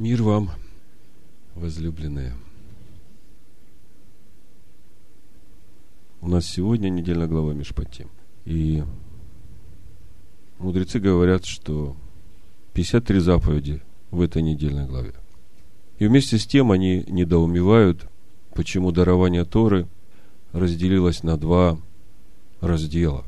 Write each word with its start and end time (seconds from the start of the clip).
Мир 0.00 0.22
вам, 0.22 0.48
возлюбленные. 1.54 2.32
У 6.22 6.28
нас 6.28 6.46
сегодня 6.46 6.88
недельная 6.88 7.26
глава 7.26 7.52
Мишпатим. 7.52 8.08
И 8.46 8.82
мудрецы 10.58 11.00
говорят, 11.00 11.44
что 11.44 11.98
53 12.72 13.18
заповеди 13.18 13.82
в 14.10 14.22
этой 14.22 14.40
недельной 14.40 14.86
главе. 14.86 15.12
И 15.98 16.06
вместе 16.06 16.38
с 16.38 16.46
тем 16.46 16.72
они 16.72 17.04
недоумевают, 17.06 18.08
почему 18.54 18.92
дарование 18.92 19.44
Торы 19.44 19.86
разделилось 20.52 21.22
на 21.22 21.36
два 21.36 21.78
раздела. 22.62 23.26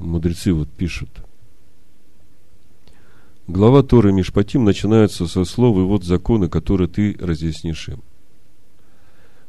Мудрецы 0.00 0.52
вот 0.52 0.68
пишут– 0.70 1.10
Глава 3.46 3.82
Торы 3.82 4.10
Мишпатим 4.10 4.64
начинается 4.64 5.26
со 5.26 5.44
слов 5.44 5.76
«И 5.76 5.80
вот 5.80 6.02
законы, 6.02 6.48
которые 6.48 6.88
ты 6.88 7.14
разъяснишь 7.20 7.90
им». 7.90 8.02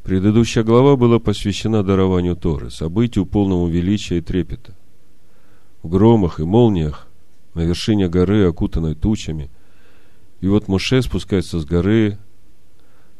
Предыдущая 0.03 0.63
глава 0.63 0.97
была 0.97 1.17
посвящена 1.17 1.81
дарованию 1.81 2.35
Торы, 2.35 2.71
событию 2.71 3.25
полному 3.25 3.67
величия 3.67 4.17
и 4.17 4.21
трепета. 4.21 4.75
В 5.81 5.87
громах 5.87 6.41
и 6.41 6.43
молниях 6.43 7.07
на 7.53 7.61
вершине 7.61 8.09
горы, 8.09 8.45
окутанной 8.45 8.95
тучами. 8.95 9.49
И 10.41 10.47
вот 10.47 10.67
Моше 10.67 11.01
спускается 11.01 11.61
с 11.61 11.65
горы, 11.65 12.17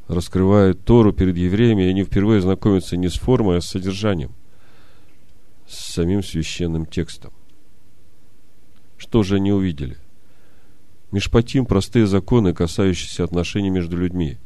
раскрывает 0.10 0.84
Тору 0.84 1.14
перед 1.14 1.38
евреями, 1.38 1.84
и 1.84 1.90
они 1.90 2.04
впервые 2.04 2.42
знакомятся 2.42 2.98
не 2.98 3.08
с 3.08 3.14
формой, 3.14 3.60
а 3.60 3.62
с 3.62 3.68
содержанием, 3.68 4.34
с 5.66 5.94
самим 5.94 6.22
священным 6.22 6.86
текстом. 6.86 7.32
Что 8.98 9.24
же 9.24 9.38
они 9.38 9.54
увидели? 9.54 9.98
Мишпатим– 11.16 11.66
простые 11.66 12.08
законы, 12.08 12.54
касающиеся 12.54 13.24
отношений 13.24 13.70
между 13.70 13.96
людьми. 13.96 14.38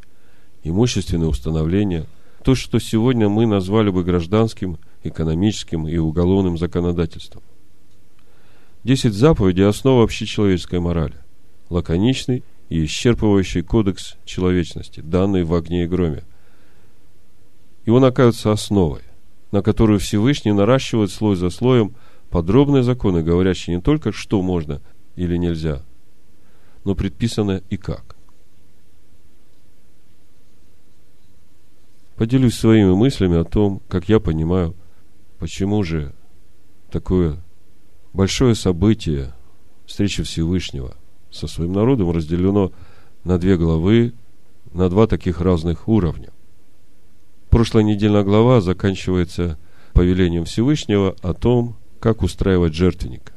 Имущественные 0.62 1.28
установления– 1.28 2.06
то, 2.44 2.54
что 2.54 2.78
сегодня 2.78 3.28
мы 3.28 3.48
назвали 3.48 3.90
бы 3.90 4.04
гражданским, 4.04 4.78
экономическим 5.02 5.88
и 5.88 5.98
уголовным 5.98 6.60
законодательством. 6.60 7.42
Десять 8.84 9.16
заповедей– 9.16 9.66
основа 9.68 10.04
общечеловеческой 10.04 10.80
морали. 10.80 11.16
Лаконичный 11.72 12.44
и 12.70 12.86
исчерпывающий 12.86 13.64
кодекс 13.64 14.18
человечности, 14.24 15.00
данный 15.00 15.46
в 15.46 15.56
огне 15.56 15.86
и 15.86 15.88
громе. 15.88 16.24
И 17.86 17.90
он 17.90 18.06
оказывается 18.06 18.52
основой, 18.52 19.02
на 19.52 19.64
которую 19.64 19.98
Всевышний 19.98 20.52
наращивает 20.52 21.10
слой 21.10 21.36
за 21.36 21.50
слоем 21.50 21.96
подробные 22.30 22.84
законы, 22.84 23.24
говорящие 23.24 23.78
не 23.78 23.82
только, 23.82 24.12
что 24.12 24.44
можно 24.44 24.82
или 25.16 25.36
нельзя– 25.36 25.82
но 26.84 26.96
предписано 26.96 27.62
и 27.70 27.78
как. 27.78 28.16
Поделюсь 32.16 32.56
своими 32.56 32.94
мыслями 32.94 33.38
о 33.38 33.46
том, 33.46 33.82
как 33.88 34.10
я 34.10 34.20
понимаю, 34.20 34.76
почему 35.40 35.84
же 35.84 36.14
такое 36.92 37.38
большое 38.14 38.56
событие 38.56 39.34
встречи 39.86 40.24
Всевышнего 40.24 40.96
со 41.32 41.48
своим 41.48 41.74
народом 41.74 42.12
разделено 42.12 42.72
на 43.24 43.38
две 43.38 43.58
главы, 43.58 44.14
на 44.74 44.90
два 44.90 45.08
таких 45.08 45.42
разных 45.42 45.88
уровня. 45.88 46.30
Прошлая 47.50 47.84
недельная 47.84 48.24
глава 48.24 48.62
заканчивается 48.62 49.58
повелением 49.94 50.46
Всевышнего 50.46 51.16
о 51.22 51.34
том, 51.34 51.76
как 52.00 52.22
устраивать 52.22 52.74
жертвенника. 52.74 53.34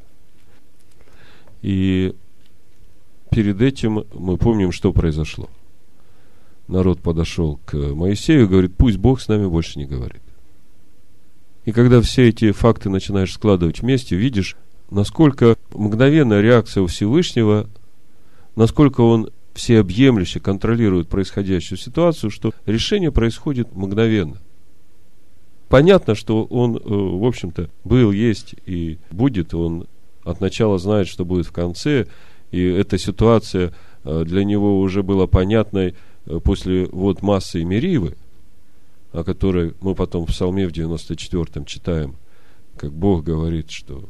И 1.61 2.15
перед 3.33 3.61
этим 3.61 4.05
мы 4.13 4.37
помним, 4.37 4.71
что 4.71 4.93
произошло. 4.93 5.49
Народ 6.67 7.01
подошел 7.01 7.59
к 7.65 7.73
Моисею 7.73 8.43
и 8.43 8.47
говорит, 8.47 8.75
пусть 8.77 8.97
Бог 8.97 9.21
с 9.21 9.27
нами 9.27 9.47
больше 9.47 9.79
не 9.79 9.85
говорит. 9.85 10.21
И 11.65 11.71
когда 11.71 12.01
все 12.01 12.29
эти 12.29 12.51
факты 12.51 12.89
начинаешь 12.89 13.33
складывать 13.33 13.81
вместе, 13.81 14.15
видишь, 14.15 14.55
насколько 14.89 15.57
мгновенная 15.73 16.41
реакция 16.41 16.83
у 16.83 16.87
Всевышнего, 16.87 17.69
насколько 18.55 19.01
он 19.01 19.29
всеобъемлюще 19.53 20.39
контролирует 20.39 21.09
происходящую 21.09 21.77
ситуацию, 21.77 22.31
что 22.31 22.53
решение 22.65 23.11
происходит 23.11 23.75
мгновенно. 23.75 24.37
Понятно, 25.69 26.15
что 26.15 26.43
он, 26.45 26.77
э, 26.77 26.79
в 26.85 27.25
общем-то, 27.25 27.69
был, 27.83 28.11
есть 28.11 28.55
и 28.65 28.99
будет, 29.11 29.53
он 29.53 29.87
от 30.23 30.39
начала 30.41 30.77
знает, 30.77 31.07
что 31.07 31.25
будет 31.25 31.45
в 31.47 31.51
конце, 31.51 32.07
и 32.53 32.63
эта 32.67 32.99
ситуация 32.99 33.73
э, 34.03 34.23
для 34.25 34.43
него 34.43 34.79
уже 34.79 35.01
была 35.01 35.25
понятной 35.25 35.95
э, 36.27 36.39
после 36.39 36.85
вот 36.85 37.23
массы 37.23 37.63
Меривы, 37.63 38.15
о 39.11 39.23
которой 39.23 39.73
мы 39.81 39.95
потом 39.95 40.27
в 40.27 40.29
Псалме 40.29 40.67
в 40.67 40.71
94-м 40.71 41.65
читаем, 41.65 42.15
как 42.77 42.93
Бог 42.93 43.23
говорит, 43.23 43.71
что 43.71 44.07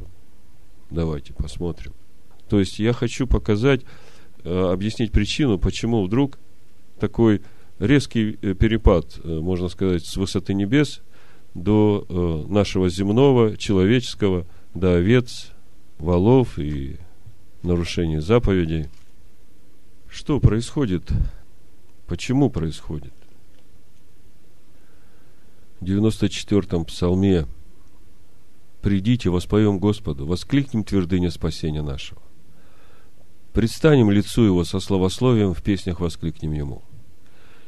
давайте 0.90 1.32
посмотрим. 1.32 1.94
То 2.50 2.58
есть 2.58 2.78
я 2.78 2.92
хочу 2.92 3.26
показать, 3.26 3.80
э, 4.42 4.72
объяснить 4.72 5.10
причину, 5.10 5.58
почему 5.58 6.04
вдруг 6.04 6.38
такой 7.00 7.40
резкий 7.78 8.32
перепад, 8.32 9.24
можно 9.24 9.70
сказать, 9.70 10.04
с 10.04 10.18
высоты 10.18 10.52
небес 10.52 11.00
до 11.54 12.44
нашего 12.46 12.90
земного, 12.90 13.56
человеческого, 13.56 14.46
до 14.74 14.96
овец, 14.96 15.50
валов 15.98 16.58
и 16.58 16.98
нарушение 17.64 18.20
заповедей. 18.20 18.88
Что 20.08 20.40
происходит? 20.40 21.10
Почему 22.06 22.50
происходит? 22.50 23.12
В 25.80 25.84
94-м 25.84 26.84
псалме 26.84 27.46
«Придите, 28.80 29.30
воспоем 29.30 29.78
Господу, 29.78 30.26
воскликнем 30.26 30.84
твердыня 30.84 31.30
спасения 31.30 31.82
нашего. 31.82 32.20
Предстанем 33.54 34.10
лицу 34.10 34.42
Его 34.42 34.64
со 34.64 34.78
словословием, 34.78 35.54
в 35.54 35.62
песнях 35.62 36.00
воскликнем 36.00 36.52
Ему. 36.52 36.82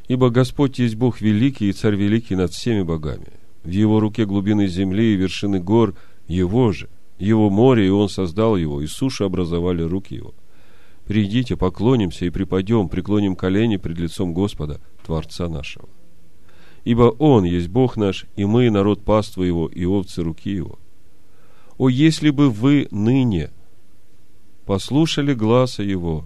Ибо 0.08 0.30
Господь 0.30 0.78
есть 0.78 0.96
Бог 0.96 1.20
великий 1.20 1.70
и 1.70 1.72
Царь 1.72 1.96
великий 1.96 2.36
над 2.36 2.52
всеми 2.52 2.82
богами. 2.82 3.28
В 3.64 3.70
Его 3.70 3.98
руке 3.98 4.26
глубины 4.26 4.66
земли 4.66 5.14
и 5.14 5.16
вершины 5.16 5.58
гор 5.58 5.94
Его 6.28 6.72
же 6.72 6.88
его 7.18 7.50
море, 7.50 7.86
и 7.86 7.90
он 7.90 8.08
создал 8.08 8.56
его, 8.56 8.80
и 8.82 8.86
суши 8.86 9.24
образовали 9.24 9.82
руки 9.82 10.14
его. 10.14 10.34
Придите, 11.06 11.56
поклонимся 11.56 12.26
и 12.26 12.30
припадем, 12.30 12.88
преклоним 12.88 13.36
колени 13.36 13.76
пред 13.76 13.98
лицом 13.98 14.34
Господа, 14.34 14.80
Творца 15.04 15.48
нашего. 15.48 15.88
Ибо 16.84 17.14
Он 17.18 17.44
есть 17.44 17.68
Бог 17.68 17.96
наш, 17.96 18.26
и 18.36 18.44
мы 18.44 18.70
народ 18.70 19.04
паства 19.04 19.42
Его, 19.42 19.68
и 19.68 19.84
овцы 19.84 20.22
руки 20.22 20.50
Его. 20.50 20.78
О, 21.78 21.88
если 21.88 22.30
бы 22.30 22.50
вы 22.50 22.88
ныне 22.90 23.50
послушали 24.66 25.34
гласа 25.34 25.82
Его, 25.82 26.24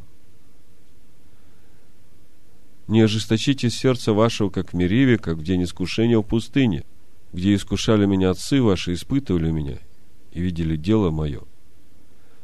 не 2.89 3.03
ожесточите 3.03 3.71
сердце 3.71 4.13
вашего, 4.13 4.51
как 4.51 4.73
в 4.73 4.77
Мериве, 4.77 5.19
как 5.19 5.37
в 5.37 5.43
день 5.43 5.65
искушения 5.65 6.19
в 6.19 6.23
пустыне, 6.23 6.85
где 7.33 7.55
искушали 7.55 8.05
меня 8.07 8.31
отцы 8.31 8.61
ваши, 8.61 8.95
испытывали 8.95 9.51
меня, 9.51 9.79
и 10.33 10.41
видели 10.41 10.77
дело 10.77 11.11
мое. 11.11 11.43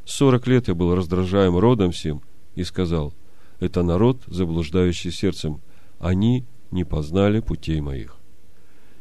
Сорок 0.05 0.47
лет 0.47 0.69
я 0.69 0.75
был 0.75 0.95
раздражаем 0.95 1.57
родом 1.57 1.91
всем 1.91 2.23
и 2.55 2.65
сказал, 2.65 3.13
это 3.59 3.83
народ, 3.83 4.23
заблуждающий 4.27 5.11
сердцем, 5.11 5.61
они 5.99 6.45
не 6.71 6.85
познали 6.85 7.41
путей 7.41 7.81
моих. 7.81 8.17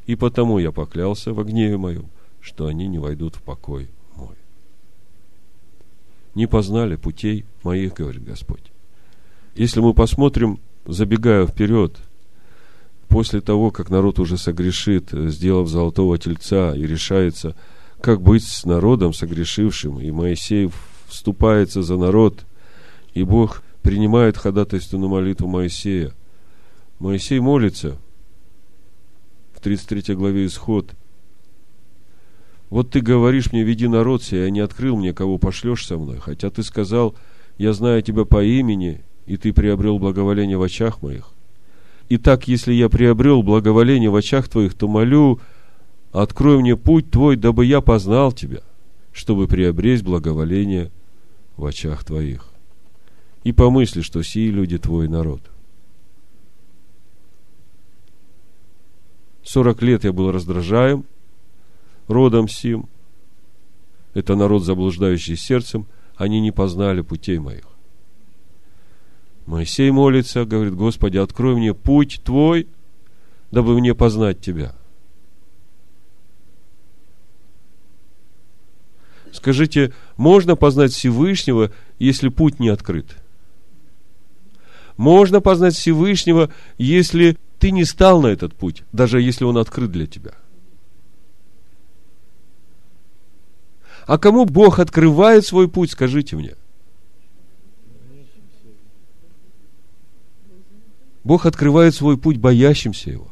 И 0.07 0.15
потому 0.15 0.59
я 0.59 0.71
поклялся 0.71 1.33
в 1.33 1.43
гневе 1.43 1.77
моем, 1.77 2.09
что 2.41 2.67
они 2.67 2.87
не 2.87 2.99
войдут 2.99 3.35
в 3.35 3.41
покой 3.41 3.89
мой. 4.15 4.35
Не 6.35 6.47
познали 6.47 6.95
путей 6.95 7.45
моих, 7.63 7.93
говорит 7.93 8.23
Господь. 8.23 8.71
Если 9.55 9.79
мы 9.79 9.93
посмотрим, 9.93 10.59
забегая 10.85 11.47
вперед, 11.47 11.97
после 13.07 13.41
того, 13.41 13.71
как 13.71 13.89
народ 13.89 14.19
уже 14.19 14.37
согрешит, 14.37 15.09
сделав 15.11 15.69
золотого 15.69 16.17
тельца 16.17 16.75
и 16.75 16.85
решается– 16.85 17.55
как 18.01 18.21
быть 18.21 18.43
с 18.43 18.65
народом 18.65 19.13
согрешившим, 19.13 19.99
и 19.99 20.11
Моисей 20.11 20.69
вступается 21.07 21.81
за 21.81 21.97
народ, 21.97 22.45
и 23.13 23.23
Бог 23.23 23.63
принимает 23.81 24.37
ходатайственную 24.37 25.09
молитву 25.09 25.47
Моисея. 25.47 26.13
Моисей 26.99 27.39
молится 27.39 27.97
в 29.53 29.59
33 29.61 30.15
главе 30.15 30.45
Исход. 30.45 30.91
Вот 32.69 32.89
ты 32.89 33.01
говоришь 33.01 33.51
мне, 33.51 33.63
веди 33.63 33.87
народ 33.87 34.23
сей, 34.23 34.45
а 34.45 34.49
не 34.49 34.59
открыл 34.59 34.97
мне, 34.97 35.13
кого 35.13 35.37
пошлешь 35.37 35.85
со 35.85 35.97
мной, 35.97 36.19
хотя 36.19 36.49
ты 36.49 36.63
сказал, 36.63 37.15
я 37.57 37.73
знаю 37.73 38.01
тебя 38.01 38.25
по 38.25 38.43
имени, 38.43 39.03
и 39.25 39.37
ты 39.37 39.53
приобрел 39.53 39.99
благоволение 39.99 40.57
в 40.57 40.63
очах 40.63 41.01
моих. 41.01 41.31
Итак, 42.09 42.47
если 42.47 42.73
я 42.73 42.89
приобрел 42.89 43.43
благоволение 43.43 44.09
в 44.09 44.15
очах 44.15 44.47
твоих, 44.47 44.73
то 44.73 44.87
молю, 44.87 45.39
Открой 46.15 46.59
мне 46.59 46.77
путь 46.77 47.11
Твой, 47.11 47.35
дабы 47.35 47.65
я 47.65 47.81
познал 47.81 48.31
Тебя, 48.31 48.61
чтобы 49.11 49.49
приобрести 49.49 50.05
благоволение 50.05 50.89
в 51.57 51.65
очах 51.65 52.05
Твоих. 52.05 52.53
и 53.43 53.51
помысли, 53.51 54.01
что 54.01 54.23
сии 54.23 54.49
люди 54.49 54.77
твой 54.79 55.07
народ. 55.07 55.41
Сорок 59.43 59.83
лет 59.83 60.03
я 60.03 60.13
был 60.13 60.31
раздражаем 60.31 61.05
родом 62.07 62.47
сим. 62.47 62.87
Это 64.15 64.35
народ, 64.35 64.63
заблуждающий 64.63 65.35
сердцем, 65.35 65.85
они 66.15 66.39
не 66.39 66.51
познали 66.51 67.01
путей 67.01 67.39
моих. 67.39 67.67
Моисей 69.45 69.91
молится, 69.91 70.45
говорит, 70.45 70.75
Господи, 70.75 71.17
открой 71.17 71.55
мне 71.55 71.73
путь 71.73 72.21
Твой, 72.23 72.67
дабы 73.51 73.77
мне 73.77 73.93
познать 73.93 74.39
Тебя. 74.39 74.75
Скажите, 79.35 79.93
можно 80.15 80.55
познать 80.55 80.93
Всевышнего, 80.93 81.71
если 81.99 82.29
путь 82.29 82.59
не 82.59 82.69
открыт? 82.69 83.17
Можно 84.95 85.41
познать 85.41 85.75
Всевышнего, 85.75 86.51
если 86.77 87.37
ты 87.59 87.71
не 87.71 87.83
стал 87.83 88.21
на 88.21 88.27
этот 88.27 88.55
путь, 88.55 88.83
даже 88.93 89.21
если 89.21 89.43
он 89.43 89.57
открыт 89.57 89.91
для 89.91 90.07
тебя. 90.07 90.31
А 94.07 94.17
кому 94.17 94.45
Бог 94.45 94.79
открывает 94.79 95.45
свой 95.45 95.67
путь, 95.67 95.91
скажите 95.91 96.37
мне. 96.37 96.55
Бог 101.25 101.45
открывает 101.45 101.93
свой 101.93 102.17
путь 102.17 102.37
боящимся 102.37 103.09
Его. 103.09 103.27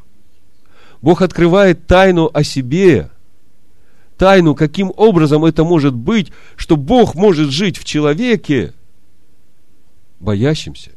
Бог 1.01 1.21
открывает 1.21 1.85
тайну 1.85 2.29
о 2.33 2.43
себе, 2.43 3.11
тайну, 4.23 4.55
каким 4.55 4.93
образом 4.95 5.43
это 5.43 5.65
может 5.65 5.93
быть, 5.93 6.31
что 6.55 6.77
Бог 6.77 7.13
может 7.13 7.49
жить 7.49 7.77
в 7.77 7.83
человеке, 7.83 8.73
боящимся. 10.21 10.91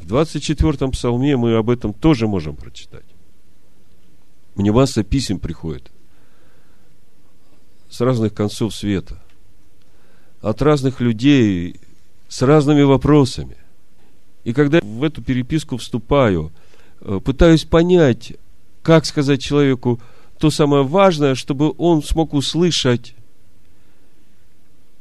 В 0.00 0.10
24-м 0.10 0.92
псалме 0.92 1.36
мы 1.36 1.56
об 1.56 1.68
этом 1.68 1.92
тоже 1.92 2.26
можем 2.26 2.56
прочитать. 2.56 3.04
Мне 4.54 4.72
масса 4.72 5.04
писем 5.04 5.40
приходит 5.40 5.90
с 7.90 8.00
разных 8.00 8.32
концов 8.32 8.74
света, 8.74 9.22
от 10.40 10.62
разных 10.62 11.02
людей, 11.02 11.78
с 12.28 12.40
разными 12.40 12.80
вопросами. 12.80 13.58
И 14.44 14.54
когда 14.54 14.80
в 14.80 15.02
эту 15.02 15.22
переписку 15.22 15.76
вступаю, 15.76 16.50
э, 17.02 17.20
пытаюсь 17.22 17.64
понять, 17.64 18.32
как 18.82 19.04
сказать 19.04 19.42
человеку 19.42 20.00
то 20.38 20.50
самое 20.50 20.84
важное, 20.84 21.34
чтобы 21.34 21.74
он 21.78 22.02
смог 22.02 22.34
услышать. 22.34 23.14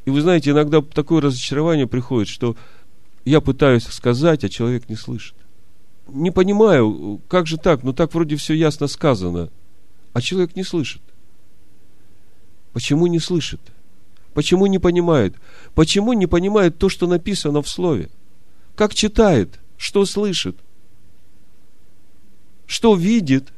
И 0.05 0.09
вы 0.09 0.21
знаете, 0.21 0.51
иногда 0.51 0.81
такое 0.81 1.21
разочарование 1.21 1.87
приходит, 1.87 2.27
что 2.27 2.55
я 3.25 3.41
пытаюсь 3.41 3.83
сказать, 3.85 4.43
а 4.43 4.49
человек 4.49 4.87
не 4.87 4.95
слышит. 4.95 5.35
Не 6.07 6.31
понимаю, 6.31 7.19
как 7.27 7.47
же 7.47 7.57
так? 7.57 7.83
Ну 7.83 7.91
так 7.91 8.13
вроде 8.13 8.35
все 8.35 8.53
ясно 8.53 8.87
сказано, 8.87 9.49
а 10.13 10.21
человек 10.21 10.55
не 10.55 10.63
слышит. 10.63 11.01
Почему 12.73 13.07
не 13.07 13.19
слышит? 13.19 13.61
Почему 14.33 14.67
не 14.67 14.79
понимает? 14.79 15.35
Почему 15.73 16.13
не 16.13 16.27
понимает 16.27 16.77
то, 16.77 16.89
что 16.89 17.07
написано 17.07 17.61
в 17.61 17.69
слове? 17.69 18.09
Как 18.75 18.93
читает? 18.93 19.59
Что 19.77 20.05
слышит? 20.05 20.57
Что 22.67 22.95
видит? 22.95 23.51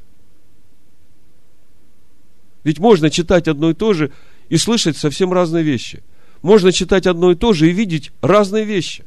Ведь 2.67 2.79
можно 2.79 3.09
читать 3.09 3.47
одно 3.47 3.69
и 3.69 3.73
то 3.73 3.93
же 3.93 4.11
и 4.49 4.57
слышать 4.57 4.97
совсем 4.97 5.31
разные 5.31 5.63
вещи. 5.63 6.03
Можно 6.41 6.73
читать 6.73 7.07
одно 7.07 7.31
и 7.31 7.35
то 7.35 7.53
же 7.53 7.69
и 7.69 7.71
видеть 7.71 8.11
разные 8.19 8.65
вещи. 8.65 9.05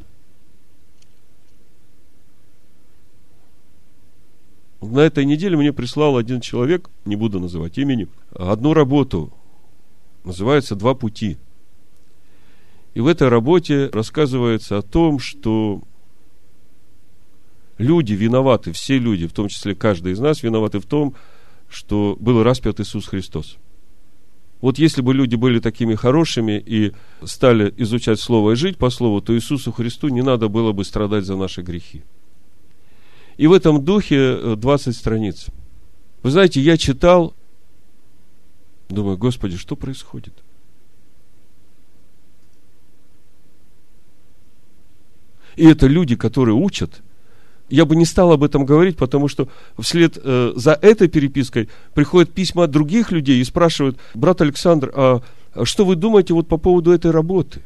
На 4.81 5.01
этой 5.01 5.27
неделе 5.27 5.59
мне 5.59 5.75
прислал 5.75 6.17
один 6.17 6.41
человек, 6.41 6.89
не 7.05 7.17
буду 7.17 7.39
называть 7.39 7.77
имени, 7.77 8.09
одну 8.35 8.73
работу 8.73 9.31
называется 10.25 10.75
«Два 10.75 10.95
пути». 10.95 11.37
И 12.95 13.01
в 13.01 13.07
этой 13.07 13.29
работе 13.29 13.91
рассказывается 13.93 14.79
о 14.79 14.83
том, 14.83 15.19
что 15.19 15.83
люди 17.77 18.15
виноваты, 18.15 18.73
все 18.73 18.99
люди, 18.99 19.27
в 19.27 19.35
том 19.35 19.49
числе 19.49 19.75
каждый 19.75 20.13
из 20.13 20.19
нас, 20.19 20.43
виноваты 20.43 20.79
в 20.79 20.87
том, 20.87 21.11
что 21.11 21.21
был 22.21 22.43
распят 22.43 22.81
Иисус 22.81 23.07
Христос. 23.07 23.59
Вот 24.61 24.79
если 24.79 25.01
бы 25.01 25.15
люди 25.15 25.37
были 25.37 25.59
такими 25.59 25.95
хорошими 25.95 26.63
и 26.65 26.93
стали 27.25 27.73
изучать 27.79 28.21
Слово 28.21 28.53
и 28.53 28.57
жить 28.57 28.77
по 28.77 28.91
Слову, 28.91 29.23
то 29.23 29.35
Иисусу 29.35 29.73
Христу 29.73 30.09
не 30.09 30.23
надо 30.23 30.49
было 30.49 30.73
бы 30.73 30.85
страдать 30.85 31.25
за 31.25 31.37
наши 31.37 31.63
грехи. 31.63 32.03
И 33.39 33.47
в 33.47 33.53
этом 33.53 33.83
духе 33.83 34.57
20 34.57 34.89
э, 34.89 34.93
страниц. 34.93 35.47
Вы 36.23 36.31
знаете, 36.31 36.61
я 36.61 36.77
читал 36.77 37.35
Думаю, 38.91 39.17
Господи, 39.17 39.57
что 39.57 39.77
происходит? 39.77 40.35
И 45.57 45.65
это 45.65 45.87
люди, 45.87 46.17
которые 46.17 46.55
учат. 46.55 47.03
Я 47.71 47.85
бы 47.85 47.95
не 47.95 48.05
стал 48.05 48.33
об 48.33 48.43
этом 48.43 48.67
говорить, 48.67 48.97
потому 48.97 49.29
что 49.29 49.49
вслед 49.79 50.19
э, 50.23 50.53
за 50.57 50.73
этой 50.73 51.09
перепиской 51.09 51.69
приходят 51.95 52.33
письма 52.33 52.65
от 52.65 52.73
других 52.73 53.13
людей 53.13 53.41
и 53.41 53.45
спрашивают, 53.45 53.97
брат 54.13 54.41
Александр, 54.41 54.93
а, 54.93 55.23
а 55.55 55.65
что 55.65 55.85
вы 55.85 55.95
думаете 55.95 56.35
вот 56.35 56.49
по 56.49 56.57
поводу 56.57 56.91
этой 56.91 57.13
работы? 57.13 57.63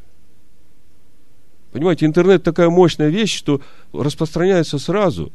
Понимаете, 1.72 2.04
интернет 2.04 2.42
такая 2.42 2.68
мощная 2.68 3.08
вещь, 3.08 3.34
что 3.34 3.62
распространяется 3.94 4.78
сразу. 4.78 5.32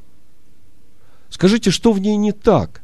Скажите, 1.30 1.72
что 1.72 1.92
в 1.92 2.00
ней 2.00 2.16
не 2.16 2.32
так? 2.32 2.84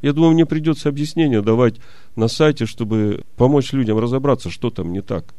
Я 0.00 0.14
думаю, 0.14 0.32
мне 0.32 0.46
придется 0.46 0.88
объяснение 0.88 1.42
давать 1.42 1.76
на 2.16 2.28
сайте, 2.28 2.64
чтобы 2.64 3.24
помочь 3.36 3.72
людям 3.72 3.98
разобраться, 3.98 4.48
что 4.48 4.70
там 4.70 4.92
не 4.92 5.02
так. 5.02 5.34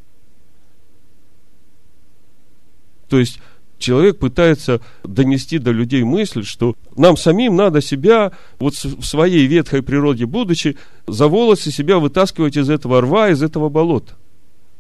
То 3.08 3.18
есть 3.18 3.40
человек 3.80 4.20
пытается 4.20 4.82
донести 5.04 5.58
до 5.58 5.72
людей 5.72 6.04
мысль, 6.04 6.44
что 6.44 6.76
нам 6.96 7.18
самим 7.18 7.56
надо 7.56 7.82
себя, 7.82 8.32
вот 8.60 8.74
в 8.76 9.04
своей 9.04 9.48
ветхой 9.48 9.82
природе 9.82 10.26
будучи, 10.26 10.78
за 11.08 11.28
волосы 11.28 11.72
себя 11.72 11.98
вытаскивать 11.98 12.58
из 12.58 12.70
этого 12.70 13.02
рва, 13.02 13.30
из 13.30 13.42
этого 13.42 13.70
болота. 13.70 14.16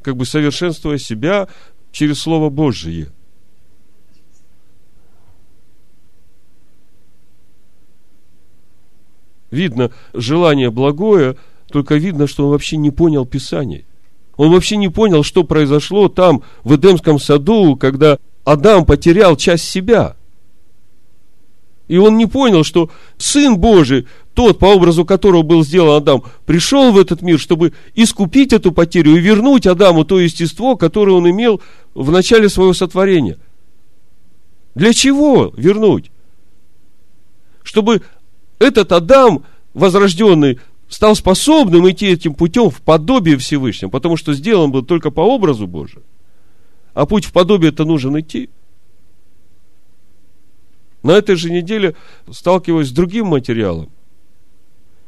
Как 0.01 0.15
бы 0.15 0.25
совершенствуя 0.25 0.97
себя 0.97 1.47
через 1.91 2.19
Слово 2.19 2.49
Божие– 2.49 3.07
Видно 9.51 9.91
желание 10.13 10.69
благое, 10.69 11.35
только 11.71 11.95
видно, 11.95 12.27
что 12.27 12.45
он 12.45 12.51
вообще 12.51 12.77
не 12.77 12.91
понял 12.91 13.25
Писание. 13.25 13.85
Он 14.37 14.51
вообще 14.51 14.77
не 14.77 14.89
понял, 14.89 15.23
что 15.23 15.43
произошло 15.43 16.07
там, 16.07 16.43
в 16.63 16.75
Эдемском 16.75 17.19
саду, 17.19 17.75
когда 17.75 18.19
Адам 18.43 18.85
потерял 18.85 19.35
часть 19.35 19.65
себя. 19.65 20.15
И 21.87 21.97
он 21.97 22.17
не 22.17 22.27
понял, 22.27 22.63
что 22.63 22.91
Сын 23.17 23.57
Божий, 23.57 24.07
тот, 24.35 24.59
по 24.59 24.67
образу 24.67 25.05
которого 25.05 25.41
был 25.41 25.63
сделан 25.63 25.97
Адам, 25.97 26.23
пришел 26.45 26.91
в 26.91 26.97
этот 26.99 27.23
мир, 27.23 27.39
чтобы 27.39 27.73
искупить 27.95 28.53
эту 28.53 28.71
потерю 28.71 29.15
и 29.15 29.19
вернуть 29.19 29.65
Адаму 29.65 30.05
то 30.05 30.19
естество, 30.19 30.77
которое 30.77 31.13
он 31.13 31.29
имел 31.29 31.61
в 31.95 32.11
начале 32.11 32.47
своего 32.47 32.73
сотворения. 32.73 33.37
Для 34.75 34.93
чего 34.93 35.51
вернуть? 35.57 36.11
Чтобы 37.63 38.03
этот 38.59 38.91
Адам, 38.91 39.43
возрожденный, 39.73 40.59
стал 40.89 41.15
способным 41.15 41.89
идти 41.89 42.07
этим 42.07 42.35
путем 42.35 42.69
в 42.69 42.81
подобие 42.81 43.37
Всевышнего, 43.37 43.89
потому 43.89 44.15
что 44.15 44.33
сделан 44.33 44.71
был 44.71 44.83
только 44.83 45.09
по 45.11 45.21
образу 45.21 45.65
Божию. 45.65 46.03
А 46.99 47.05
путь 47.05 47.23
в 47.23 47.31
подобие 47.31 47.71
это 47.71 47.85
нужен 47.85 48.19
идти. 48.19 48.49
На 51.01 51.11
этой 51.11 51.37
же 51.37 51.49
неделе 51.49 51.95
сталкиваюсь 52.29 52.89
с 52.89 52.91
другим 52.91 53.27
материалом. 53.27 53.89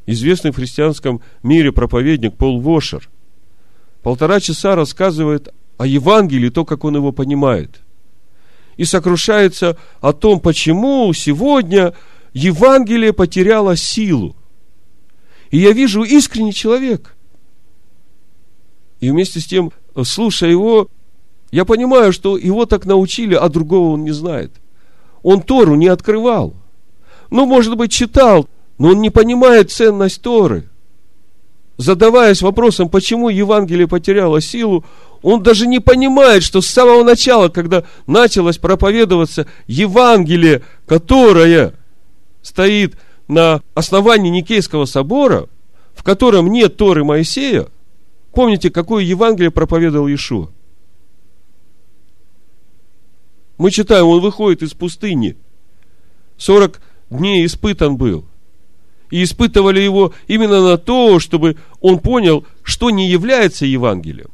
Известный 0.05 0.51
в 0.51 0.55
христианском 0.55 1.19
мире 1.43 1.73
проповедник 1.73 2.37
Пол 2.37 2.61
Вошер 2.61 3.09
полтора 4.03 4.39
часа 4.39 4.77
рассказывает 4.77 5.49
о 5.77 5.85
Евангелии, 5.85 6.47
то, 6.47 6.63
как 6.63 6.85
он 6.85 6.95
его 6.95 7.11
понимает. 7.11 7.81
И 8.77 8.85
сокрушается 8.85 9.77
о 9.99 10.13
том, 10.13 10.39
почему 10.39 11.11
сегодня 11.11 11.93
Евангелие 12.31 13.11
потеряло 13.11 13.75
силу. 13.75 14.33
И 15.49 15.57
я 15.57 15.73
вижу 15.73 16.03
искренний 16.03 16.53
человек. 16.53 17.17
И 19.01 19.11
вместе 19.11 19.41
с 19.41 19.45
тем, 19.45 19.73
слушая 20.05 20.51
его, 20.51 20.87
я 21.51 21.65
понимаю, 21.65 22.13
что 22.13 22.37
его 22.37 22.65
так 22.65 22.85
научили, 22.85 23.35
а 23.35 23.49
другого 23.49 23.93
он 23.93 24.03
не 24.03 24.11
знает. 24.11 24.53
Он 25.21 25.41
Тору 25.41 25.75
не 25.75 25.87
открывал. 25.87 26.55
Ну, 27.29 27.45
может 27.45 27.77
быть, 27.77 27.91
читал, 27.91 28.47
но 28.77 28.89
он 28.89 29.01
не 29.01 29.09
понимает 29.09 29.71
ценность 29.71 30.21
Торы. 30.21 30.67
задаваясь 31.77 32.43
вопросом, 32.43 32.89
почему 32.89 33.29
Евангелие 33.29 33.87
потеряло 33.87 34.39
силу, 34.39 34.85
он 35.23 35.41
даже 35.41 35.65
не 35.67 35.79
понимает, 35.79 36.43
что 36.43 36.61
с 36.61 36.67
самого 36.67 37.03
начала, 37.03 37.49
когда 37.49 37.83
началось 38.05 38.59
проповедоваться 38.59 39.47
Евангелие, 39.65 40.61
которое 40.85 41.73
стоит 42.43 42.97
на 43.27 43.61
основании 43.73 44.29
Никейского 44.29 44.85
собора, 44.85 45.47
в 45.95 46.03
котором 46.03 46.51
нет 46.51 46.77
Торы 46.77 47.03
Моисея, 47.03 47.67
помните, 48.31 48.69
какое 48.69 49.03
Евангелие 49.03 49.51
проповедовал 49.51 50.07
Иешуа? 50.07 50.49
Мы 53.61 53.69
читаем, 53.69 54.07
он 54.07 54.21
выходит 54.21 54.63
из 54.63 54.73
пустыни. 54.73 55.37
40 56.37 56.81
дней 57.11 57.45
испытан 57.45 57.95
был. 57.95 58.25
И 59.11 59.21
испытывали 59.21 59.79
его 59.79 60.15
именно 60.25 60.63
на 60.67 60.79
то, 60.79 61.19
чтобы 61.19 61.57
он 61.79 61.99
понял, 61.99 62.43
что 62.63 62.89
не 62.89 63.07
является 63.07 63.67
Евангелием. 63.67 64.31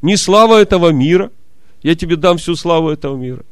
Не 0.00 0.16
слава 0.16 0.62
этого 0.62 0.90
мира. 0.90 1.32
Я 1.82 1.96
тебе 1.96 2.14
дам 2.14 2.36
всю 2.36 2.54
славу 2.54 2.90
этого 2.90 3.16
мира. 3.16 3.44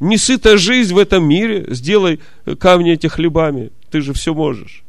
Не 0.00 0.18
сытая 0.18 0.58
жизнь 0.58 0.92
в 0.92 0.98
этом 0.98 1.26
мире. 1.26 1.64
Сделай 1.70 2.20
камни 2.58 2.92
эти 2.92 3.06
хлебами. 3.06 3.70
Ты 3.90 4.02
же 4.02 4.12
все 4.12 4.34
можешь. 4.34 4.84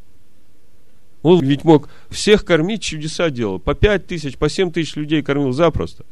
Он 1.21 1.39
ведь 1.39 1.63
мог 1.63 1.87
всех 2.09 2.43
кормить, 2.43 2.81
чудеса 2.81 3.29
делал. 3.29 3.59
По 3.59 3.75
пять 3.75 4.07
тысяч, 4.07 4.37
по 4.37 4.49
семь 4.49 4.73
тысяч 4.73 4.97
людей 4.97 5.23
кормил 5.23 5.53
запросто. 5.53 6.03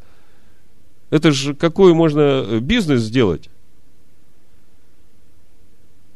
Это 1.09 1.31
же 1.31 1.53
какой 1.53 1.93
можно 1.93 2.59
бизнес 2.59 3.01
сделать? 3.01 3.49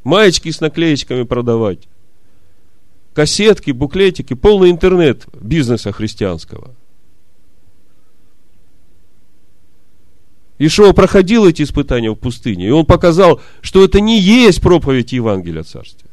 Маечки 0.04 0.50
с 0.50 0.60
наклеечками 0.60 1.24
продавать. 1.24 1.88
Кассетки, 3.14 3.72
буклетики, 3.72 4.34
полный 4.34 4.72
интернет 4.72 5.26
бизнеса 5.40 5.92
христианского. 5.92 6.74
Ишуа 10.58 10.94
проходил 10.94 11.46
эти 11.46 11.64
испытания 11.64 12.12
в 12.12 12.16
пустыне, 12.16 12.68
и 12.68 12.72
он 12.72 12.86
показал, 12.86 13.42
что 13.62 13.84
это 13.84 14.00
не 14.00 14.20
есть 14.20 14.62
проповедь 14.62 15.12
Евангелия 15.12 15.64
Царствия. 15.64 16.12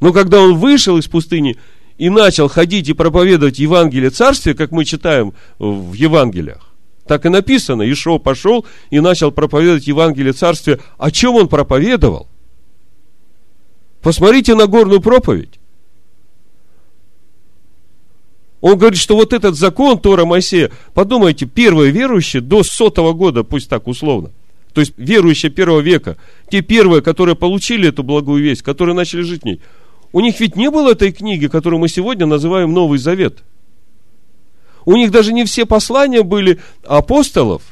Но 0.00 0.12
когда 0.12 0.40
он 0.40 0.56
вышел 0.56 0.96
из 0.96 1.08
пустыни 1.08 1.58
и 2.00 2.08
начал 2.08 2.48
ходить 2.48 2.88
и 2.88 2.94
проповедовать 2.94 3.58
Евангелие 3.58 4.08
Царствия, 4.08 4.54
как 4.54 4.70
мы 4.70 4.86
читаем 4.86 5.34
в 5.58 5.92
Евангелиях, 5.92 6.72
так 7.06 7.26
и 7.26 7.28
написано, 7.28 7.82
Ишо 7.92 8.18
пошел 8.18 8.64
и 8.88 9.00
начал 9.00 9.30
проповедовать 9.30 9.86
Евангелие 9.86 10.32
Царствия. 10.32 10.80
О 10.96 11.10
чем 11.10 11.34
он 11.34 11.48
проповедовал? 11.48 12.26
Посмотрите 14.00 14.54
на 14.54 14.66
горную 14.66 15.02
проповедь. 15.02 15.60
Он 18.62 18.78
говорит, 18.78 18.98
что 18.98 19.14
вот 19.14 19.34
этот 19.34 19.54
закон 19.54 19.98
Тора 19.98 20.24
Моисея, 20.24 20.70
подумайте, 20.94 21.44
первые 21.44 21.90
верующие 21.90 22.40
до 22.40 22.62
сотого 22.62 23.12
года, 23.12 23.44
пусть 23.44 23.68
так 23.68 23.86
условно, 23.86 24.30
то 24.72 24.80
есть 24.80 24.94
верующие 24.96 25.52
первого 25.52 25.80
века, 25.80 26.16
те 26.50 26.62
первые, 26.62 27.02
которые 27.02 27.36
получили 27.36 27.90
эту 27.90 28.02
благую 28.02 28.42
весть, 28.42 28.62
которые 28.62 28.94
начали 28.94 29.20
жить 29.20 29.42
в 29.42 29.44
ней, 29.44 29.60
у 30.12 30.20
них 30.20 30.40
ведь 30.40 30.56
не 30.56 30.70
было 30.70 30.92
этой 30.92 31.12
книги, 31.12 31.46
которую 31.46 31.80
мы 31.80 31.88
сегодня 31.88 32.26
называем 32.26 32.72
Новый 32.72 32.98
Завет. 32.98 33.38
У 34.84 34.96
них 34.96 35.10
даже 35.10 35.32
не 35.32 35.44
все 35.44 35.66
послания 35.66 36.22
были 36.22 36.58
апостолов. 36.84 37.62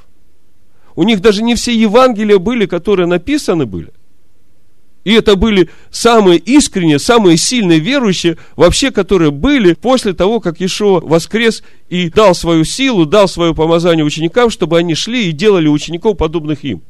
У 0.95 1.05
них 1.05 1.21
даже 1.21 1.43
не 1.43 1.55
все 1.55 1.75
Евангелия 1.75 2.39
были, 2.39 2.67
которые 2.67 3.07
написаны 3.07 3.67
были. 3.67 3.93
И 5.05 5.13
это 5.15 5.37
были 5.37 5.71
самые 5.91 6.39
искренние, 6.39 6.99
самые 6.99 7.39
сильные 7.39 7.79
верующие, 7.79 8.37
вообще, 8.57 8.91
которые 8.91 9.31
были 9.31 9.73
после 9.73 10.13
того, 10.13 10.39
как 10.41 10.61
Ишуа 10.61 11.01
воскрес 11.01 11.63
и 11.89 12.11
дал 12.11 12.35
свою 12.35 12.65
силу, 12.65 13.07
дал 13.07 13.27
свое 13.27 13.55
помазание 13.55 14.05
ученикам, 14.05 14.51
чтобы 14.51 14.77
они 14.77 14.95
шли 14.95 15.29
и 15.29 15.33
делали 15.33 15.69
учеников, 15.69 16.19
подобных 16.19 16.63
им. 16.65 16.83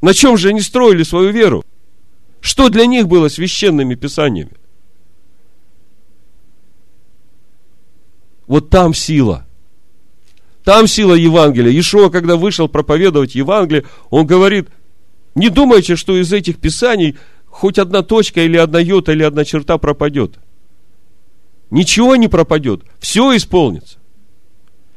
На 0.00 0.14
чем 0.14 0.38
же 0.38 0.48
они 0.48 0.60
строили 0.60 1.02
свою 1.02 1.30
веру? 1.30 1.64
Что 2.46 2.68
для 2.68 2.86
них 2.86 3.08
было 3.08 3.26
священными 3.26 3.96
писаниями? 3.96 4.52
Вот 8.46 8.70
там 8.70 8.94
сила. 8.94 9.44
Там 10.62 10.86
сила 10.86 11.14
Евангелия. 11.14 11.76
Ишуа, 11.76 12.08
когда 12.08 12.36
вышел 12.36 12.68
проповедовать 12.68 13.34
Евангелие, 13.34 13.84
он 14.10 14.28
говорит, 14.28 14.68
не 15.34 15.48
думайте, 15.48 15.96
что 15.96 16.16
из 16.16 16.32
этих 16.32 16.58
писаний 16.58 17.16
хоть 17.46 17.80
одна 17.80 18.02
точка 18.02 18.42
или 18.42 18.56
одна 18.56 18.78
йота 18.78 19.10
или 19.10 19.24
одна 19.24 19.44
черта 19.44 19.76
пропадет. 19.76 20.38
Ничего 21.70 22.14
не 22.14 22.28
пропадет. 22.28 22.82
Все 23.00 23.36
исполнится. 23.36 23.98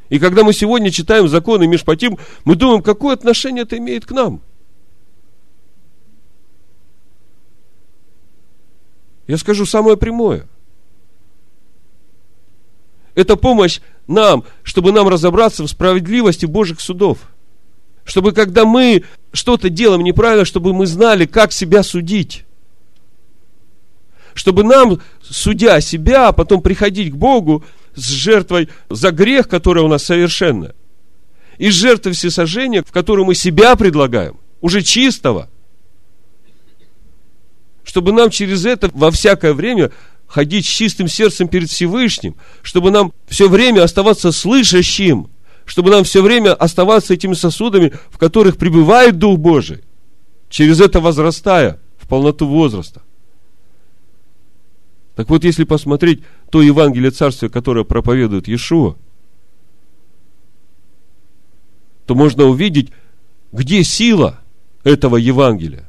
И 0.10 0.20
когда 0.20 0.44
мы 0.44 0.54
сегодня 0.54 0.92
читаем 0.92 1.28
законы 1.28 1.66
Мишпатим, 1.66 2.20
мы 2.46 2.54
думаем, 2.54 2.84
какое 2.84 3.16
отношение 3.16 3.64
это 3.64 3.76
имеет 3.80 4.06
к 4.06 4.12
нам. 4.12 4.44
Я 9.30 9.38
скажу 9.38 9.66
самое 9.66 9.96
прямое. 9.96 10.46
Это 13.16 13.38
помощь 13.38 13.80
нам, 14.08 14.44
чтобы 14.64 14.92
нам 14.92 15.08
разобраться 15.08 15.64
в 15.64 15.70
справедливости 15.70 16.46
Божьих 16.46 16.82
судов– 16.82 17.20
чтобы 18.10 18.32
когда 18.32 18.66
мы 18.66 19.04
что-то 19.32 19.70
делаем 19.70 20.04
неправильно, 20.04 20.44
чтобы 20.44 20.74
мы 20.74 20.88
знали, 20.88 21.26
как 21.26 21.54
себя 21.54 21.84
судить. 21.84 22.46
Чтобы 24.34 24.64
нам, 24.64 25.00
судя 25.22 25.80
себя, 25.80 26.30
а 26.30 26.32
потом 26.32 26.62
приходить 26.62 27.12
к 27.12 27.16
Богу 27.16 27.64
с 27.96 28.08
жертвой 28.08 28.70
за 28.90 29.12
грех, 29.12 29.48
который 29.48 29.84
у 29.84 29.88
нас 29.88 30.04
совершенно. 30.04 30.74
И 31.58 31.70
с 31.70 31.74
жертвой 31.76 32.14
всесожжения, 32.14 32.84
в 32.84 32.92
которую 32.92 33.26
мы 33.26 33.36
себя 33.36 33.76
предлагаем, 33.76 34.38
уже 34.62 34.82
чистого. 34.82 35.50
Чтобы 37.90 38.12
нам 38.12 38.30
через 38.30 38.68
это 38.68 38.92
во 38.94 39.10
всякое 39.10 39.54
время 39.56 39.90
ходить 40.28 40.68
с 40.68 40.70
чистым 40.70 41.08
сердцем 41.08 41.48
перед 41.48 41.72
Всевышним, 41.72 42.36
чтобы 42.62 42.92
нам 42.92 43.12
все 43.28 43.50
время 43.50 43.84
оставаться 43.84 44.32
слышащим– 44.32 45.32
чтобы 45.66 45.92
нам 45.92 46.04
все 46.04 46.24
время 46.24 46.56
оставаться 46.56 47.14
этими 47.14 47.34
сосудами, 47.34 47.94
в 48.10 48.18
которых 48.18 48.58
пребывает 48.58 49.20
Дух 49.20 49.38
Божий, 49.38 49.84
через 50.50 50.82
это 50.82 51.00
возрастая 51.00 51.80
в 51.98 52.08
полноту 52.08 52.48
возраста. 52.48 53.04
Так 55.16 55.30
вот, 55.30 55.44
если 55.44 55.66
посмотреть 55.66 56.24
то 56.50 56.64
Евангелие 56.64 57.12
Царствия, 57.12 57.50
которое 57.50 57.84
проповедует 57.84 58.48
Иешуа, 58.48 58.96
то 62.08 62.16
можно 62.16 62.46
увидеть, 62.46 62.90
где 63.52 63.84
сила 63.84 64.40
этого 64.84 65.18
Евангелия. 65.18 65.89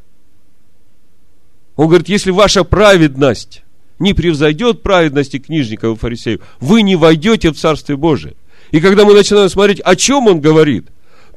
Он 1.80 1.86
говорит, 1.86 2.10
если 2.10 2.30
ваша 2.30 2.62
праведность 2.62 3.62
не 3.98 4.12
превзойдет 4.12 4.82
праведности 4.82 5.38
книжников 5.38 5.96
и 5.96 5.98
фарисеев, 5.98 6.42
вы 6.60 6.82
не 6.82 6.94
войдете 6.94 7.50
в 7.50 7.56
Царствие 7.56 7.96
Божие. 7.96 8.34
И 8.70 8.82
когда 8.82 9.06
мы 9.06 9.14
начинаем 9.14 9.48
смотреть, 9.48 9.80
о 9.80 9.96
чем 9.96 10.26
он 10.26 10.42
говорит, 10.42 10.88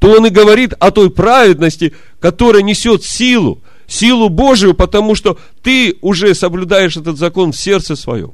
то 0.01 0.11
он 0.11 0.25
и 0.25 0.29
говорит 0.29 0.73
о 0.79 0.91
той 0.91 1.09
праведности, 1.09 1.93
которая 2.19 2.61
несет 2.61 3.05
силу, 3.05 3.61
силу 3.87 4.27
Божию, 4.27 4.73
потому 4.73 5.15
что 5.15 5.39
ты 5.61 5.95
уже 6.01 6.35
соблюдаешь 6.35 6.97
этот 6.97 7.17
закон 7.17 7.53
в 7.53 7.57
сердце 7.57 7.95
своем. 7.95 8.33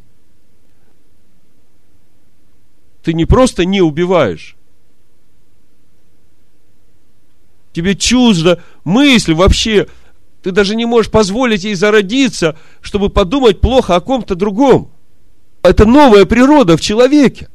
Ты 3.03 3.13
не 3.13 3.25
просто 3.25 3.65
не 3.65 3.81
убиваешь. 3.81 4.55
Тебе 7.71 7.93
чуждо 7.93 8.63
мысль 8.83 9.35
вообще. 9.35 9.85
Ты 10.43 10.51
даже 10.51 10.75
не 10.75 10.85
можешь 10.85 11.11
позволить 11.11 11.63
ей 11.63 11.75
зародиться, 11.75 12.57
чтобы 12.81 13.09
подумать 13.09 13.59
плохо 13.59 13.95
о 13.95 14.01
ком-то 14.01 14.35
другом. 14.35 14.91
Это 15.63 15.85
новая 15.85 16.25
природа 16.25 16.77
в 16.77 16.81
человеке. 16.81 17.49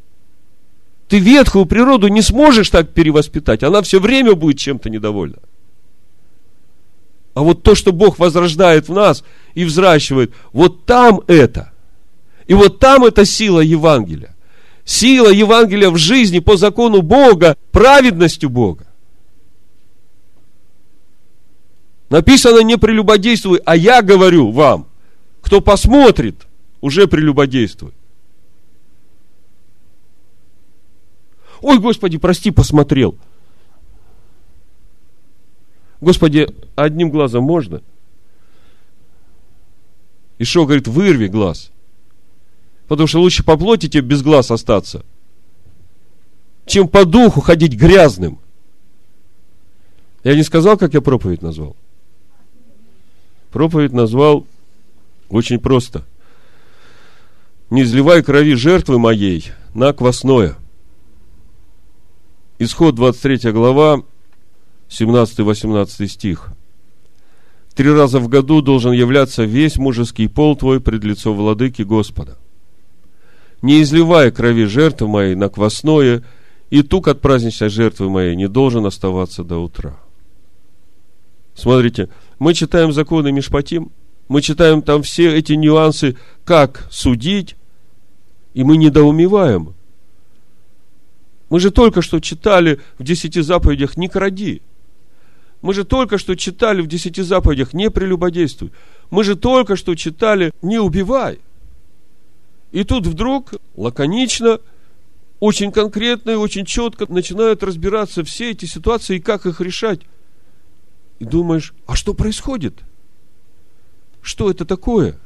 Ты 1.08 1.18
ветхую 1.18 1.66
природу 1.66 2.08
не 2.08 2.22
сможешь 2.22 2.70
так 2.70 2.92
перевоспитать. 2.92 3.62
Она 3.62 3.82
все 3.82 4.00
время 4.00 4.34
будет 4.34 4.58
чем-то 4.58 4.90
недовольна. 4.90 5.38
А 7.34 7.42
вот 7.42 7.62
то, 7.62 7.74
что 7.74 7.92
Бог 7.92 8.18
возрождает 8.18 8.88
в 8.88 8.92
нас 8.92 9.24
и 9.54 9.64
взращивает, 9.64 10.32
вот 10.52 10.84
там 10.84 11.20
это. 11.26 11.72
И 12.46 12.54
вот 12.54 12.78
там 12.78 13.04
это 13.04 13.24
сила 13.24 13.60
Евангелия. 13.60 14.34
Сила 14.84 15.30
Евангелия 15.30 15.90
в 15.90 15.96
жизни 15.96 16.40
по 16.40 16.56
закону 16.56 17.00
Бога, 17.00 17.56
праведностью 17.72 18.50
Бога. 18.50 18.86
Написано 22.14 22.60
не 22.60 22.78
прелюбодействуй, 22.78 23.60
а 23.64 23.74
я 23.74 24.00
говорю 24.00 24.52
вам, 24.52 24.86
кто 25.40 25.60
посмотрит, 25.60 26.46
уже 26.80 27.08
прелюбодействует. 27.08 27.92
Ой, 31.60 31.80
Господи, 31.80 32.18
прости, 32.18 32.52
посмотрел. 32.52 33.16
Господи, 36.00 36.46
одним 36.76 37.10
глазом 37.10 37.42
можно? 37.42 37.82
И 40.38 40.44
что 40.44 40.66
говорит, 40.66 40.86
вырви 40.86 41.26
глаз. 41.26 41.72
Потому 42.86 43.08
что 43.08 43.22
лучше 43.22 43.42
по 43.42 43.56
плоти 43.56 43.88
тебе 43.88 44.02
без 44.02 44.22
глаз 44.22 44.52
остаться, 44.52 45.04
чем 46.64 46.86
по 46.86 47.04
духу 47.04 47.40
ходить 47.40 47.74
грязным. 47.74 48.38
Я 50.22 50.36
не 50.36 50.44
сказал, 50.44 50.78
как 50.78 50.94
я 50.94 51.00
проповедь 51.00 51.42
назвал. 51.42 51.74
Проповедь 53.54 53.92
назвал 53.92 54.48
очень 55.28 55.60
просто. 55.60 56.02
Не 57.70 57.84
изливай 57.84 58.20
крови 58.20 58.56
жертвы 58.56 58.98
моей 58.98 59.52
на 59.74 59.92
квасное. 59.92 60.56
Исход 62.58 62.96
23 62.96 63.52
глава, 63.52 64.02
17-18 64.88 66.08
стих. 66.08 66.48
Три 67.76 67.92
раза 67.92 68.18
в 68.18 68.26
году 68.26 68.60
должен 68.60 68.90
являться 68.90 69.44
весь 69.44 69.76
мужеский 69.76 70.28
пол 70.28 70.56
твой 70.56 70.80
пред 70.80 71.04
лицо 71.04 71.32
владыки 71.32 71.82
Господа. 71.82 72.36
Не 73.62 73.82
изливай 73.82 74.32
крови 74.32 74.64
жертвы 74.64 75.06
моей 75.06 75.36
на 75.36 75.48
квасное, 75.48 76.24
и 76.70 76.82
тук 76.82 77.06
от 77.06 77.20
праздничной 77.20 77.68
жертвы 77.68 78.10
моей 78.10 78.34
не 78.34 78.48
должен 78.48 78.84
оставаться 78.84 79.44
до 79.44 79.58
утра. 79.58 79.96
Смотрите, 81.54 82.08
мы 82.44 82.52
читаем 82.52 82.92
законы 82.92 83.32
Мишпатим, 83.32 83.90
мы 84.28 84.42
читаем 84.42 84.82
там 84.82 85.02
все 85.02 85.34
эти 85.34 85.54
нюансы, 85.54 86.18
как 86.44 86.86
судить, 86.90 87.56
и 88.52 88.62
мы 88.64 88.76
недоумеваем. 88.76 89.72
Мы 91.48 91.58
же 91.58 91.70
только 91.70 92.02
что 92.02 92.20
читали 92.20 92.80
в 92.98 93.02
десяти 93.02 93.40
заповедях 93.40 93.96
«не 93.96 94.08
кради». 94.08 94.60
Мы 95.62 95.72
же 95.72 95.84
только 95.84 96.18
что 96.18 96.34
читали 96.34 96.82
в 96.82 96.86
десяти 96.86 97.22
заповедях 97.22 97.72
«не 97.72 97.90
прелюбодействуй». 97.90 98.72
Мы 99.08 99.24
же 99.24 99.36
только 99.36 99.74
что 99.74 99.94
читали 99.94 100.50
«не 100.60 100.78
убивай». 100.78 101.38
И 102.72 102.84
тут 102.84 103.06
вдруг 103.06 103.54
лаконично, 103.74 104.60
очень 105.40 105.72
конкретно 105.72 106.32
и 106.32 106.34
очень 106.34 106.66
четко 106.66 107.10
начинают 107.10 107.62
разбираться 107.62 108.22
все 108.22 108.50
эти 108.50 108.66
ситуации 108.66 109.16
и 109.16 109.20
как 109.20 109.46
их 109.46 109.62
решать. 109.62 110.00
И 111.18 111.24
думаешь, 111.24 111.74
а 111.86 111.96
что 111.96 112.14
происходит? 112.14 112.82
Что 114.20 114.50
это 114.50 114.64
такое? 114.64 115.18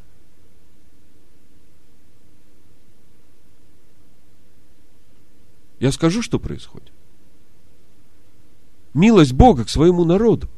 Я 5.80 5.92
скажу, 5.92 6.22
что 6.22 6.38
происходит 6.38 6.92
милость 8.98 9.32
Бога 9.32 9.64
к 9.64 9.68
своему 9.68 10.04
народу. 10.04 10.48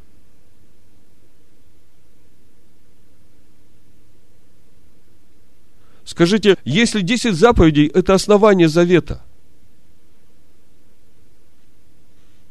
Скажите, 6.05 6.59
если 6.65 7.03
10 7.03 7.35
заповедей– 7.35 7.87
это 7.95 8.15
основание 8.15 8.69
завета, 8.69 9.23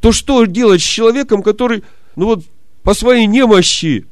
то 0.00 0.12
что 0.12 0.46
делать 0.46 0.80
с 0.80 0.84
человеком, 0.84 1.42
который, 1.42 1.84
ну 2.16 2.26
вот, 2.26 2.44
по 2.82 2.94
своей 2.94 3.26
немощи, 3.26 4.06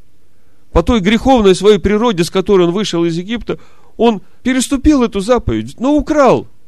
по 0.72 0.82
той 0.82 1.00
греховной 1.00 1.54
своей 1.54 1.78
природе, 1.78 2.24
с 2.24 2.30
которой 2.30 2.66
он 2.66 2.72
вышел 2.72 3.04
из 3.04 3.16
Египта, 3.16 3.58
он 3.96 4.22
переступил 4.42 5.02
эту 5.02 5.20
заповедь, 5.20 5.80
но 5.80 5.94
украл– 5.94 6.46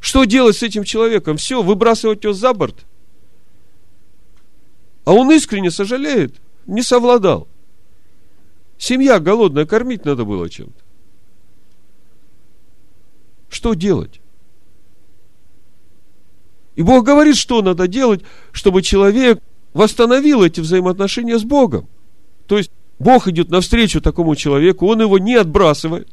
что 0.00 0.24
делать 0.24 0.56
с 0.56 0.62
этим 0.62 0.84
человеком? 0.84 1.36
Все, 1.36 1.62
выбрасывать 1.62 2.24
его 2.24 2.32
за 2.32 2.54
борт. 2.54 2.86
А 5.04 5.12
он 5.12 5.30
искренне 5.32 5.70
сожалеет, 5.70 6.34
не 6.66 6.82
совладал. 6.82 7.48
Семья 8.78 9.18
голодная, 9.18 9.66
кормить 9.66 10.04
надо 10.04 10.24
было 10.24 10.48
чем-то. 10.48 10.82
Что 13.48 13.74
делать? 13.74 14.20
И 16.78 16.82
Бог 16.82 17.04
говорит, 17.04 17.36
что 17.36 17.60
надо 17.60 17.88
делать, 17.88 18.20
чтобы 18.52 18.82
человек 18.82 19.40
восстановил 19.74 20.44
эти 20.44 20.60
взаимоотношения 20.60 21.36
с 21.36 21.42
Богом. 21.42 21.88
То 22.46 22.56
есть 22.56 22.70
Бог 23.00 23.26
идет 23.26 23.50
навстречу 23.50 24.00
такому 24.00 24.36
человеку, 24.36 24.86
он 24.86 25.00
его 25.00 25.18
не 25.18 25.34
отбрасывает, 25.34 26.08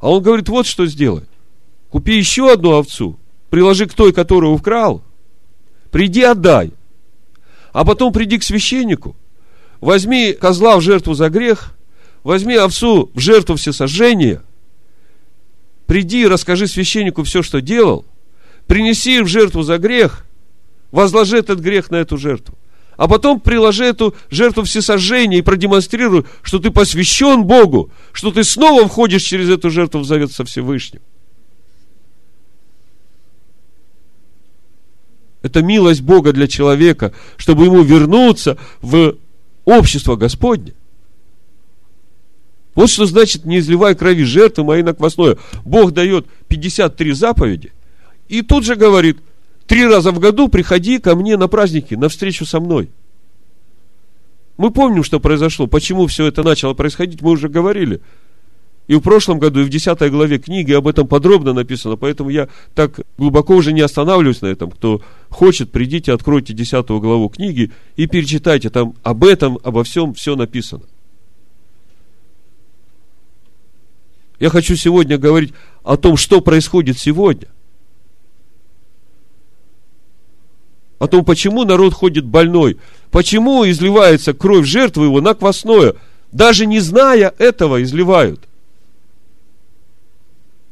а 0.00 0.10
он 0.10 0.22
говорит, 0.22 0.48
вот 0.48 0.66
что 0.66 0.86
сделай. 0.86 1.24
Купи 1.90 2.16
еще 2.16 2.50
одну 2.50 2.78
овцу, 2.78 3.18
приложи 3.50 3.84
к 3.84 3.92
той, 3.92 4.14
которую 4.14 4.54
украл, 4.54 5.02
приди 5.90 6.22
отдай. 6.22 6.72
А 7.74 7.84
потом 7.84 8.14
приди 8.14 8.38
к 8.38 8.44
священнику, 8.44 9.14
возьми 9.82 10.32
козла 10.32 10.78
в 10.78 10.80
жертву 10.80 11.12
за 11.12 11.28
грех, 11.28 11.74
возьми 12.22 12.54
овцу 12.54 13.10
в 13.12 13.20
жертву 13.20 13.56
всесожжения, 13.56 14.42
приди 15.84 16.22
и 16.22 16.28
расскажи 16.28 16.66
священнику 16.66 17.24
все, 17.24 17.42
что 17.42 17.60
делал, 17.60 18.06
принеси 18.72 19.20
в 19.20 19.26
жертву 19.26 19.62
за 19.62 19.76
грех, 19.76 20.24
возложи 20.92 21.36
этот 21.36 21.60
грех 21.60 21.90
на 21.90 21.96
эту 21.96 22.16
жертву. 22.16 22.56
А 22.96 23.06
потом 23.06 23.38
приложи 23.38 23.84
эту 23.84 24.14
жертву 24.30 24.62
всесожжения 24.62 25.40
и 25.40 25.42
продемонстрируй, 25.42 26.24
что 26.40 26.58
ты 26.58 26.70
посвящен 26.70 27.44
Богу, 27.44 27.90
что 28.12 28.30
ты 28.30 28.42
снова 28.44 28.88
входишь 28.88 29.24
через 29.24 29.50
эту 29.50 29.68
жертву 29.68 30.00
в 30.00 30.06
завет 30.06 30.32
со 30.32 30.46
Всевышним. 30.46 31.02
Это 35.42 35.62
милость 35.62 36.00
Бога 36.00 36.32
для 36.32 36.48
человека, 36.48 37.12
чтобы 37.36 37.66
ему 37.66 37.82
вернуться 37.82 38.56
в 38.80 39.18
общество 39.66 40.16
Господне. 40.16 40.72
Вот 42.74 42.88
что 42.88 43.04
значит 43.04 43.44
не 43.44 43.58
изливай 43.58 43.94
крови 43.94 44.24
жертвы 44.24 44.64
моей 44.64 44.82
на 44.82 44.94
квасное. 44.94 45.36
Бог 45.62 45.92
дает 45.92 46.26
53 46.48 47.12
заповеди. 47.12 47.72
И 48.32 48.40
тут 48.40 48.64
же 48.64 48.76
говорит, 48.76 49.18
три 49.66 49.86
раза 49.86 50.10
в 50.10 50.18
году 50.18 50.48
приходи 50.48 50.98
ко 50.98 51.14
мне 51.14 51.36
на 51.36 51.48
праздники, 51.48 51.94
на 51.94 52.08
встречу 52.08 52.46
со 52.46 52.60
мной. 52.60 52.88
Мы 54.56 54.70
помним, 54.70 55.04
что 55.04 55.20
произошло, 55.20 55.66
почему 55.66 56.06
все 56.06 56.26
это 56.26 56.42
начало 56.42 56.72
происходить, 56.72 57.20
мы 57.20 57.32
уже 57.32 57.48
говорили– 57.48 58.00
и 58.88 58.94
в 58.96 59.00
прошлом 59.00 59.38
году, 59.38 59.60
и 59.60 59.64
в 59.64 59.68
10 59.68 59.98
главе 60.10 60.38
книги 60.38 60.72
об 60.72 60.88
этом 60.88 61.06
подробно 61.06 61.52
написано, 61.52 61.96
поэтому 61.96 62.30
я 62.30 62.48
так 62.74 63.00
глубоко 63.16 63.54
уже 63.54 63.72
не 63.72 63.80
останавливаюсь 63.80 64.42
на 64.42 64.46
этом. 64.46 64.70
Кто 64.70 65.00
хочет, 65.28 65.70
придите, 65.70 66.12
откройте 66.12 66.52
10 66.52 66.86
главу 66.88 67.28
книги 67.28 67.70
и 67.96 68.06
перечитайте, 68.06 68.70
там 68.70 68.94
об 69.02 69.24
этом, 69.24 69.58
обо 69.62 69.84
всем 69.84 70.14
все 70.14 70.34
написано. 70.34 70.82
Я 74.40 74.50
хочу 74.50 74.74
сегодня 74.74 75.16
говорить 75.16 75.54
о 75.84 75.96
том, 75.96 76.16
что 76.16 76.40
происходит 76.40 76.98
сегодня. 76.98 77.48
О 81.02 81.08
том, 81.08 81.24
почему 81.24 81.64
народ 81.64 81.94
ходит 81.94 82.24
больной, 82.24 82.78
почему 83.10 83.68
изливается 83.68 84.34
кровь 84.34 84.66
жертвы 84.66 85.06
его 85.06 85.20
на 85.20 85.34
квасное, 85.34 85.96
даже 86.30 86.64
не 86.64 86.78
зная 86.78 87.34
этого 87.38 87.82
изливают. 87.82 88.40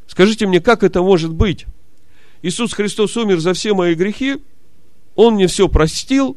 Скажите 0.06 0.46
мне, 0.46 0.60
как 0.60 0.84
это 0.84 1.02
может 1.02 1.32
быть? 1.34 1.66
Иисус 2.42 2.74
Христос 2.74 3.16
умер 3.16 3.40
за 3.40 3.54
все 3.54 3.74
мои 3.74 3.96
грехи, 3.96 4.36
Он 5.16 5.34
мне 5.34 5.48
все 5.48 5.68
простил, 5.68 6.36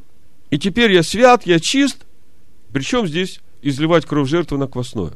и 0.50 0.58
теперь 0.58 0.92
я 0.92 1.04
свят, 1.04 1.46
я 1.46 1.60
чист. 1.60 1.98
Причем 2.72 3.06
здесь 3.06 3.42
изливать 3.62 4.08
кровь 4.08 4.28
жертвы 4.28 4.58
на 4.58 4.66
квасное? 4.66 5.12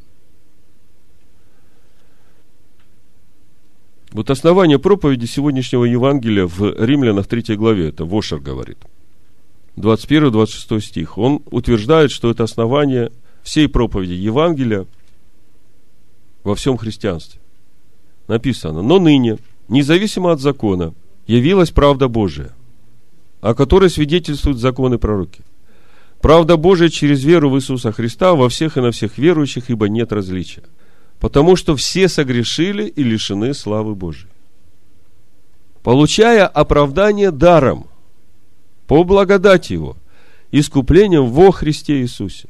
Вот 4.12 4.30
основание 4.30 4.80
проповеди 4.80 5.26
сегодняшнего 5.26 5.84
Евангелия 5.84 6.46
в 6.48 6.62
Римлянах 6.84 7.28
3 7.28 7.56
главе, 7.56 7.89
это 7.89 8.06
Вошер 8.06 8.39
говорит, 8.39 8.78
21-26 9.76 10.80
стих. 10.80 11.17
Он 11.17 11.41
утверждает, 11.52 12.12
что 12.12 12.32
это 12.32 12.43
основание 12.43 13.12
всей 13.43 13.67
проповеди 13.67 14.13
Евангелия 14.13 14.86
во 16.43 16.56
всем 16.56 16.78
христианстве 16.78 17.41
написано, 18.28 18.82
но 18.82 19.00
ныне, 19.00 19.38
независимо 19.67 20.32
от 20.32 20.39
закона, 20.39 20.93
явилась 21.26 21.72
правда 21.72 22.08
Божия, 22.08 22.54
о 23.41 23.54
которой 23.54 23.89
свидетельствуют 23.89 24.58
законы 24.58 24.98
пророки. 24.98 25.41
Правда 26.22 26.58
Божия 26.58 26.89
через 26.89 27.24
веру 27.24 27.50
в 27.50 27.58
Иисуса 27.58 27.91
Христа 27.91 28.34
во 28.34 28.50
всех 28.50 28.78
и 28.78 28.82
на 28.82 28.91
всех 28.91 29.17
верующих, 29.17 29.70
ибо 29.70 29.88
нет 29.88 30.12
различия. 30.12 30.63
Потому 31.19 31.56
что 31.56 31.75
все 31.75 32.08
согрешили 32.08 32.86
и 32.86 33.03
лишены 33.03 33.53
славы 33.53 33.95
Божией. 33.95 34.32
Получая 35.82 36.45
оправдание 36.45 37.32
даром, 37.32 37.88
по 38.88 39.03
благодати 39.03 39.73
Его, 39.73 39.97
искуплением 40.51 41.27
во 41.27 41.51
Христе 41.51 42.01
Иисусе, 42.01 42.49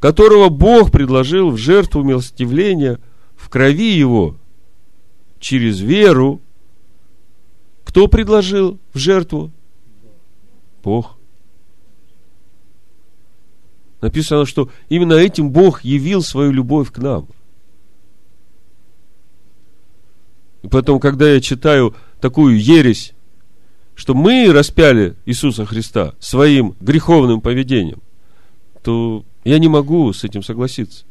которого 0.00 0.48
Бог 0.48 0.90
предложил 0.90 1.50
в 1.50 1.56
жертву 1.56 2.02
милостивления 2.02 2.98
в 3.36 3.48
крови 3.48 3.92
Его 3.92 4.36
через 5.40 5.80
веру. 5.80 6.40
Кто 7.84 8.08
предложил 8.08 8.78
в 8.92 8.98
жертву? 8.98 9.50
Бог. 10.84 11.16
Написано, 14.00 14.46
что 14.46 14.70
именно 14.88 15.14
этим 15.14 15.50
Бог 15.50 15.82
явил 15.82 16.22
свою 16.22 16.52
любовь 16.52 16.92
к 16.92 16.98
нам. 16.98 17.26
И 20.62 20.68
поэтому, 20.68 20.98
когда 20.98 21.30
я 21.30 21.40
читаю 21.40 21.94
такую 22.20 22.60
ересь, 22.60 23.14
что 23.94 24.14
мы 24.14 24.52
распяли 24.52 25.16
Иисуса 25.26 25.64
Христа 25.64 26.14
своим 26.18 26.74
греховным 26.80 27.40
поведением, 27.40 28.00
то 28.82 29.24
я 29.44 29.58
не 29.58 29.68
могу 29.68 30.12
с 30.12 30.24
этим 30.24 30.42
согласиться. 30.42 31.04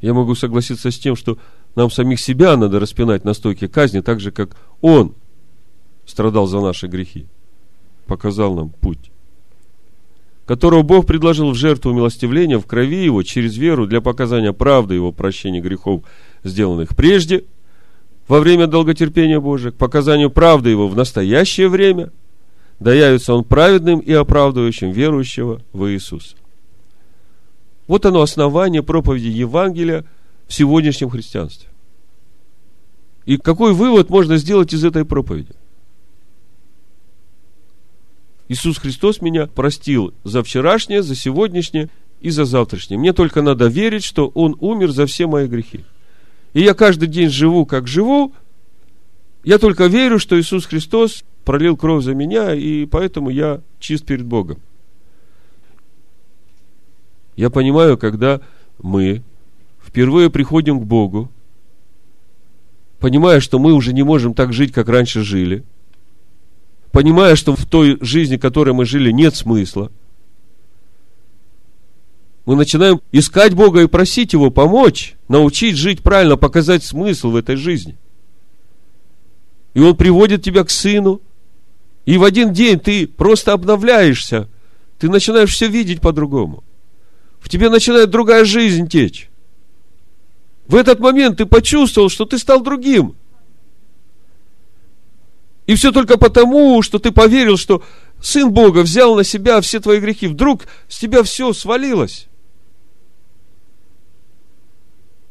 Я 0.00 0.14
могу 0.14 0.34
согласиться 0.34 0.90
с 0.90 0.98
тем, 0.98 1.16
что 1.16 1.38
нам 1.74 1.90
самих 1.90 2.20
себя 2.20 2.56
надо 2.56 2.78
распинать 2.78 3.24
на 3.24 3.34
стойке 3.34 3.66
казни, 3.68 4.00
так 4.00 4.20
же, 4.20 4.30
как 4.30 4.56
Он 4.80 5.14
страдал 6.06 6.46
за 6.46 6.60
наши 6.60 6.86
грехи, 6.86 7.26
показал 8.06 8.54
нам 8.54 8.70
путь 8.70 9.10
которого 10.48 10.80
Бог 10.80 11.04
предложил 11.04 11.50
в 11.50 11.54
жертву 11.54 11.92
милостивления 11.92 12.58
в 12.58 12.64
крови 12.64 13.04
Его 13.04 13.22
через 13.22 13.58
веру 13.58 13.86
для 13.86 14.00
показания 14.00 14.54
правды 14.54 14.94
Его 14.94 15.12
прощения 15.12 15.60
грехов, 15.60 16.04
сделанных 16.44 16.96
прежде, 16.96 17.44
во 18.26 18.40
время 18.40 18.66
долготерпения 18.66 19.40
Божия, 19.40 19.72
к 19.72 19.76
показанию 19.76 20.30
правды 20.30 20.70
Его 20.70 20.86
в 20.86 20.96
настоящее 20.96 21.68
время, 21.68 22.12
да 22.78 22.92
явится 22.92 23.34
Он 23.34 23.44
праведным 23.44 24.00
и 24.00 24.12
оправдывающим 24.12 24.90
верующего 24.90 25.62
в 25.72 25.90
Иисуса. 25.90 26.36
Вот 27.86 28.04
оно 28.04 28.20
основание 28.20 28.82
проповеди 28.82 29.28
Евангелия 29.28 30.04
в 30.46 30.52
сегодняшнем 30.52 31.08
христианстве. 31.08 31.68
И 33.24 33.38
какой 33.38 33.72
вывод 33.72 34.10
можно 34.10 34.36
сделать 34.36 34.72
из 34.72 34.84
этой 34.84 35.04
проповеди? 35.04 35.52
Иисус 38.48 38.78
Христос 38.78 39.20
меня 39.20 39.46
простил 39.46 40.14
за 40.24 40.42
вчерашнее, 40.42 41.02
за 41.02 41.14
сегодняшнее 41.14 41.90
и 42.20 42.30
за 42.30 42.44
завтрашнее. 42.44 42.98
Мне 42.98 43.12
только 43.12 43.42
надо 43.42 43.66
верить, 43.66 44.04
что 44.04 44.28
Он 44.28 44.56
умер 44.60 44.90
за 44.90 45.06
все 45.06 45.26
мои 45.26 45.46
грехи. 45.46 45.84
И 46.58 46.62
я 46.62 46.74
каждый 46.74 47.06
день 47.06 47.28
живу, 47.28 47.64
как 47.66 47.86
живу. 47.86 48.32
Я 49.44 49.58
только 49.58 49.86
верю, 49.86 50.18
что 50.18 50.36
Иисус 50.36 50.66
Христос 50.66 51.22
пролил 51.44 51.76
кровь 51.76 52.02
за 52.02 52.16
меня, 52.16 52.52
и 52.52 52.84
поэтому 52.84 53.30
я 53.30 53.60
чист 53.78 54.04
перед 54.04 54.26
Богом. 54.26 54.58
Я 57.36 57.50
понимаю, 57.50 57.96
когда 57.96 58.40
мы 58.82 59.22
впервые 59.80 60.30
приходим 60.30 60.80
к 60.80 60.84
Богу, 60.84 61.30
понимая, 62.98 63.38
что 63.38 63.60
мы 63.60 63.72
уже 63.72 63.92
не 63.92 64.02
можем 64.02 64.34
так 64.34 64.52
жить, 64.52 64.72
как 64.72 64.88
раньше 64.88 65.22
жили– 65.22 65.62
понимая, 66.90 67.36
что 67.36 67.54
в 67.54 67.64
той 67.66 67.98
жизни, 68.00 68.36
которой 68.36 68.74
мы 68.74 68.84
жили, 68.84 69.12
нет 69.12 69.36
смысла, 69.36 69.92
мы 72.48 72.56
начинаем 72.56 73.02
искать 73.12 73.52
Бога 73.52 73.82
и 73.82 73.86
просить 73.86 74.32
Его 74.32 74.50
помочь, 74.50 75.16
научить 75.28 75.76
жить 75.76 76.02
правильно, 76.02 76.38
показать 76.38 76.82
смысл 76.82 77.28
в 77.28 77.36
этой 77.36 77.56
жизни. 77.56 77.98
И 79.74 79.80
Он 79.80 79.94
приводит 79.94 80.42
тебя 80.42 80.64
к 80.64 80.70
Сыну, 80.70 81.20
и 82.06 82.16
в 82.16 82.24
один 82.24 82.54
день 82.54 82.80
ты 82.80 83.06
просто 83.06 83.52
обновляешься, 83.52 84.48
ты 84.98 85.10
начинаешь 85.10 85.52
все 85.52 85.68
видеть 85.68 86.00
по-другому. 86.00 86.64
В 87.38 87.50
тебе 87.50 87.68
начинает 87.68 88.08
другая 88.08 88.46
жизнь 88.46 88.88
течь. 88.88 89.28
В 90.68 90.74
этот 90.74 91.00
момент 91.00 91.36
ты 91.36 91.44
почувствовал, 91.44 92.08
что 92.08 92.24
ты 92.24 92.38
стал 92.38 92.62
другим– 92.62 93.14
и 95.66 95.74
все 95.74 95.92
только 95.92 96.16
потому, 96.16 96.80
что 96.80 96.98
ты 96.98 97.12
поверил, 97.12 97.58
что 97.58 97.82
Сын 98.22 98.50
Бога 98.50 98.78
взял 98.78 99.14
на 99.14 99.22
себя 99.22 99.60
все 99.60 99.80
твои 99.80 100.00
грехи. 100.00 100.26
Вдруг 100.26 100.62
с 100.88 100.98
тебя 100.98 101.22
все 101.22 101.52
свалилось. 101.52 102.26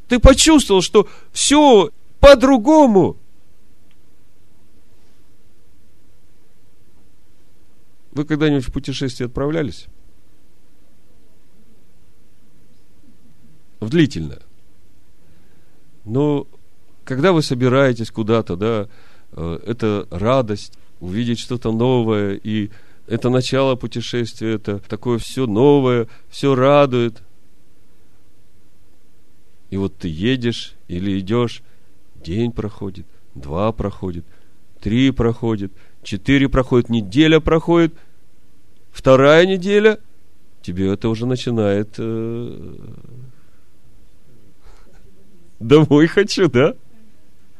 Ты 0.07 0.19
почувствовал, 0.19 0.81
что 0.81 1.07
все 1.31 1.91
по-другому. 2.19 3.17
Вы 8.11 8.25
когда-нибудь 8.25 8.65
в 8.65 8.71
путешествие 8.71 9.27
отправлялись? 9.27 9.87
В 13.79 13.89
длительное. 13.89 14.41
Но 16.03 16.47
когда 17.03 17.31
вы 17.31 17.43
собираетесь 17.43 18.09
куда-то, 18.09 18.55
да, 18.55 18.87
Э, 19.31 19.59
это 19.65 20.07
радость, 20.09 20.73
увидеть 20.99 21.39
что-то 21.39 21.71
новое, 21.71 22.39
и 22.41 22.69
это 23.07 23.29
начало 23.29 23.75
путешествия, 23.75 24.53
это 24.53 24.79
такое 24.79 25.17
все 25.19 25.45
новое, 25.45 26.07
все 26.29 26.55
радует. 26.55 27.21
И 29.69 29.77
вот 29.77 29.97
ты 29.97 30.07
едешь 30.07 30.75
или 30.87 31.19
идешь, 31.19 31.61
день 32.15 32.51
проходит, 32.51 33.05
два 33.35 33.71
проходит, 33.71 34.25
три 34.79 35.11
проходит, 35.11 35.71
четыре 36.03 36.49
проходит, 36.49 36.89
неделя 36.89 37.39
проходит, 37.39 37.93
вторая 38.91 39.45
неделя, 39.45 39.99
тебе 40.61 40.91
это 40.91 41.09
уже 41.09 41.25
начинает... 41.25 41.95
Э... 41.97 42.75
Домой 45.59 46.05
хочу, 46.07 46.49
да? 46.49 46.75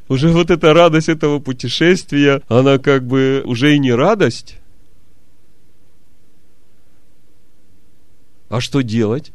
уже 0.09 0.29
вот 0.29 0.51
эта 0.51 0.73
радость 0.73 1.09
этого 1.09 1.39
путешествия, 1.39 2.41
она 2.47 2.77
как 2.77 3.05
бы 3.05 3.41
уже 3.45 3.75
и 3.75 3.79
не 3.79 3.91
радость. 3.91 4.57
А 8.49 8.61
что 8.61 8.81
делать? 8.81 9.33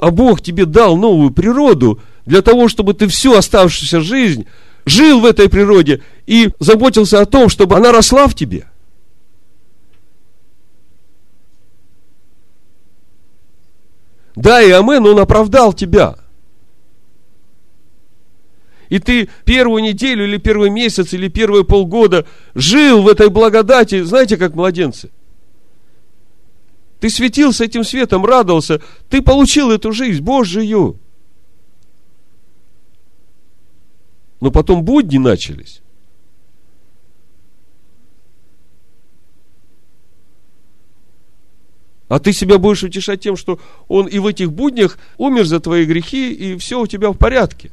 А 0.00 0.10
Бог 0.10 0.40
тебе 0.40 0.64
дал 0.64 0.96
новую 0.96 1.30
природу 1.30 2.00
для 2.24 2.40
того, 2.40 2.68
чтобы 2.68 2.94
ты 2.94 3.06
всю 3.06 3.34
оставшуюся 3.34 4.00
жизнь 4.00 4.46
жил 4.86 5.20
в 5.20 5.26
этой 5.26 5.50
природе 5.50 6.02
и 6.26 6.48
заботился 6.58 7.20
о 7.20 7.26
том, 7.26 7.50
чтобы 7.50 7.76
она 7.76 7.92
росла 7.92 8.26
в 8.26 8.34
тебе. 8.34 8.66
Да, 14.34 14.62
и 14.62 14.70
амен, 14.70 15.04
он 15.04 15.18
оправдал 15.18 15.74
тебя. 15.74 16.16
И 18.88 18.98
ты 18.98 19.28
первую 19.44 19.82
неделю, 19.82 20.24
или 20.24 20.38
первый 20.38 20.70
месяц, 20.70 21.12
или 21.12 21.28
первые 21.28 21.64
полгода 21.64 22.26
жил 22.54 23.02
в 23.02 23.08
этой 23.08 23.28
благодати, 23.28 24.02
знаете, 24.02 24.38
как 24.38 24.54
младенцы. 24.54 25.10
Ты 27.00 27.08
светился 27.08 27.64
этим 27.64 27.82
светом, 27.82 28.24
радовался. 28.26 28.80
Ты 29.08 29.22
получил 29.22 29.70
эту 29.70 29.90
жизнь 29.92 30.22
Божию. 30.22 30.98
Но 34.40 34.50
потом 34.50 34.84
будни 34.84 35.18
начались. 35.18 35.80
А 42.08 42.18
ты 42.18 42.32
себя 42.32 42.58
будешь 42.58 42.82
утешать 42.82 43.20
тем, 43.20 43.36
что 43.36 43.60
он 43.88 44.06
и 44.06 44.18
в 44.18 44.26
этих 44.26 44.52
буднях 44.52 44.98
умер 45.16 45.44
за 45.44 45.60
твои 45.60 45.84
грехи, 45.84 46.32
и 46.32 46.58
все 46.58 46.80
у 46.80 46.86
тебя 46.86 47.10
в 47.10 47.16
порядке. 47.16 47.70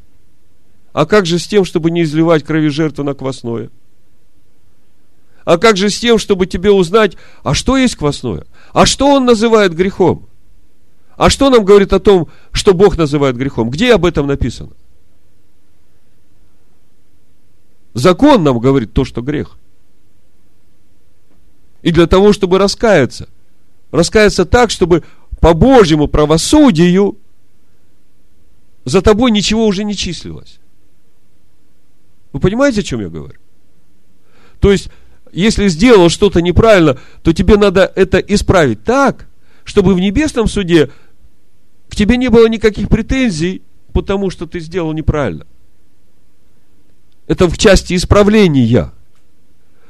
А 0.94 1.06
как 1.06 1.26
же 1.26 1.40
с 1.40 1.48
тем, 1.48 1.66
чтобы 1.66 1.92
не 1.92 2.04
изливать 2.04 2.44
крови 2.44 2.70
жертвы 2.70 3.04
на 3.04 3.13
квасное? 3.13 3.72
А 5.48 5.58
как 5.58 5.78
же 5.78 5.90
с 5.90 5.98
тем, 5.98 6.18
чтобы 6.18 6.46
тебе 6.46 6.72
узнать, 6.72 7.16
а 7.42 7.54
что 7.54 7.78
есть 7.78 7.96
квасное? 7.96 8.46
А 8.73 8.86
что 8.86 9.08
он 9.08 9.25
называет 9.25 9.73
грехом? 9.75 10.27
А 11.15 11.30
что 11.30 11.49
нам 11.49 11.65
говорит 11.65 11.93
о 11.93 11.99
том, 11.99 12.30
что 12.51 12.73
Бог 12.73 12.97
называет 12.97 13.36
грехом? 13.36 13.69
Где 13.69 13.93
об 13.93 14.06
этом 14.06 14.27
написано? 14.27 14.71
Закон 17.93 18.43
нам 18.43 18.60
говорит 18.60 18.93
то, 18.93 19.03
что 19.03 19.21
грех. 19.21 19.58
И 21.82 21.91
для 21.91 22.06
того, 22.06 22.34
чтобы 22.34 22.60
раскаяться, 22.60 23.30
раскаяться 23.91 24.45
так, 24.45 24.69
чтобы 24.69 25.03
по 25.39 25.53
Божьему 25.53 26.08
правосудию 26.08 27.17
за 28.86 29.01
тобой 29.01 29.32
ничего 29.32 29.65
уже 29.65 29.84
не 29.84 29.95
числилось. 29.95 30.60
Вы 32.34 32.39
понимаете, 32.39 32.82
о 32.82 32.84
чем 32.84 32.99
я 32.99 33.10
говорю? 33.10 33.39
То 34.60 34.71
есть, 34.71 34.89
если 35.32 35.68
сделал 35.68 36.10
что-то 36.10 36.42
неправильно, 36.42 36.98
то 37.24 37.34
тебе 37.34 37.58
надо 37.58 37.92
это 37.96 38.20
исправить 38.20 38.84
так, 38.84 39.28
чтобы 39.63 39.94
в 39.94 40.00
небесном 40.00 40.48
суде 40.48 40.92
к 41.90 41.96
тебе 41.96 42.18
не 42.18 42.30
было 42.30 42.48
никаких 42.48 42.90
претензий, 42.90 43.62
потому 43.94 44.30
что 44.30 44.46
ты 44.46 44.60
сделал 44.60 44.94
неправильно. 44.94 45.46
Это 47.28 47.48
в 47.48 47.58
части 47.58 47.96
исправления. 47.96 48.92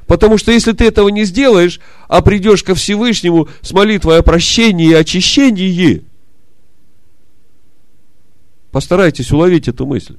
Потому 0.08 0.38
что 0.38 0.52
если 0.52 0.72
ты 0.72 0.86
этого 0.86 1.10
не 1.10 1.26
сделаешь, 1.26 1.80
а 2.08 2.22
придешь 2.22 2.64
ко 2.64 2.74
Всевышнему 2.76 3.50
с 3.62 3.72
молитвой 3.74 4.20
о 4.20 4.24
прощении 4.24 4.90
и 4.90 4.94
очищении, 4.94 6.04
постарайтесь 8.72 9.32
уловить 9.32 9.68
эту 9.68 9.86
мысль. 9.86 10.16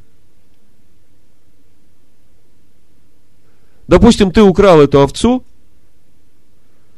Допустим, 3.88 4.30
ты 4.30 4.42
украл 4.42 4.80
эту 4.82 5.00
овцу, 5.00 5.42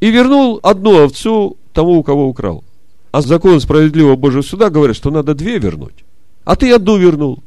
и 0.00 0.10
вернул 0.10 0.58
одну 0.62 1.04
овцу 1.04 1.56
тому, 1.72 1.98
у 1.98 2.02
кого 2.02 2.26
украл. 2.28 2.64
А 3.12 3.20
закон 3.22 3.60
справедливого 3.60 4.16
Божьего 4.16 4.42
суда 4.42 4.70
говорит, 4.70 4.96
что 4.96 5.10
надо 5.10 5.34
две 5.34 5.58
вернуть. 5.58 6.04
А 6.44 6.56
ты 6.56 6.72
одну 6.72 6.96
вернул. 6.96 7.42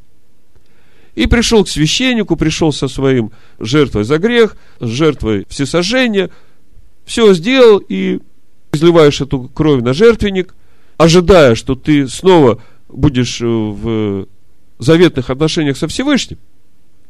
И 1.15 1.27
пришел 1.27 1.63
к 1.63 1.69
священнику, 1.69 2.35
пришел 2.35 2.71
со 2.71 2.87
своим 2.87 3.31
жертвой 3.59 4.03
за 4.03 4.17
грех, 4.17 4.55
с 4.79 4.87
жертвой 4.87 5.45
всесожжения, 5.49 6.29
все 7.05 7.33
сделал 7.33 7.77
и 7.77 8.19
изливаешь 8.71 9.21
эту 9.21 9.49
кровь 9.49 9.83
на 9.83 9.93
жертвенник, 9.93 10.55
ожидая, 10.97 11.55
что 11.55 11.75
ты 11.75 12.07
снова 12.07 12.61
будешь 12.87 13.41
э, 13.41 13.45
в 13.45 14.27
заветных 14.79 15.29
отношениях 15.29 15.77
со 15.77 15.87
Всевышним. 15.87 16.39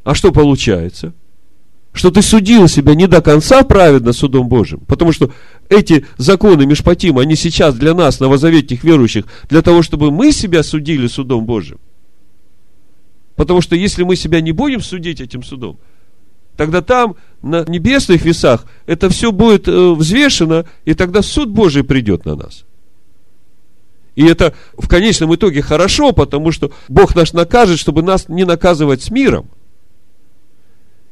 А 0.04 0.16
что 0.16 0.32
получается? 0.32 1.14
Что 1.94 2.10
ты 2.10 2.24
судил 2.24 2.68
себя 2.68 2.96
не 2.96 3.08
до 3.08 3.22
конца 3.22 3.62
праведно 3.64 4.14
судом 4.14 4.50
Божьим, 4.50 4.80
потому 4.80 5.12
что 5.12 5.32
эти 5.70 6.08
законы 6.18 6.66
Мишпатима, 6.66 7.22
они 7.22 7.36
сейчас 7.36 7.76
для 7.76 7.94
нас, 7.94 8.20
новозаветных 8.20 8.84
верующих, 8.84 9.26
для 9.48 9.62
того, 9.62 9.84
чтобы 9.84 10.10
мы 10.10 10.32
себя 10.32 10.64
судили 10.64 11.06
судом 11.06 11.46
Божьим. 11.46 11.80
Потому 13.36 13.62
что 13.62 13.76
если 13.76 14.04
мы 14.04 14.16
себя 14.16 14.42
не 14.42 14.52
будем 14.52 14.82
судить 14.82 15.22
этим 15.22 15.44
судом, 15.44 15.80
тогда 16.58 16.82
там, 16.82 17.16
на 17.44 17.64
небесных 17.68 18.26
весах, 18.26 18.66
это 18.88 19.10
все 19.10 19.32
будет 19.32 19.68
э, 19.68 19.92
взвешено, 19.94 20.66
и 20.86 20.96
тогда 20.96 21.22
суд 21.22 21.50
Божий 21.50 21.84
придет 21.84 22.26
на 22.26 22.36
нас. 22.36 22.66
И 24.16 24.26
это 24.26 24.54
в 24.78 24.88
конечном 24.88 25.34
итоге 25.36 25.62
хорошо, 25.62 26.12
потому 26.12 26.52
что 26.52 26.72
Бог 26.88 27.16
наш 27.16 27.34
накажет, 27.34 27.80
чтобы 27.80 28.02
нас 28.02 28.30
не 28.30 28.46
наказывать 28.46 29.02
с 29.02 29.12
миром. 29.12 29.50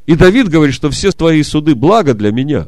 И 0.05 0.15
Давид 0.15 0.49
говорит, 0.49 0.75
что 0.75 0.89
все 0.89 1.11
твои 1.11 1.43
суды 1.43 1.75
благо 1.75 2.13
для 2.13 2.31
меня. 2.31 2.67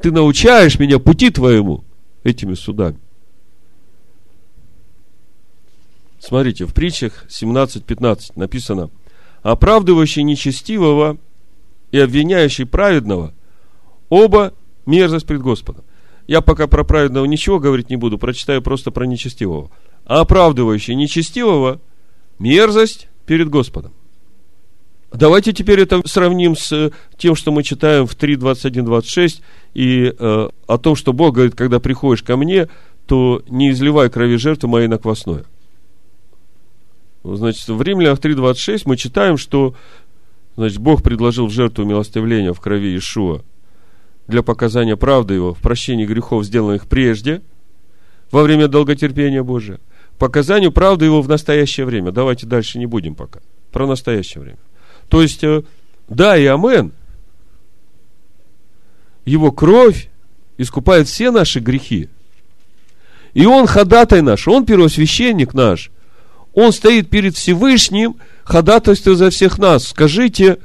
Ты 0.00 0.12
научаешь 0.12 0.78
меня 0.78 0.98
пути 0.98 1.30
твоему 1.30 1.84
этими 2.22 2.54
судами. 2.54 2.98
Смотрите, 6.20 6.66
в 6.66 6.74
притчах 6.74 7.26
17.15 7.28 8.32
написано, 8.36 8.90
оправдывающий 9.42 10.22
нечестивого 10.22 11.16
и 11.92 11.98
обвиняющий 11.98 12.66
праведного, 12.66 13.34
оба 14.10 14.52
мерзость 14.86 15.26
пред 15.26 15.40
Господом. 15.40 15.84
Я 16.26 16.42
пока 16.42 16.66
про 16.66 16.84
праведного 16.84 17.24
ничего 17.24 17.58
говорить 17.58 17.90
не 17.90 17.96
буду, 17.96 18.18
прочитаю 18.18 18.62
просто 18.62 18.90
про 18.90 19.04
нечестивого. 19.04 19.70
Оправдывающий 20.04 20.94
нечестивого 20.94 21.80
мерзость 22.38 23.08
перед 23.26 23.48
Господом. 23.48 23.92
Давайте 25.12 25.52
теперь 25.52 25.80
это 25.80 26.00
сравним 26.06 26.54
с 26.54 26.92
тем, 27.16 27.34
что 27.34 27.50
мы 27.50 27.62
читаем 27.64 28.06
в 28.06 28.14
3, 28.14 28.36
21, 28.36 28.84
26, 28.84 29.42
и 29.74 30.14
э, 30.16 30.48
о 30.66 30.78
том, 30.78 30.94
что 30.94 31.12
Бог 31.12 31.34
говорит, 31.34 31.56
когда 31.56 31.80
приходишь 31.80 32.22
ко 32.22 32.36
мне, 32.36 32.68
то 33.06 33.42
не 33.48 33.70
изливай 33.70 34.08
крови 34.08 34.36
жертвы 34.36 34.68
моей 34.68 34.86
на 34.86 34.98
квасное. 34.98 35.44
Значит, 37.24 37.68
в 37.68 37.82
Римлянах 37.82 38.20
3.26 38.20 38.82
мы 38.86 38.96
читаем, 38.96 39.36
что 39.36 39.74
значит, 40.56 40.78
Бог 40.78 41.02
предложил 41.02 41.46
в 41.46 41.50
жертву 41.50 41.84
милостивления 41.84 42.52
в 42.52 42.60
крови 42.60 42.96
Ишуа 42.96 43.42
для 44.28 44.42
показания 44.42 44.96
правды 44.96 45.34
его 45.34 45.54
в 45.54 45.58
прощении 45.58 46.06
грехов, 46.06 46.44
сделанных 46.44 46.86
прежде, 46.86 47.42
во 48.30 48.44
время 48.44 48.68
долготерпения 48.68 49.42
Божия, 49.42 49.80
показанию 50.18 50.70
правды 50.70 51.06
его 51.06 51.20
в 51.20 51.28
настоящее 51.28 51.84
время. 51.84 52.12
Давайте 52.12 52.46
дальше 52.46 52.78
не 52.78 52.86
будем 52.86 53.16
пока. 53.16 53.40
Про 53.72 53.88
настоящее 53.88 54.42
время. 54.42 54.58
То 55.10 55.20
есть, 55.20 55.42
э, 55.44 55.62
да 56.08 56.38
и 56.38 56.46
амен. 56.46 56.92
Его 59.26 59.52
кровь 59.52 60.08
искупает 60.56 61.08
все 61.08 61.30
наши 61.30 61.60
грехи. 61.60 62.08
И 63.34 63.44
он 63.44 63.66
ходатай 63.66 64.22
наш, 64.22 64.48
он 64.48 64.64
первосвященник 64.64 65.52
наш. 65.52 65.90
Он 66.52 66.72
стоит 66.72 67.10
перед 67.10 67.36
Всевышним, 67.36 68.16
ходатайствуя 68.44 69.14
за 69.14 69.30
всех 69.30 69.58
нас. 69.58 69.88
Скажите, 69.88 70.58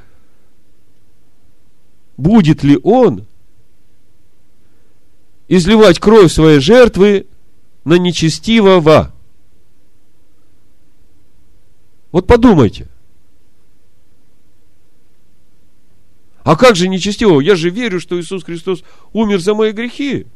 будет 2.16 2.62
ли 2.62 2.78
он 2.82 3.26
изливать 5.48 5.98
кровь 5.98 6.32
своей 6.32 6.60
жертвы 6.60 7.26
на 7.84 7.94
нечестивого. 7.94 9.12
Вот 12.10 12.26
подумайте. 12.26 12.88
А 16.46 16.54
как 16.54 16.76
же 16.76 16.86
нечестивого? 16.86 17.40
Я 17.40 17.56
же 17.56 17.70
верю, 17.70 17.98
что 17.98 18.20
Иисус 18.20 18.44
Христос 18.44 18.84
умер 19.12 19.40
за 19.40 19.52
мои 19.52 19.72
грехи. 19.72 20.26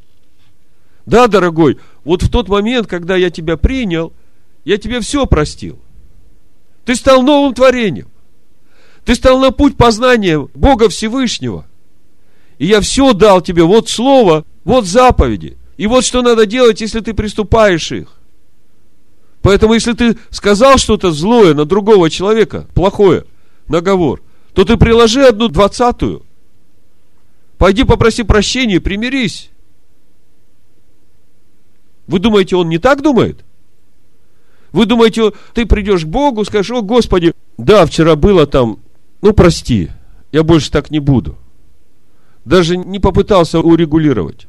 Да, 1.07 1.29
дорогой, 1.29 1.79
вот 2.03 2.25
в 2.25 2.29
тот 2.29 2.49
момент, 2.49 2.89
когда 2.89 3.15
я 3.15 3.31
тебя 3.31 3.57
принял, 3.57 4.13
я 4.65 4.77
тебе 4.77 4.99
все 4.99 5.25
простил. 5.27 5.79
Ты 6.85 6.97
стал 6.97 7.23
новым 7.23 7.55
творением. 7.55 8.09
Ты 9.05 9.15
стал 9.15 9.39
на 9.39 9.53
путь 9.53 9.77
познания 9.77 10.41
Бога 10.53 10.89
Всевышнего. 10.89 11.65
И 12.59 12.67
я 12.67 12.81
все 12.81 13.13
дал 13.13 13.41
тебе. 13.41 13.63
Вот 13.63 13.89
слово, 13.89 14.45
вот 14.65 14.87
заповеди. 14.87 15.59
И 15.77 15.87
вот 15.87 16.05
что 16.05 16.23
надо 16.23 16.45
делать, 16.45 16.81
если 16.81 16.99
ты 16.99 17.15
приступаешь 17.15 17.93
их. 17.93 18.09
Поэтому, 19.43 19.75
если 19.75 19.93
ты 19.93 20.19
сказал 20.31 20.77
что-то 20.77 21.13
злое 21.13 21.55
на 21.55 21.67
другого 21.67 22.11
человека, 22.11 22.67
плохое, 22.75 23.27
наговор, 23.69 24.21
то 24.55 24.65
ты 24.65 24.77
приложи 24.77 25.23
одну 25.25 25.49
двадцатую. 25.49 26.25
Пойди 27.59 27.85
попроси 27.85 28.23
прощения, 28.23 28.81
примирись. 28.81 29.51
Вы 32.07 32.19
думаете, 32.19 32.57
он 32.57 32.69
не 32.69 32.79
так 32.79 33.03
думает? 33.03 33.45
Вы 34.73 34.87
думаете, 34.87 35.33
ты 35.53 35.67
придешь 35.67 36.05
к 36.05 36.09
Богу, 36.09 36.45
скажешь, 36.45 36.71
о 36.71 36.83
Господи, 36.83 37.33
да, 37.59 37.87
вчера 37.87 38.17
было 38.17 38.47
там, 38.47 38.79
ну 39.21 39.33
прости, 39.33 39.91
я 40.33 40.43
больше 40.43 40.71
так 40.71 40.91
не 40.91 41.01
буду. 41.01 41.37
Даже 42.45 42.77
не 42.77 42.99
попытался 42.99 43.61
урегулировать. 43.61 44.47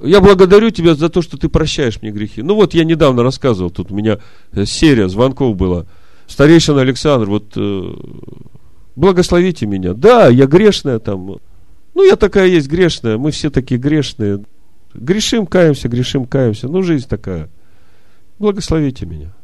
Я 0.00 0.20
благодарю 0.20 0.70
тебя 0.70 0.94
за 0.94 1.08
то, 1.08 1.22
что 1.22 1.38
ты 1.38 1.48
прощаешь 1.48 2.02
мне 2.02 2.10
грехи. 2.10 2.42
Ну 2.42 2.54
вот 2.56 2.74
я 2.74 2.84
недавно 2.84 3.22
рассказывал, 3.22 3.70
тут 3.70 3.92
у 3.92 3.94
меня 3.94 4.18
э, 4.52 4.64
серия 4.64 5.08
звонков 5.08 5.56
была. 5.56 5.86
Старейшина 6.32 6.80
Александр, 6.80 7.26
вот 7.28 7.52
э, 7.56 7.94
благословите 8.96 9.66
меня. 9.66 9.92
Да, 9.92 10.28
я 10.28 10.46
грешная 10.46 10.98
там. 10.98 11.36
Ну, 11.92 12.04
я 12.04 12.16
такая 12.16 12.46
есть 12.46 12.68
грешная, 12.68 13.18
мы 13.18 13.32
все 13.32 13.50
такие 13.50 13.78
грешные. 13.78 14.42
Грешим, 14.94 15.44
каемся, 15.44 15.90
грешим, 15.90 16.24
каемся. 16.24 16.68
Ну, 16.68 16.82
жизнь 16.82 17.06
такая. 17.06 17.50
Благословите 18.38 19.04
меня. 19.04 19.34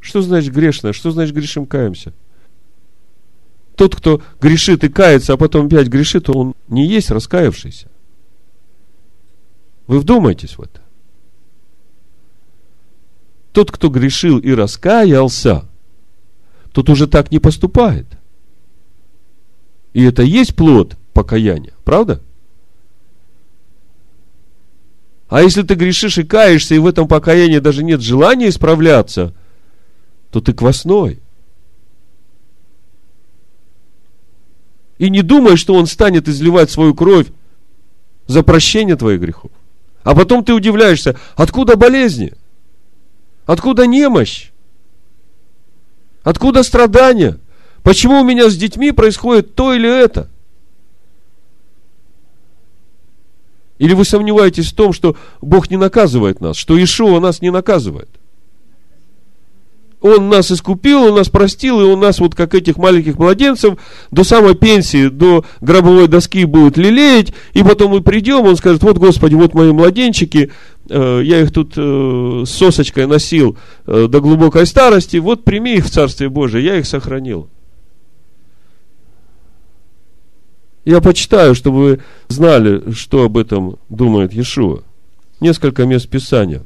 Что 0.00 0.22
значит 0.22 0.54
грешная? 0.54 0.94
Что 0.94 1.10
значит 1.10 1.34
грешим, 1.34 1.66
каемся? 1.66 2.14
Тот, 3.74 3.94
кто 3.96 4.22
грешит 4.40 4.82
и 4.82 4.88
кается, 4.88 5.34
а 5.34 5.36
потом 5.36 5.66
опять 5.66 5.88
грешит, 5.88 6.30
он 6.30 6.54
не 6.68 6.86
есть 6.86 7.10
раскаявшийся. 7.10 7.90
Вы 9.86 10.00
вдумайтесь 10.00 10.56
в 10.56 10.62
это. 10.62 10.85
Тот, 13.56 13.72
кто 13.72 13.88
грешил 13.88 14.38
и 14.38 14.50
раскаялся, 14.50 15.64
тот 16.72 16.90
уже 16.90 17.06
так 17.06 17.30
не 17.30 17.38
поступает. 17.38 18.06
И 19.94 20.02
это 20.02 20.22
есть 20.22 20.54
плод 20.54 20.98
покаяния, 21.14 21.72
правда? 21.82 22.20
А 25.30 25.40
если 25.40 25.62
ты 25.62 25.72
грешишь 25.72 26.18
и 26.18 26.22
каешься, 26.22 26.74
и 26.74 26.78
в 26.78 26.86
этом 26.86 27.08
покаянии 27.08 27.58
даже 27.58 27.82
нет 27.82 28.02
желания 28.02 28.50
исправляться, 28.50 29.32
то 30.30 30.42
ты 30.42 30.52
квасной. 30.52 31.18
И 34.98 35.08
не 35.08 35.22
думай, 35.22 35.56
что 35.56 35.72
он 35.72 35.86
станет 35.86 36.28
изливать 36.28 36.70
свою 36.70 36.94
кровь 36.94 37.28
за 38.26 38.42
прощение 38.42 38.96
твоих 38.96 39.22
грехов. 39.22 39.50
А 40.02 40.14
потом 40.14 40.44
ты 40.44 40.52
удивляешься, 40.52 41.18
откуда 41.36 41.78
болезни? 41.78 42.34
Откуда 43.46 43.86
немощь? 43.86 44.50
Откуда 46.24 46.64
страдания? 46.64 47.38
Почему 47.82 48.20
у 48.20 48.24
меня 48.24 48.50
с 48.50 48.56
детьми 48.56 48.90
происходит 48.90 49.54
то 49.54 49.72
или 49.72 49.88
это? 49.88 50.28
Или 53.78 53.94
вы 53.94 54.04
сомневаетесь 54.04 54.72
в 54.72 54.74
том, 54.74 54.92
что 54.92 55.16
Бог 55.40 55.70
не 55.70 55.76
наказывает 55.76 56.40
нас, 56.40 56.56
что 56.56 56.82
Ишуа 56.82 57.20
нас 57.20 57.40
не 57.40 57.50
наказывает? 57.50 58.08
Он 60.06 60.28
нас 60.28 60.50
искупил, 60.50 61.02
Он 61.02 61.16
нас 61.16 61.28
простил, 61.28 61.80
и 61.80 61.84
Он 61.84 62.00
нас 62.00 62.18
вот 62.20 62.34
как 62.34 62.54
этих 62.54 62.76
маленьких 62.76 63.18
младенцев 63.18 63.78
до 64.10 64.24
самой 64.24 64.54
пенсии, 64.54 65.08
до 65.08 65.44
гробовой 65.60 66.08
доски 66.08 66.44
будет 66.44 66.76
лелеять, 66.76 67.32
и 67.52 67.62
потом 67.62 67.92
мы 67.92 68.00
придем, 68.00 68.44
Он 68.44 68.56
скажет, 68.56 68.82
вот, 68.82 68.98
Господи, 68.98 69.34
вот 69.34 69.54
мои 69.54 69.72
младенчики, 69.72 70.50
э, 70.88 71.20
я 71.24 71.40
их 71.40 71.52
тут 71.52 71.72
э, 71.76 72.44
сосочкой 72.46 73.06
носил 73.06 73.56
э, 73.86 74.06
до 74.08 74.20
глубокой 74.20 74.66
старости, 74.66 75.16
вот 75.16 75.44
прими 75.44 75.74
их 75.74 75.86
в 75.86 75.90
Царствие 75.90 76.30
Божие, 76.30 76.64
я 76.64 76.76
их 76.78 76.86
сохранил. 76.86 77.48
Я 80.84 81.00
почитаю, 81.00 81.56
чтобы 81.56 81.78
вы 81.78 82.00
знали, 82.28 82.92
что 82.92 83.24
об 83.24 83.36
этом 83.36 83.76
думает 83.88 84.32
Иешуа. 84.32 84.84
Несколько 85.40 85.84
мест 85.84 86.08
Писания. 86.08 86.62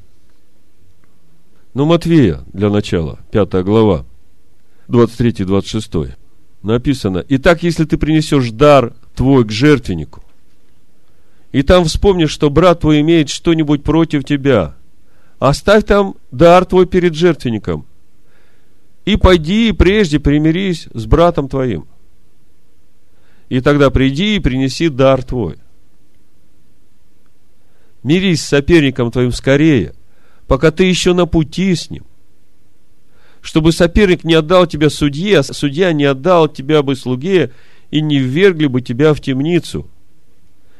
Ну, 1.73 1.85
Матвея, 1.85 2.41
для 2.53 2.69
начала, 2.69 3.21
пятая 3.31 3.63
глава, 3.63 4.05
23-26. 4.89 6.15
Написано, 6.63 7.25
«Итак, 7.29 7.63
если 7.63 7.85
ты 7.85 7.97
принесешь 7.97 8.51
дар 8.51 8.93
твой 9.15 9.45
к 9.45 9.53
жертвеннику, 9.53 10.23
и 11.53 11.63
там 11.63 11.85
вспомнишь, 11.85 12.31
что 12.31 12.51
брат 12.51 12.81
твой 12.81 13.01
имеет 13.01 13.29
что-нибудь 13.29 13.85
против 13.85 14.25
тебя, 14.25 14.77
оставь 15.39 15.85
там 15.85 16.17
дар 16.33 16.65
твой 16.65 16.87
перед 16.87 17.15
жертвенником, 17.15 17.87
и 19.05 19.17
пойди 19.17 19.73
прежде 19.73 20.19
примирись 20.19 20.89
с 20.93 21.07
братом 21.07 21.49
твоим. 21.49 21.87
И 23.49 23.61
тогда 23.61 23.91
приди 23.91 24.37
и 24.37 24.41
принеси 24.41 24.89
дар 24.89 25.23
твой. 25.25 25.57
Мирись 28.03 28.43
с 28.43 28.49
соперником 28.49 29.11
твоим 29.11 29.33
скорее, 29.33 29.95
пока 30.51 30.73
ты 30.73 30.83
еще 30.83 31.13
на 31.13 31.27
пути 31.27 31.73
с 31.73 31.91
ним. 31.91 32.05
Чтобы 33.41 33.71
соперник 33.71 34.25
не 34.25 34.35
отдал 34.35 34.67
тебя 34.67 34.91
судье, 34.91 35.39
а 35.39 35.43
судья 35.45 35.93
не 35.93 36.03
отдал 36.03 36.49
тебя 36.49 36.83
бы 36.83 36.97
слуге, 36.97 37.53
и 37.93 38.01
не 38.01 38.19
ввергли 38.19 38.67
бы 38.67 38.83
тебя 38.83 39.15
в 39.15 39.21
темницу– 39.21 39.89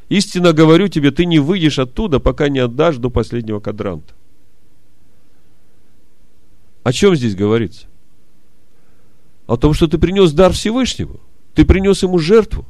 Истинно 0.09 0.51
говорю 0.51 0.89
тебе, 0.89 1.11
ты 1.11 1.25
не 1.25 1.39
выйдешь 1.39 1.79
оттуда, 1.79 2.19
пока 2.19 2.49
не 2.49 2.59
отдашь 2.59 2.97
до 2.97 3.09
последнего 3.09 3.61
кадранта. 3.61 4.13
О 6.83 6.91
чем 6.91 7.15
здесь 7.15 7.33
говорится? 7.33 7.87
О 9.47 9.55
том, 9.55 9.73
что 9.73 9.87
ты 9.87 9.97
принес 9.97 10.33
дар 10.33 10.51
Всевышнему. 10.51 11.21
Ты 11.53 11.63
принес 11.63 12.03
ему 12.03 12.19
жертву. 12.19 12.65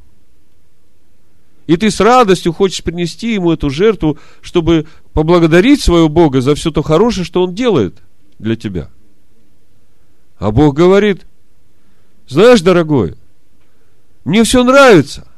И 1.66 1.76
ты 1.76 1.90
с 1.90 2.00
радостью 2.00 2.52
хочешь 2.52 2.82
принести 2.82 3.34
ему 3.34 3.52
эту 3.52 3.70
жертву, 3.70 4.18
чтобы 4.40 4.86
поблагодарить 5.12 5.80
своего 5.80 6.08
Бога 6.08 6.40
за 6.40 6.54
все 6.54 6.70
то 6.70 6.82
хорошее, 6.82 7.24
что 7.24 7.42
он 7.42 7.54
делает 7.54 7.98
для 8.38 8.56
тебя. 8.56 8.90
А 10.38 10.50
Бог 10.50 10.74
говорит, 10.74 11.22
знаешь, 12.26 12.62
дорогой, 12.62 13.14
мне 14.24 14.42
все 14.44 14.64
нравится. 14.64 15.28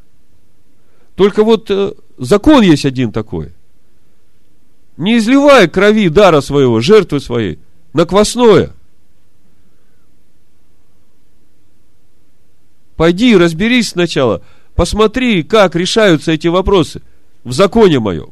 Только 1.15 1.45
вот 1.45 1.71
э, 1.71 1.93
закон 2.17 2.63
есть 2.63 2.87
один 2.87 3.13
такой. 3.13 3.53
Не 4.97 5.19
изливай 5.19 5.69
крови 5.69 6.09
дара 6.09 6.41
своего, 6.41 6.81
жертвы 6.81 7.21
своей, 7.21 7.59
на 7.93 8.07
квасное. 8.07 8.71
Пойди 12.97 13.33
и 13.33 13.37
разберись 13.37 13.91
сначала, 13.91 14.43
посмотри, 14.75 15.43
как 15.43 15.75
решаются 15.75 16.33
эти 16.33 16.49
вопросы 16.49 17.03
в 17.43 17.53
законе 17.53 17.99
моем. 18.01 18.31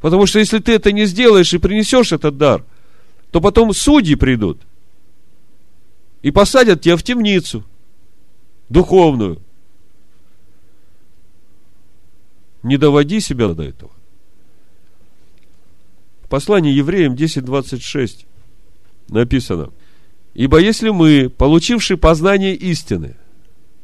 Потому 0.00 0.26
что 0.26 0.38
если 0.38 0.58
ты 0.58 0.72
это 0.72 0.92
не 0.92 1.06
сделаешь 1.06 1.54
и 1.54 1.58
принесешь 1.58 2.12
этот 2.12 2.36
дар, 2.36 2.64
то 3.30 3.40
потом 3.40 3.72
судьи 3.72 4.14
придут 4.14 4.60
и 6.22 6.30
посадят 6.30 6.80
тебя 6.80 6.96
в 6.96 7.02
темницу 7.02 7.64
духовную– 8.68 9.40
Не 12.62 12.76
доводи 12.76 13.20
себя 13.20 13.48
до 13.48 13.62
этого. 13.62 13.90
В 16.22 16.28
послании 16.28 16.72
евреям 16.72 17.14
10.26 17.14 18.24
написано, 19.08 19.70
«Ибо 20.34 20.58
если 20.58 20.90
мы, 20.90 21.28
получивши 21.28 21.96
познание 21.96 22.54
истины, 22.54 23.16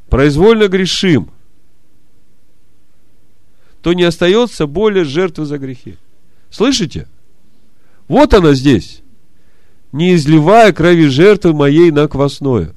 произвольно 0.08 0.68
грешим, 0.68 1.30
то 3.82 3.92
не 3.92 4.04
остается 4.04 4.66
более 4.66 5.04
жертвы 5.04 5.44
за 5.44 5.58
грехи». 5.58 5.96
Слышите? 6.50 7.06
Вот 8.06 8.32
она 8.34 8.54
здесь. 8.54 9.00
Не 9.92 10.14
изливая 10.14 10.72
крови 10.72 11.08
жертвы 11.08 11.52
моей 11.52 11.90
на 11.90 12.08
квасное. 12.08 12.74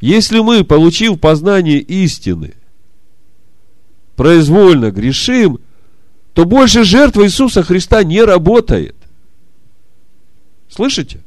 Если 0.00 0.40
мы, 0.40 0.64
получив 0.64 1.20
познание 1.20 1.80
истины, 1.80 2.54
произвольно 4.14 4.90
грешим, 4.90 5.58
то 6.34 6.44
больше 6.44 6.84
жертва 6.84 7.24
Иисуса 7.24 7.62
Христа 7.62 8.02
не 8.02 8.22
работает. 8.22 8.94
Слышите? 10.68 11.20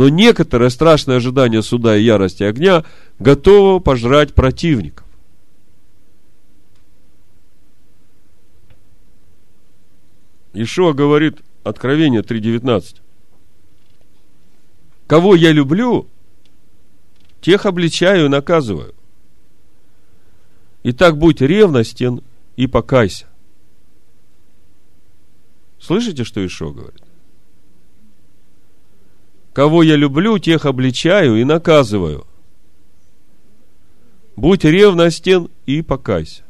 Но 0.00 0.08
некоторое 0.08 0.70
страшное 0.70 1.18
ожидание 1.18 1.62
суда 1.62 1.94
и 1.94 2.02
ярости 2.02 2.42
огня 2.42 2.86
готово 3.18 3.80
пожрать 3.80 4.32
противников. 4.32 5.06
Ишуа 10.54 10.94
говорит, 10.94 11.40
Откровение 11.64 12.22
3.19. 12.22 12.96
Кого 15.06 15.34
я 15.34 15.52
люблю, 15.52 16.08
тех 17.42 17.66
обличаю 17.66 18.24
и 18.24 18.30
наказываю. 18.30 18.94
Итак, 20.82 21.18
будь 21.18 21.42
ревностен 21.42 22.22
и 22.56 22.66
покайся. 22.66 23.26
Слышите, 25.78 26.24
что 26.24 26.42
Ишо 26.46 26.72
говорит? 26.72 27.02
Кого 29.60 29.82
я 29.82 29.94
люблю, 29.94 30.38
тех 30.38 30.64
обличаю 30.64 31.38
и 31.38 31.44
наказываю. 31.44 32.26
Будь 34.34 34.64
ревностен 34.64 35.50
и 35.66 35.82
покайся. 35.82 36.44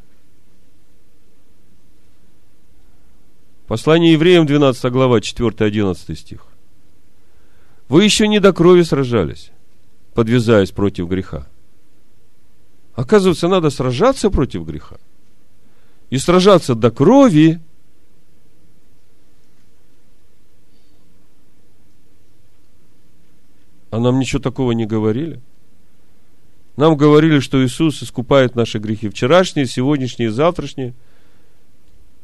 Послание 3.67 4.13
евреям, 4.13 4.47
12 4.47 4.93
глава, 4.93 5.19
4-11 5.19 6.15
стих. 6.15 6.47
Вы 7.89 8.05
еще 8.05 8.29
не 8.29 8.39
до 8.39 8.53
крови 8.53 8.83
сражались, 8.83 9.51
подвязаясь 10.15 10.71
против 10.71 11.09
греха. 11.09 11.49
Оказывается, 12.95 13.49
надо 13.49 13.71
сражаться 13.71 14.31
против 14.31 14.65
греха. 14.65 14.99
И 16.11 16.19
сражаться 16.19 16.77
до 16.77 16.93
крови. 16.93 17.59
А 23.91 23.99
нам 23.99 24.19
ничего 24.19 24.41
такого 24.41 24.73
не 24.73 24.87
говорили. 24.87 25.41
Нам 26.77 26.97
говорили, 26.97 27.41
что 27.41 27.65
Иисус 27.65 28.03
искупает 28.03 28.55
наши 28.55 28.79
грехи 28.79 29.09
вчерашние, 29.09 29.67
сегодняшние, 29.67 30.31
завтрашние. 30.31 30.95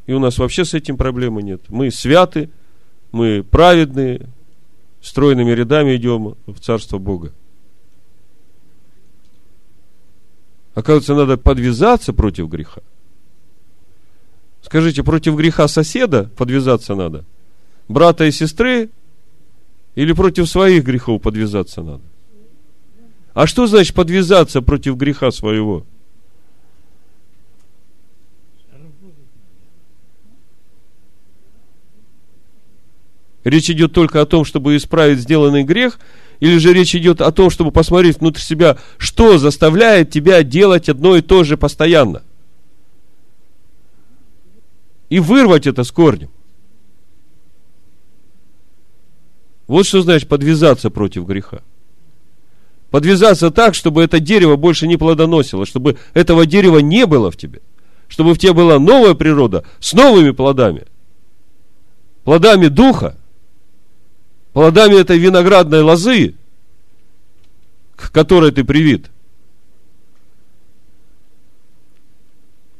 И 0.07 0.13
у 0.13 0.19
нас 0.19 0.39
вообще 0.39 0.65
с 0.65 0.75
этим 0.75 0.97
проблемы 0.97 1.43
нет. 1.43 1.63
Мы 1.69 1.91
святы, 1.91 2.51
мы 3.11 3.43
праведные, 3.43 4.29
стройными 5.03 5.51
рядами 5.51 5.97
идем 5.97 6.37
в 6.47 6.59
Царство 6.61 6.99
Бога. 6.99 7.33
Оказывается, 10.75 11.15
надо 11.15 11.37
подвязаться 11.37 12.13
против 12.13 12.49
греха. 12.49 12.83
Скажите, 14.63 15.03
против 15.03 15.35
греха 15.37 15.69
соседа 15.69 16.25
подвязаться 16.37 16.95
надо? 16.95 17.25
Брата 17.89 18.25
и 18.25 18.31
сестры? 18.31 18.91
Или 19.97 20.13
против 20.13 20.49
своих 20.49 20.85
грехов 20.85 21.21
подвязаться 21.21 21.83
надо? 21.83 22.05
А 23.35 23.49
что 23.49 23.67
значит 23.67 23.95
подвязаться 23.95 24.63
против 24.63 24.97
греха 24.97 25.33
своего? 25.33 25.85
Речь 33.43 33.71
идет 33.71 33.93
только 33.93 34.21
о 34.21 34.27
том, 34.27 34.45
чтобы 34.45 34.77
исправить 34.77 35.19
сделанный 35.19 35.65
грех– 35.65 35.99
или 36.41 36.59
же 36.59 36.73
речь 36.73 36.95
идет 36.95 37.21
о 37.21 37.33
том, 37.33 37.51
чтобы 37.51 37.71
посмотреть 37.71 38.21
внутрь 38.21 38.41
себя, 38.41 38.79
что 38.99 39.39
заставляет 39.39 40.11
тебя 40.11 40.43
делать 40.43 40.89
одно 40.89 41.17
и 41.17 41.23
то 41.23 41.45
же 41.45 41.57
постоянно. 41.57 42.23
И 45.09 45.19
вырвать 45.19 45.67
это 45.67 45.85
с 45.85 45.91
корнем. 45.91 46.31
Вот 49.67 49.87
что 49.87 50.03
значит 50.03 50.29
подвязаться 50.29 50.91
против 50.91 51.25
греха. 51.27 51.63
Подвязаться 52.91 53.51
так, 53.51 53.75
чтобы 53.75 54.03
это 54.03 54.21
дерево 54.21 54.57
больше 54.57 54.87
не 54.87 54.97
плодоносило, 54.97 55.67
чтобы 55.67 55.99
этого 56.15 56.47
дерева 56.47 56.79
не 56.79 57.07
было 57.07 57.31
в 57.31 57.37
тебе. 57.37 57.61
Чтобы 58.09 58.35
в 58.35 58.39
тебе 58.39 58.53
была 58.53 58.79
новая 58.79 59.15
природа 59.15 59.65
с 59.81 59.93
новыми 59.93 60.31
плодами. 60.31 60.85
Плодами 62.25 62.69
духа– 62.69 63.17
плодами 64.57 64.99
этой 64.99 65.19
виноградной 65.19 65.83
лозы, 65.83 66.35
к 67.95 68.11
которой 68.11 68.53
ты 68.53 68.65
привит. 68.65 69.11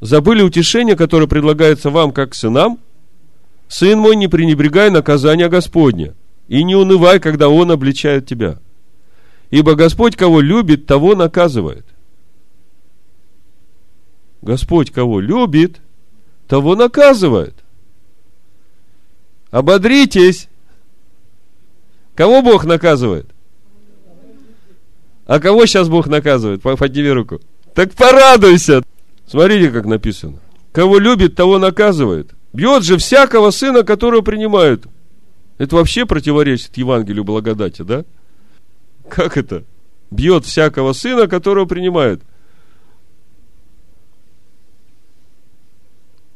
Забыли 0.01 0.41
утешение, 0.41 0.97
которое 0.97 1.27
предлагается 1.27 1.91
вам 1.91 2.13
как 2.13 2.35
сынам? 2.35 2.79
Сын 3.69 3.99
мой, 3.99 4.17
не 4.17 4.27
пренебрегай 4.27 4.89
наказания 4.89 5.51
Господня, 5.51 6.15
и 6.49 6.63
не 6.63 6.77
унывай, 6.77 7.21
когда 7.21 7.49
Он 7.49 7.71
обличает 7.71 8.27
тебя. 8.27 8.59
Ибо 9.51 9.75
Господь, 9.75 10.17
кого 10.17 10.41
любит, 10.41 10.87
того 10.87 11.15
наказывает. 11.15 11.87
Господь, 14.43 14.91
кого 14.91 15.21
любит, 15.21 15.81
того 16.47 16.77
наказывает. 16.77 17.55
Ободритесь. 19.51 20.49
Кого 22.15 22.43
Бог 22.43 22.65
наказывает? 22.65 23.27
А 25.27 25.41
кого 25.41 25.67
сейчас 25.67 25.89
Бог 25.89 26.07
наказывает? 26.07 26.63
Подними 26.63 27.11
руку. 27.11 27.41
Так 27.75 27.93
порадуйся. 27.93 28.83
Смотрите, 29.27 29.71
как 29.71 29.87
написано. 29.87 30.39
Кого 30.73 30.99
любит, 30.99 31.35
того 31.35 31.59
наказывает. 31.59 32.31
Бьет 32.53 32.85
же 32.85 32.97
всякого 32.97 33.51
сына, 33.51 33.83
которого 33.83 34.23
принимают. 34.23 34.87
Это 35.59 35.77
вообще 35.77 36.05
противоречит 36.07 36.77
Евангелию 36.77 37.25
благодати, 37.25 37.83
да? 37.83 38.05
Как 39.09 39.37
это? 39.37 39.65
Бьет 40.11 40.45
всякого 40.45 40.93
сына, 40.93 41.27
которого 41.29 41.65
принимают. 41.65 42.23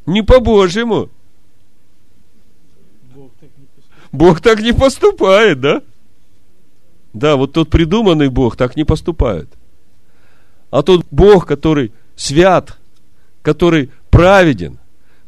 Не 0.06 0.22
по-божьему. 0.22 1.10
Бог 4.12 4.40
так 4.40 4.60
не 4.60 4.72
поступает, 4.72 5.60
да? 5.60 5.82
Да, 7.12 7.36
вот 7.36 7.52
тот 7.52 7.70
придуманный 7.70 8.28
Бог 8.28 8.56
так 8.56 8.76
не 8.76 8.84
поступает. 8.84 9.48
А 10.70 10.82
тот 10.82 11.06
Бог, 11.10 11.46
который 11.46 11.92
свят, 12.16 12.78
который 13.42 13.90
праведен, 14.10 14.78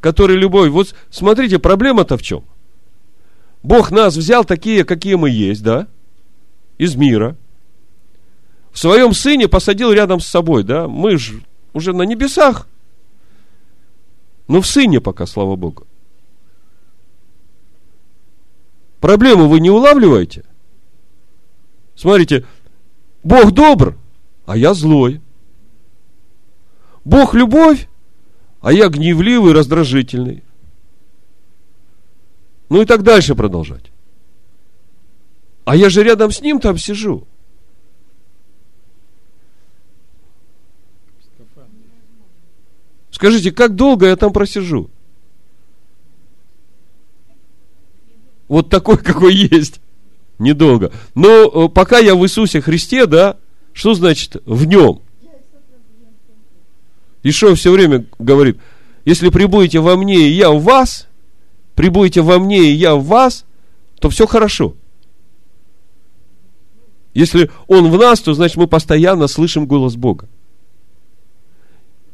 который 0.00 0.36
любовь. 0.36 0.70
Вот 0.70 0.94
смотрите, 1.10 1.58
проблема-то 1.58 2.16
в 2.16 2.22
чем? 2.22 2.44
Бог 3.62 3.90
нас 3.90 4.16
взял 4.16 4.44
такие, 4.44 4.84
какие 4.84 5.14
мы 5.14 5.30
есть, 5.30 5.62
да? 5.62 5.86
Из 6.78 6.96
мира. 6.96 7.36
В 8.72 8.78
своем 8.78 9.12
сыне 9.12 9.48
посадил 9.48 9.92
рядом 9.92 10.20
с 10.20 10.26
собой, 10.26 10.64
да? 10.64 10.88
Мы 10.88 11.16
же 11.16 11.42
уже 11.72 11.92
на 11.92 12.02
небесах. 12.02 12.66
Но 14.48 14.60
в 14.60 14.66
сыне 14.66 15.00
пока, 15.00 15.26
слава 15.26 15.56
Богу. 15.56 15.86
Проблему 19.00 19.48
вы 19.48 19.60
не 19.60 19.70
улавливаете? 19.70 20.44
Смотрите, 21.94 22.46
Бог 23.22 23.52
добр, 23.52 23.96
а 24.46 24.56
я 24.56 24.74
злой. 24.74 25.20
Бог 27.04 27.34
любовь, 27.34 27.88
а 28.60 28.72
я 28.72 28.88
гневливый, 28.88 29.52
раздражительный. 29.52 30.42
Ну 32.72 32.80
и 32.80 32.86
так 32.86 33.02
дальше 33.02 33.34
продолжать. 33.34 33.92
А 35.66 35.76
я 35.76 35.90
же 35.90 36.02
рядом 36.02 36.30
с 36.30 36.40
ним 36.40 36.58
там 36.58 36.78
сижу. 36.78 37.28
Скажите, 43.10 43.52
как 43.52 43.74
долго 43.74 44.06
я 44.06 44.16
там 44.16 44.32
просижу? 44.32 44.88
Вот 48.48 48.70
такой, 48.70 48.96
какой 49.04 49.34
есть. 49.34 49.82
Недолго. 50.38 50.94
Но 51.14 51.28
э, 51.66 51.68
пока 51.68 51.98
я 51.98 52.14
в 52.14 52.24
Иисусе 52.24 52.62
Христе, 52.62 53.04
да, 53.04 53.36
что 53.74 53.92
значит 53.92 54.38
в 54.46 54.64
нем? 54.64 55.02
Ишо 57.22 57.54
все 57.54 57.70
время 57.70 58.06
говорит, 58.18 58.58
если 59.04 59.28
прибудете 59.28 59.80
во 59.80 59.94
мне, 59.94 60.26
и 60.26 60.32
я 60.32 60.50
в 60.50 60.62
вас, 60.62 61.06
прибудете 61.74 62.22
во 62.22 62.38
мне, 62.38 62.64
и 62.64 62.72
я 62.72 62.94
в 62.94 63.04
вас, 63.04 63.44
то 64.00 64.10
все 64.10 64.26
хорошо. 64.26 64.74
Если 67.14 67.50
Он 67.66 67.90
в 67.90 67.98
нас, 67.98 68.20
то 68.20 68.32
значит 68.34 68.56
мы 68.56 68.66
постоянно 68.66 69.26
слышим 69.28 69.66
голос 69.66 69.96
Бога. 69.96 70.28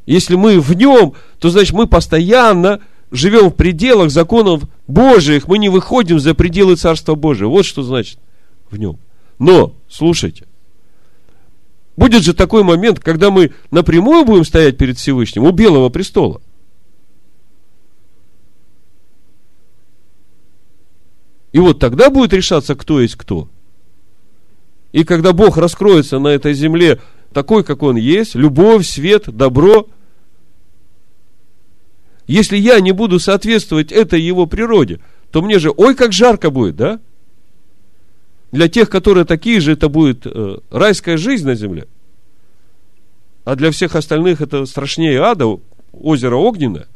Если 0.06 0.36
мы 0.36 0.60
в 0.60 0.72
Нем, 0.74 1.14
то 1.38 1.50
значит 1.50 1.74
мы 1.74 1.86
постоянно 1.86 2.80
живем 3.10 3.50
в 3.50 3.54
пределах 3.54 4.10
законов 4.10 4.64
Божьих, 4.86 5.46
мы 5.48 5.58
не 5.58 5.68
выходим 5.68 6.18
за 6.18 6.34
пределы 6.34 6.76
Царства 6.76 7.14
Божьего. 7.14 7.48
Вот 7.48 7.64
что 7.64 7.82
значит 7.82 8.18
в 8.70 8.76
Нем. 8.76 8.98
Но, 9.38 9.74
слушайте, 9.88 10.46
Будет 11.98 12.22
же 12.22 12.32
такой 12.32 12.62
момент, 12.62 13.00
когда 13.00 13.32
мы 13.32 13.50
напрямую 13.72 14.24
будем 14.24 14.44
стоять 14.44 14.78
перед 14.78 14.98
Всевышним 14.98 15.42
у 15.42 15.50
Белого 15.50 15.88
престола. 15.88 16.40
И 21.52 21.58
вот 21.58 21.78
тогда 21.78 22.10
будет 22.10 22.32
решаться, 22.32 22.74
кто 22.74 23.00
есть 23.00 23.16
кто. 23.16 23.48
И 24.92 25.04
когда 25.04 25.32
Бог 25.32 25.56
раскроется 25.56 26.18
на 26.18 26.28
этой 26.28 26.54
земле 26.54 27.00
такой, 27.32 27.64
как 27.64 27.82
Он 27.82 27.96
есть, 27.96 28.34
любовь, 28.34 28.86
свет, 28.86 29.24
добро, 29.34 29.88
если 32.26 32.56
я 32.56 32.80
не 32.80 32.92
буду 32.92 33.18
соответствовать 33.18 33.92
этой 33.92 34.20
Его 34.20 34.46
природе, 34.46 35.00
то 35.30 35.42
мне 35.42 35.58
же, 35.58 35.72
ой, 35.74 35.94
как 35.94 36.12
жарко 36.12 36.50
будет, 36.50 36.76
да? 36.76 37.00
Для 38.50 38.68
тех, 38.68 38.88
которые 38.88 39.24
такие 39.24 39.60
же, 39.60 39.72
это 39.72 39.88
будет 39.88 40.26
э, 40.26 40.58
райская 40.70 41.18
жизнь 41.18 41.46
на 41.46 41.54
земле. 41.54 41.86
А 43.44 43.56
для 43.56 43.70
всех 43.70 43.94
остальных 43.94 44.40
это 44.40 44.64
страшнее 44.66 45.22
ада, 45.22 45.46
озеро 45.92 46.36
огненное. 46.36 46.86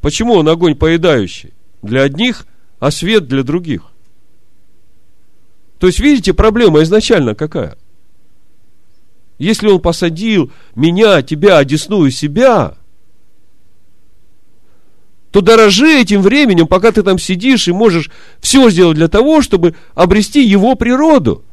Почему 0.00 0.34
он 0.34 0.48
огонь 0.48 0.76
поедающий? 0.76 1.52
Для 1.82 2.02
одних, 2.02 2.46
а 2.78 2.90
свет 2.90 3.26
для 3.26 3.42
других. 3.42 3.82
То 5.78 5.86
есть, 5.86 6.00
видите, 6.00 6.34
проблема 6.34 6.82
изначально 6.82 7.34
какая? 7.34 7.76
Если 9.38 9.68
он 9.68 9.80
посадил 9.80 10.50
меня, 10.74 11.22
тебя, 11.22 11.58
одесную 11.58 12.10
себя, 12.10 12.76
то 15.30 15.40
дорожи 15.40 16.00
этим 16.00 16.22
временем, 16.22 16.66
пока 16.66 16.90
ты 16.90 17.02
там 17.02 17.18
сидишь 17.18 17.68
и 17.68 17.72
можешь 17.72 18.10
все 18.40 18.70
сделать 18.70 18.96
для 18.96 19.08
того, 19.08 19.40
чтобы 19.42 19.76
обрести 19.94 20.42
его 20.42 20.74
природу. 20.74 21.44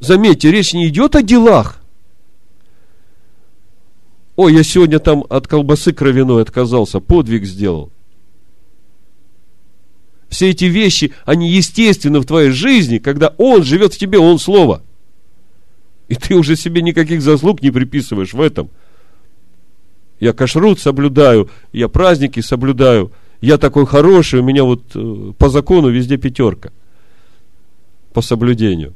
Заметьте, 0.00 0.50
речь 0.50 0.74
не 0.74 0.88
идет 0.88 1.16
о 1.16 1.22
делах. 1.22 1.80
Ой, 4.34 4.52
я 4.52 4.62
сегодня 4.62 4.98
там 4.98 5.24
от 5.30 5.46
колбасы 5.46 5.94
кровяной 5.94 6.42
отказался, 6.42 7.00
подвиг 7.00 7.44
сделал. 7.44 7.90
Все 10.28 10.50
эти 10.50 10.64
вещи, 10.64 11.12
они 11.24 11.50
естественны 11.50 12.20
в 12.20 12.26
твоей 12.26 12.50
жизни, 12.50 12.98
когда 12.98 13.34
Он 13.38 13.62
живет 13.62 13.94
в 13.94 13.98
тебе, 13.98 14.18
Он 14.18 14.38
Слово. 14.38 14.82
И 16.08 16.14
ты 16.14 16.34
уже 16.34 16.56
себе 16.56 16.82
никаких 16.82 17.22
заслуг 17.22 17.62
не 17.62 17.70
приписываешь 17.70 18.32
в 18.32 18.40
этом– 18.40 18.70
я 20.20 20.32
кашрут 20.32 20.80
соблюдаю, 20.80 21.50
я 21.72 21.88
праздники 21.88 22.40
соблюдаю, 22.40 23.12
я 23.40 23.58
такой 23.58 23.86
хороший, 23.86 24.40
у 24.40 24.42
меня 24.42 24.64
вот 24.64 24.82
э, 24.94 25.32
по 25.36 25.48
закону 25.48 25.88
везде 25.90 26.16
пятерка 26.16 26.70
по 28.12 28.22
соблюдению. 28.22 28.94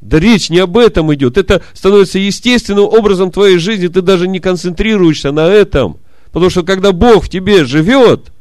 Да 0.00 0.20
речь 0.20 0.50
не 0.50 0.60
об 0.60 0.78
этом 0.78 1.12
идет. 1.14 1.36
Это 1.36 1.62
становится 1.72 2.20
естественным 2.20 2.84
образом 2.84 3.32
твоей 3.32 3.58
жизни. 3.58 3.88
Ты 3.88 4.02
даже 4.02 4.28
не 4.28 4.38
концентрируешься 4.38 5.32
на 5.32 5.48
этом. 5.48 5.98
Потому 6.30 6.50
что 6.50 6.62
когда 6.62 6.92
Бог 6.92 7.24
в 7.24 7.28
тебе 7.28 7.64
живет, 7.64 8.32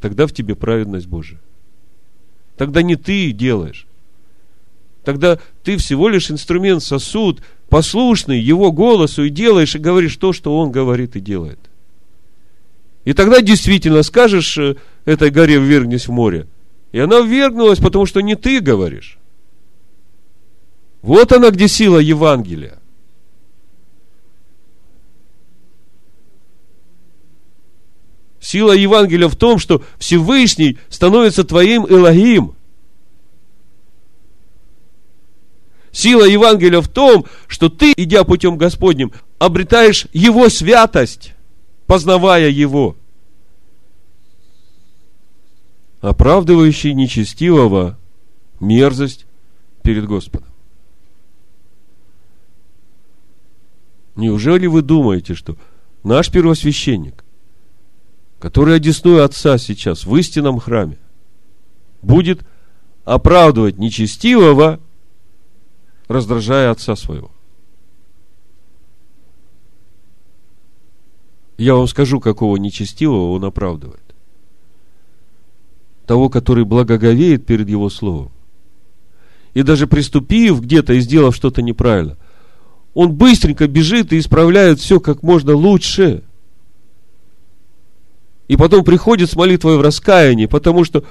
тогда 0.00 0.26
в 0.26 0.32
тебе 0.32 0.54
праведность 0.54 1.06
Божия. 1.06 1.38
Тогда 2.56 2.82
не 2.82 2.96
ты 2.96 3.32
делаешь. 3.32 3.86
Тогда 5.04 5.38
ты 5.62 5.76
всего 5.76 6.08
лишь 6.08 6.30
инструмент, 6.30 6.82
сосуд, 6.82 7.40
послушный 7.68 8.38
его 8.38 8.70
голосу 8.70 9.24
и 9.24 9.30
делаешь, 9.30 9.74
и 9.74 9.78
говоришь 9.78 10.16
то, 10.16 10.32
что 10.32 10.58
он 10.58 10.70
говорит 10.70 11.16
и 11.16 11.20
делает. 11.20 11.58
И 13.04 13.14
тогда 13.14 13.40
действительно 13.40 14.02
скажешь 14.02 14.58
э, 14.58 14.76
этой 15.06 15.30
горе 15.30 15.58
ввергнись 15.58 16.06
в 16.06 16.12
море. 16.12 16.46
И 16.92 16.98
она 16.98 17.20
ввергнулась, 17.20 17.78
потому 17.78 18.04
что 18.04 18.20
не 18.20 18.34
ты 18.34 18.60
говоришь. 18.60 19.16
Вот 21.00 21.32
она, 21.32 21.50
где 21.50 21.66
сила 21.66 21.98
Евангелия. 21.98 22.79
Сила 28.40 28.72
Евангелия 28.72 29.28
в 29.28 29.36
том, 29.36 29.58
что 29.58 29.82
Всевышний 29.98 30.78
становится 30.88 31.44
твоим 31.44 31.86
Элогим– 31.86 32.54
Сила 35.92 36.24
Евангелия 36.24 36.80
в 36.80 36.88
том, 36.88 37.26
что 37.48 37.68
ты, 37.68 37.92
идя 37.96 38.24
путем 38.24 38.56
Господним, 38.56 39.12
обретаешь 39.38 40.06
Его 40.12 40.48
святость, 40.48 41.34
познавая 41.86 42.48
Его. 42.48 42.96
Оправдывающий 46.00 46.94
нечестивого 46.94 47.98
мерзость 48.60 49.26
перед 49.82 50.06
Господом. 50.06 50.48
Неужели 54.14 54.66
вы 54.66 54.82
думаете, 54.82 55.34
что 55.34 55.56
наш 56.04 56.30
первосвященник, 56.30 57.24
который 58.40 58.76
одесную 58.76 59.22
Отца 59.22 59.58
сейчас 59.58 60.06
в 60.06 60.16
истинном 60.16 60.58
храме, 60.58 60.98
будет 62.02 62.40
оправдывать 63.04 63.78
нечестивого, 63.78 64.80
раздражая 66.08 66.70
отца 66.70 66.96
своего. 66.96 67.30
Я 71.58 71.74
вам 71.74 71.86
скажу, 71.86 72.20
какого 72.20 72.56
нечестивого 72.56 73.32
он 73.32 73.44
оправдывает. 73.44 74.00
Того, 76.06 76.30
который 76.30 76.64
благоговеет 76.64 77.44
перед 77.44 77.68
его 77.68 77.90
словом. 77.90 78.32
И 79.52 79.62
даже 79.62 79.86
приступив 79.86 80.62
где-то 80.62 80.94
и 80.94 81.00
сделав 81.00 81.36
что-то 81.36 81.60
неправильно, 81.60 82.16
он 82.94 83.12
быстренько 83.12 83.68
бежит 83.68 84.12
и 84.14 84.18
исправляет 84.18 84.80
все 84.80 84.98
как 84.98 85.22
можно 85.22 85.54
лучше. 85.54 86.24
И 88.50 88.56
потом 88.56 88.82
приходит 88.82 89.30
с 89.30 89.36
молитвой 89.36 89.78
в 89.78 89.80
раскаянии, 89.80 90.46
потому 90.46 90.82
что 90.82 91.04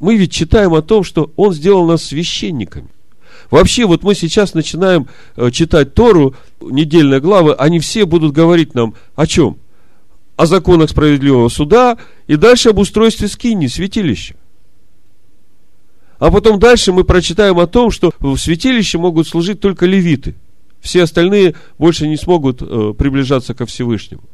мы 0.00 0.16
ведь 0.16 0.32
читаем 0.32 0.74
о 0.74 0.82
том, 0.82 1.04
что 1.04 1.32
Он 1.36 1.54
сделал 1.54 1.86
нас 1.86 2.02
священниками. 2.02 2.88
Вообще, 3.52 3.86
вот 3.86 4.02
мы 4.02 4.16
сейчас 4.16 4.54
начинаем 4.54 5.06
э, 5.36 5.52
читать 5.52 5.94
Тору, 5.94 6.34
недельные 6.60 7.20
главы, 7.20 7.54
они 7.54 7.78
все 7.78 8.06
будут 8.06 8.32
говорить 8.32 8.74
нам 8.74 8.94
о 9.14 9.28
чем? 9.28 9.58
О 10.34 10.46
законах 10.46 10.90
справедливого 10.90 11.48
суда 11.48 11.96
и 12.26 12.34
дальше 12.34 12.70
об 12.70 12.78
устройстве 12.78 13.28
скини, 13.28 13.68
святилища. 13.68 14.34
А 16.18 16.32
потом 16.32 16.58
дальше 16.58 16.92
мы 16.92 17.04
прочитаем 17.04 17.60
о 17.60 17.68
том, 17.68 17.92
что 17.92 18.12
в 18.18 18.36
святилище 18.36 18.98
могут 18.98 19.28
служить 19.28 19.60
только 19.60 19.86
левиты. 19.86 20.34
Все 20.80 21.04
остальные 21.04 21.54
больше 21.78 22.08
не 22.08 22.16
смогут 22.16 22.62
э, 22.62 22.94
приближаться 22.98 23.54
ко 23.54 23.64
Всевышнему. 23.64 24.24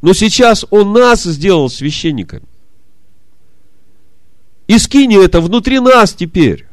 Но 0.00 0.12
сейчас 0.12 0.64
Он 0.70 0.92
нас 0.92 1.24
сделал 1.24 1.68
священниками. 1.68 2.46
И 4.66 4.78
скини 4.78 5.22
это 5.22 5.40
внутри 5.40 5.80
нас 5.80 6.12
теперь. 6.12 6.66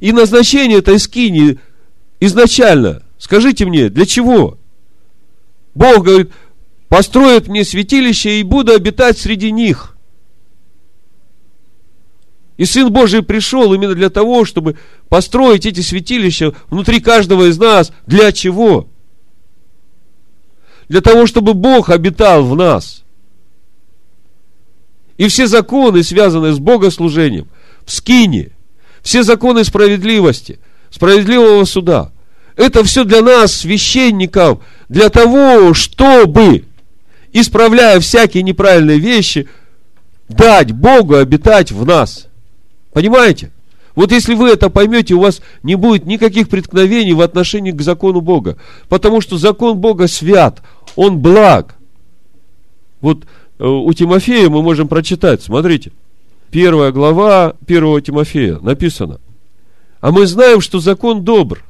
И 0.00 0.12
назначение 0.12 0.78
этой 0.78 0.98
скини 0.98 1.58
изначально, 2.20 3.02
скажите 3.18 3.66
мне, 3.66 3.88
для 3.88 4.06
чего? 4.06 4.58
Бог 5.74 6.04
говорит, 6.04 6.30
построят 6.88 7.48
мне 7.48 7.64
святилище 7.64 8.40
и 8.40 8.44
буду 8.44 8.72
обитать 8.72 9.18
среди 9.18 9.50
них. 9.50 9.96
И 12.56 12.64
Сын 12.64 12.92
Божий 12.92 13.22
пришел 13.22 13.72
именно 13.72 13.94
для 13.94 14.10
того, 14.10 14.44
чтобы 14.44 14.76
построить 15.08 15.66
эти 15.66 15.80
святилища 15.80 16.54
внутри 16.70 17.00
каждого 17.00 17.48
из 17.48 17.58
нас. 17.58 17.92
Для 18.06 18.32
чего? 18.32 18.87
Для 20.88 21.00
того, 21.00 21.26
чтобы 21.26 21.54
Бог 21.54 21.90
обитал 21.90 22.44
в 22.44 22.56
нас. 22.56 23.02
И 25.16 25.28
все 25.28 25.46
законы, 25.46 26.02
связанные 26.02 26.52
с 26.52 26.58
богослужением, 26.58 27.48
в 27.84 27.92
скине, 27.92 28.50
все 29.02 29.22
законы 29.22 29.64
справедливости, 29.64 30.58
справедливого 30.90 31.64
суда, 31.64 32.12
это 32.56 32.82
все 32.84 33.04
для 33.04 33.22
нас, 33.22 33.52
священников, 33.52 34.60
для 34.88 35.10
того, 35.10 35.74
чтобы, 35.74 36.64
исправляя 37.32 38.00
всякие 38.00 38.42
неправильные 38.42 38.98
вещи, 38.98 39.48
дать 40.28 40.72
Богу 40.72 41.16
обитать 41.16 41.72
в 41.72 41.84
нас. 41.84 42.26
Понимаете? 42.92 43.50
Вот 43.94 44.12
если 44.12 44.34
вы 44.34 44.50
это 44.50 44.70
поймете, 44.70 45.14
у 45.14 45.20
вас 45.20 45.40
не 45.64 45.74
будет 45.74 46.06
никаких 46.06 46.48
преткновений 46.48 47.14
в 47.14 47.20
отношении 47.20 47.72
к 47.72 47.82
закону 47.82 48.20
Бога. 48.20 48.56
Потому 48.88 49.20
что 49.20 49.38
закон 49.38 49.78
Бога 49.78 50.06
свят, 50.06 50.62
он 50.96 51.18
благ. 51.18 51.76
Вот 53.00 53.24
э, 53.58 53.64
у 53.64 53.92
Тимофея 53.92 54.48
мы 54.48 54.62
можем 54.62 54.88
прочитать, 54.88 55.42
смотрите, 55.42 55.92
первая 56.50 56.92
глава 56.92 57.54
первого 57.66 58.00
Тимофея 58.00 58.58
написано. 58.60 59.20
А 60.00 60.12
мы 60.12 60.26
знаем, 60.26 60.60
что 60.60 60.80
закон 60.80 61.24
добр, 61.24 61.64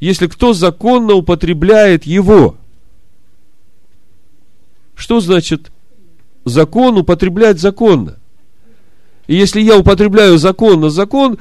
если 0.00 0.26
кто 0.26 0.52
законно 0.52 1.14
употребляет 1.14 2.04
его. 2.04 2.56
Что 4.94 5.20
значит 5.20 5.70
закон 6.44 6.98
употреблять 6.98 7.60
законно? 7.60 8.18
И 9.26 9.36
если 9.36 9.60
я 9.60 9.76
употребляю 9.76 10.38
закон 10.38 10.80
на 10.80 10.90
закон, 10.90 11.38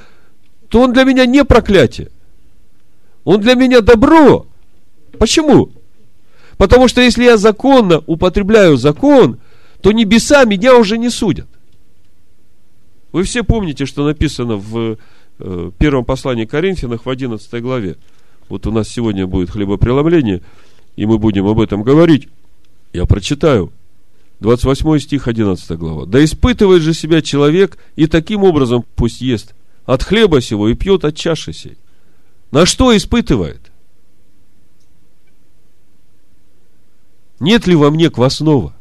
то 0.69 0.81
он 0.81 0.93
для 0.93 1.05
меня 1.05 1.25
не 1.25 1.43
проклятие. 1.45 2.09
Он 3.23 3.39
для 3.39 3.55
меня 3.55 3.81
добро. 3.81 4.45
Почему? 5.17 5.71
Потому 6.57 6.87
что 6.87 7.01
если 7.01 7.23
я 7.23 7.37
законно 7.37 8.03
употребляю 8.07 8.77
закон, 8.77 9.39
то 9.81 9.91
небеса 9.91 10.43
меня 10.45 10.75
уже 10.75 10.97
не 10.97 11.09
судят. 11.09 11.47
Вы 13.11 13.23
все 13.23 13.43
помните, 13.43 13.85
что 13.85 14.05
написано 14.05 14.57
в 14.57 14.97
э, 15.39 15.71
первом 15.77 16.03
послании 16.03 16.45
Коринфянах 16.45 17.05
в 17.05 17.09
11 17.09 17.61
главе. 17.61 17.97
Вот 18.49 18.65
у 18.67 18.71
нас 18.71 18.89
сегодня 18.89 19.27
будет 19.27 19.51
хлебопреломление, 19.51 20.41
и 20.95 21.05
мы 21.05 21.17
будем 21.17 21.47
об 21.47 21.59
этом 21.59 21.83
говорить. 21.83 22.27
Я 22.93 23.05
прочитаю. 23.05 23.71
28 24.39 24.99
стих, 24.99 25.27
11 25.27 25.77
глава. 25.77 26.05
«Да 26.05 26.23
испытывает 26.23 26.83
же 26.83 26.93
себя 26.93 27.21
человек, 27.21 27.77
и 27.95 28.05
таким 28.05 28.43
образом 28.43 28.85
пусть 28.95 29.21
ест 29.21 29.55
от 29.85 30.03
хлеба 30.03 30.41
сего 30.41 30.69
и 30.69 30.75
пьет 30.75 31.05
от 31.05 31.15
чаши 31.15 31.53
сей». 31.53 31.77
На 32.51 32.65
что 32.65 32.95
испытывает? 32.95 33.71
Нет 37.39 37.67
ли 37.67 37.75
во 37.75 37.91
мне 37.91 38.09
квасного? 38.09 38.73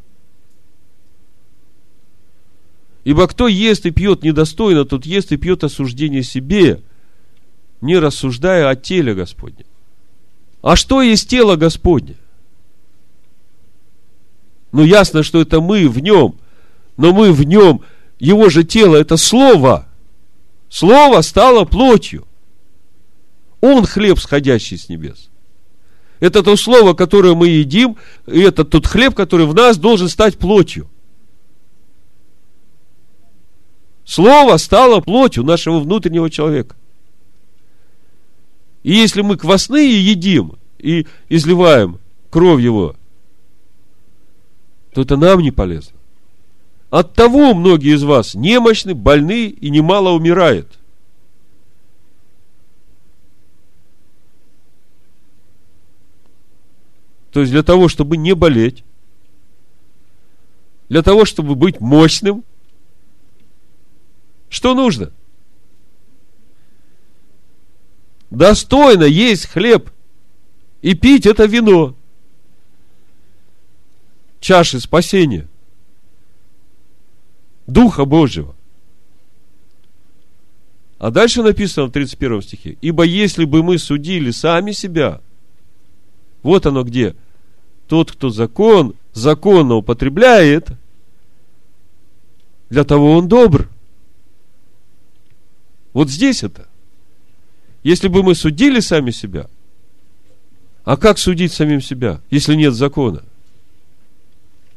Ибо 3.03 3.27
кто 3.27 3.47
ест 3.47 3.85
и 3.85 3.91
пьет 3.91 4.23
недостойно, 4.23 4.83
тот 4.83 5.05
ест 5.05 5.31
и 5.31 5.37
пьет 5.37 5.63
осуждение 5.63 6.23
себе, 6.23 6.81
не 7.79 7.97
рассуждая 7.97 8.69
о 8.69 8.75
теле 8.75 9.13
Господне. 9.13 9.65
А 10.61 10.75
что 10.75 11.01
есть 11.01 11.29
тело 11.29 11.55
Господне? 11.55 12.15
Ну, 14.71 14.83
ясно, 14.83 15.23
что 15.23 15.39
это 15.39 15.61
мы 15.61 15.87
в 15.87 15.99
нем. 15.99 16.35
Но 16.97 17.13
мы 17.13 17.31
в 17.31 17.43
нем, 17.43 17.81
его 18.19 18.49
же 18.49 18.63
тело, 18.63 18.95
это 18.95 19.15
Слово. 19.17 19.87
Слово 20.69 21.21
стало 21.21 21.63
плотью. 21.63 22.27
Он 23.61 23.85
хлеб, 23.85 24.19
сходящий 24.19 24.77
с 24.77 24.89
небес. 24.89 25.29
Это 26.19 26.41
то 26.41 26.55
слово, 26.55 26.93
которое 26.93 27.35
мы 27.35 27.47
едим, 27.47 27.97
и 28.25 28.39
это 28.39 28.65
тот 28.65 28.87
хлеб, 28.87 29.13
который 29.13 29.45
в 29.45 29.53
нас 29.53 29.77
должен 29.77 30.09
стать 30.09 30.37
плотью. 30.37 30.89
Слово 34.03 34.57
стало 34.57 35.01
плотью 35.01 35.43
нашего 35.43 35.79
внутреннего 35.79 36.29
человека. 36.29 36.75
И 38.83 38.93
если 38.93 39.21
мы 39.21 39.37
квасные 39.37 40.01
едим 40.01 40.53
и 40.79 41.05
изливаем 41.29 41.99
кровь 42.29 42.61
его, 42.61 42.95
то 44.93 45.01
это 45.01 45.17
нам 45.17 45.41
не 45.41 45.51
полезно. 45.51 45.97
От 46.89 47.13
того 47.13 47.53
многие 47.53 47.95
из 47.95 48.03
вас 48.03 48.33
немощны, 48.33 48.95
больны 48.95 49.47
и 49.47 49.69
немало 49.69 50.11
умирает. 50.11 50.79
То 57.37 57.41
есть 57.41 57.53
для 57.53 57.61
того, 57.61 57.87
чтобы 57.87 58.17
не 58.17 58.33
болеть, 58.33 58.83
для 60.89 61.03
того, 61.03 61.23
чтобы 61.23 61.53
быть 61.53 61.79
мощным, 61.79 62.43
что 64.49 64.73
нужно? 64.73 65.13
Достойно 68.31 69.03
есть 69.03 69.45
хлеб 69.45 69.91
и 70.81 70.95
пить 70.95 71.27
это 71.27 71.45
вино 71.45 71.95
чаши 74.39 74.79
спасения, 74.79 75.47
Духа 77.67 78.05
Божьего. 78.05 78.55
А 80.97 81.11
дальше 81.11 81.43
написано 81.43 81.85
в 81.85 81.91
31 81.91 82.41
стихе, 82.41 82.77
ибо 82.81 83.03
если 83.03 83.45
бы 83.45 83.61
мы 83.61 83.77
судили 83.77 84.31
сами 84.31 84.71
себя, 84.71 85.21
вот 86.41 86.65
оно 86.65 86.83
где, 86.83 87.15
тот, 87.87 88.11
кто 88.11 88.29
закон, 88.29 88.95
законно 89.13 89.75
употребляет, 89.75 90.69
для 92.69 92.83
того 92.83 93.13
он 93.13 93.27
добр. 93.27 93.69
Вот 95.93 96.09
здесь 96.09 96.43
это. 96.43 96.67
Если 97.83 98.07
бы 98.07 98.23
мы 98.23 98.35
судили 98.35 98.81
сами 98.81 99.11
себя, 99.11 99.47
а 100.83 100.97
как 100.97 101.17
судить 101.17 101.53
самим 101.53 101.81
себя, 101.81 102.21
если 102.29 102.55
нет 102.55 102.73
закона? 102.73 103.23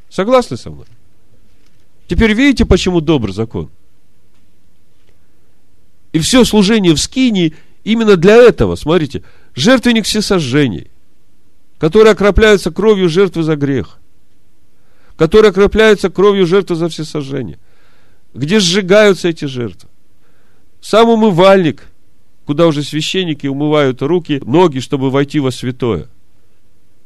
Согласны 0.09 0.57
со 0.57 0.71
мной? 0.71 0.87
Теперь 2.09 2.33
видите, 2.33 2.65
почему 2.65 3.01
добр 3.01 3.33
закон? 3.33 3.71
И 6.13 6.19
все 6.19 6.45
служение 6.45 6.95
в 6.95 7.01
скинии 7.01 7.55
именно 7.85 8.17
для 8.17 8.35
этого. 8.35 8.75
Смотрите, 8.75 9.23
жертвенник 9.55 10.05
всесожжений, 10.05 10.91
который 11.81 12.13
окропляется 12.13 12.71
кровью 12.71 13.09
жертвы 13.09 13.43
за 13.43 13.57
грех, 13.57 13.99
который 15.17 15.51
окропляется 15.51 16.11
кровью 16.11 16.47
жертвы 16.47 16.77
за 16.77 16.91
всесожжение, 16.91 17.59
где 18.35 18.61
сжигаются 18.61 19.29
эти 19.29 19.47
жертвы. 19.47 19.89
Сам 20.83 21.09
умывальник, 21.09 21.87
куда 22.45 22.67
уже 22.67 22.83
священники 22.83 23.47
умывают 23.47 24.03
руки, 24.03 24.43
ноги, 24.45 24.81
чтобы 24.81 25.11
войти 25.11 25.41
во 25.41 25.51
святое. 25.51 26.09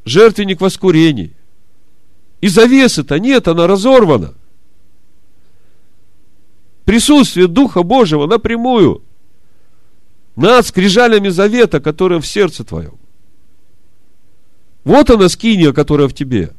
Жертвенник 0.05 0.61
воскурений. 0.61 1.35
И 2.41 2.49
завесы-то 2.49 3.21
нет, 3.21 3.47
она 3.47 3.69
разорвана. 3.69 4.35
Присутствие 6.85 7.47
Духа 7.47 7.85
Божьего 7.85 8.27
напрямую 8.27 9.03
над 10.35 10.67
скрижалями 10.67 11.29
завета, 11.29 11.81
которые 11.81 12.21
в 12.21 12.27
сердце 12.27 12.65
твоем. 12.65 12.99
Вот 14.85 15.11
она 15.11 15.29
скиния, 15.29 15.73
которая 15.73 16.09
в 16.09 16.15
тебе. 16.15 16.53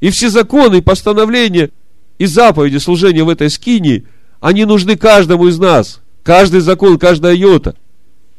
И 0.00 0.10
все 0.10 0.28
законы, 0.28 0.78
и 0.78 0.82
постановления, 0.82 1.70
и 2.18 2.26
заповеди 2.26 2.78
служения 2.78 3.24
в 3.24 3.28
этой 3.28 3.48
скинии, 3.50 4.06
они 4.40 4.64
нужны 4.64 4.96
каждому 4.96 5.46
из 5.48 5.58
нас. 5.58 6.00
Каждый 6.22 6.60
закон, 6.60 6.98
каждая 6.98 7.34
йота. 7.34 7.76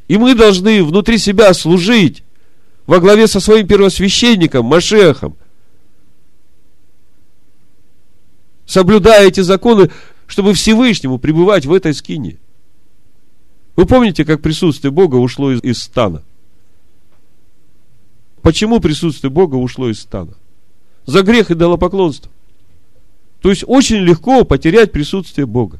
И 0.07 0.17
мы 0.17 0.35
должны 0.35 0.83
внутри 0.83 1.17
себя 1.17 1.53
служить 1.53 2.23
во 2.85 2.99
главе 2.99 3.27
со 3.27 3.39
своим 3.39 3.67
первосвященником, 3.67 4.65
Машехом. 4.65 5.35
Соблюдая 8.65 9.27
эти 9.27 9.39
законы, 9.39 9.89
чтобы 10.27 10.53
Всевышнему 10.53 11.17
пребывать 11.17 11.65
в 11.65 11.73
этой 11.73 11.93
скине. 11.93 12.37
Вы 13.77 13.85
помните, 13.85 14.25
как 14.25 14.41
присутствие 14.41 14.91
Бога 14.91 15.15
ушло 15.15 15.51
из, 15.51 15.63
из 15.63 15.81
стана? 15.81 16.23
Почему 18.41 18.79
присутствие 18.79 19.29
Бога 19.29 19.55
ушло 19.55 19.89
из 19.89 19.99
стана? 19.99 20.33
За 21.05 21.21
грех 21.21 21.51
и 21.51 21.53
идолопоклонство. 21.53 22.31
То 23.41 23.49
есть 23.49 23.63
очень 23.67 23.97
легко 23.97 24.43
потерять 24.43 24.91
присутствие 24.91 25.45
Бога. 25.45 25.79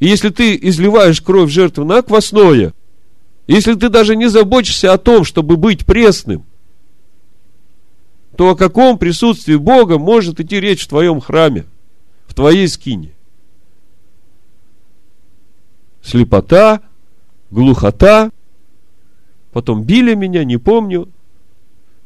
И 0.00 0.06
если 0.06 0.30
ты 0.30 0.58
изливаешь 0.60 1.20
кровь 1.20 1.50
жертвы 1.50 1.84
на 1.84 2.02
квасное, 2.02 2.74
если 3.46 3.74
ты 3.74 3.88
даже 3.88 4.16
не 4.16 4.28
заботишься 4.28 4.92
о 4.92 4.98
том, 4.98 5.24
чтобы 5.24 5.56
быть 5.56 5.84
пресным, 5.86 6.44
то 8.36 8.50
о 8.50 8.56
каком 8.56 8.98
присутствии 8.98 9.56
Бога 9.56 9.98
может 9.98 10.40
идти 10.40 10.58
речь 10.58 10.84
в 10.84 10.88
твоем 10.88 11.20
храме, 11.20 11.66
в 12.26 12.34
твоей 12.34 12.66
скине? 12.68 13.12
Слепота, 16.02 16.80
глухота, 17.50 18.30
потом 19.54 19.84
били 19.84 20.16
меня, 20.16 20.42
не 20.42 20.56
помню, 20.56 21.08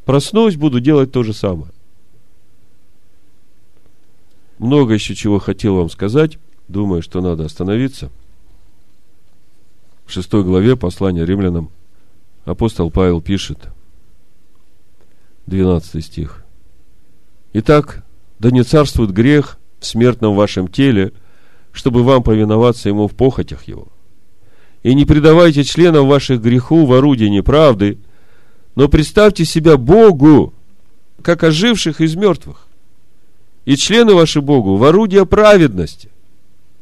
проснусь, 0.04 0.56
буду 0.56 0.80
делать 0.80 1.12
то 1.12 1.22
же 1.22 1.32
самое. 1.32 1.72
Много 4.58 4.92
еще 4.92 5.14
чего 5.14 5.38
хотел 5.38 5.76
вам 5.76 5.88
сказать, 5.88 6.38
думаю, 6.68 7.00
что 7.00 7.22
надо 7.22 7.46
остановиться. 7.46 8.10
В 10.04 10.12
шестой 10.12 10.44
главе 10.44 10.76
послания 10.76 11.24
римлянам 11.24 11.70
апостол 12.44 12.90
Павел 12.90 13.22
пишет, 13.22 13.70
12 15.46 16.04
стих. 16.04 16.44
Итак, 17.54 18.04
да 18.38 18.50
не 18.50 18.62
царствует 18.62 19.10
грех 19.10 19.58
в 19.80 19.86
смертном 19.86 20.36
вашем 20.36 20.68
теле, 20.68 21.14
чтобы 21.72 22.04
вам 22.04 22.22
повиноваться 22.22 22.90
ему 22.90 23.08
в 23.08 23.14
похотях 23.14 23.64
его. 23.64 23.88
И 24.88 24.94
не 24.94 25.04
предавайте 25.04 25.64
членов 25.64 26.06
ваших 26.06 26.40
греху 26.40 26.86
в 26.86 26.94
орудие 26.94 27.28
неправды, 27.28 27.98
но 28.74 28.88
представьте 28.88 29.44
себя 29.44 29.76
Богу, 29.76 30.54
как 31.20 31.44
оживших 31.44 32.00
из 32.00 32.16
мертвых, 32.16 32.66
и 33.66 33.76
члены 33.76 34.14
ваши 34.14 34.40
Богу 34.40 34.76
в 34.76 34.84
орудие 34.84 35.26
праведности. 35.26 36.08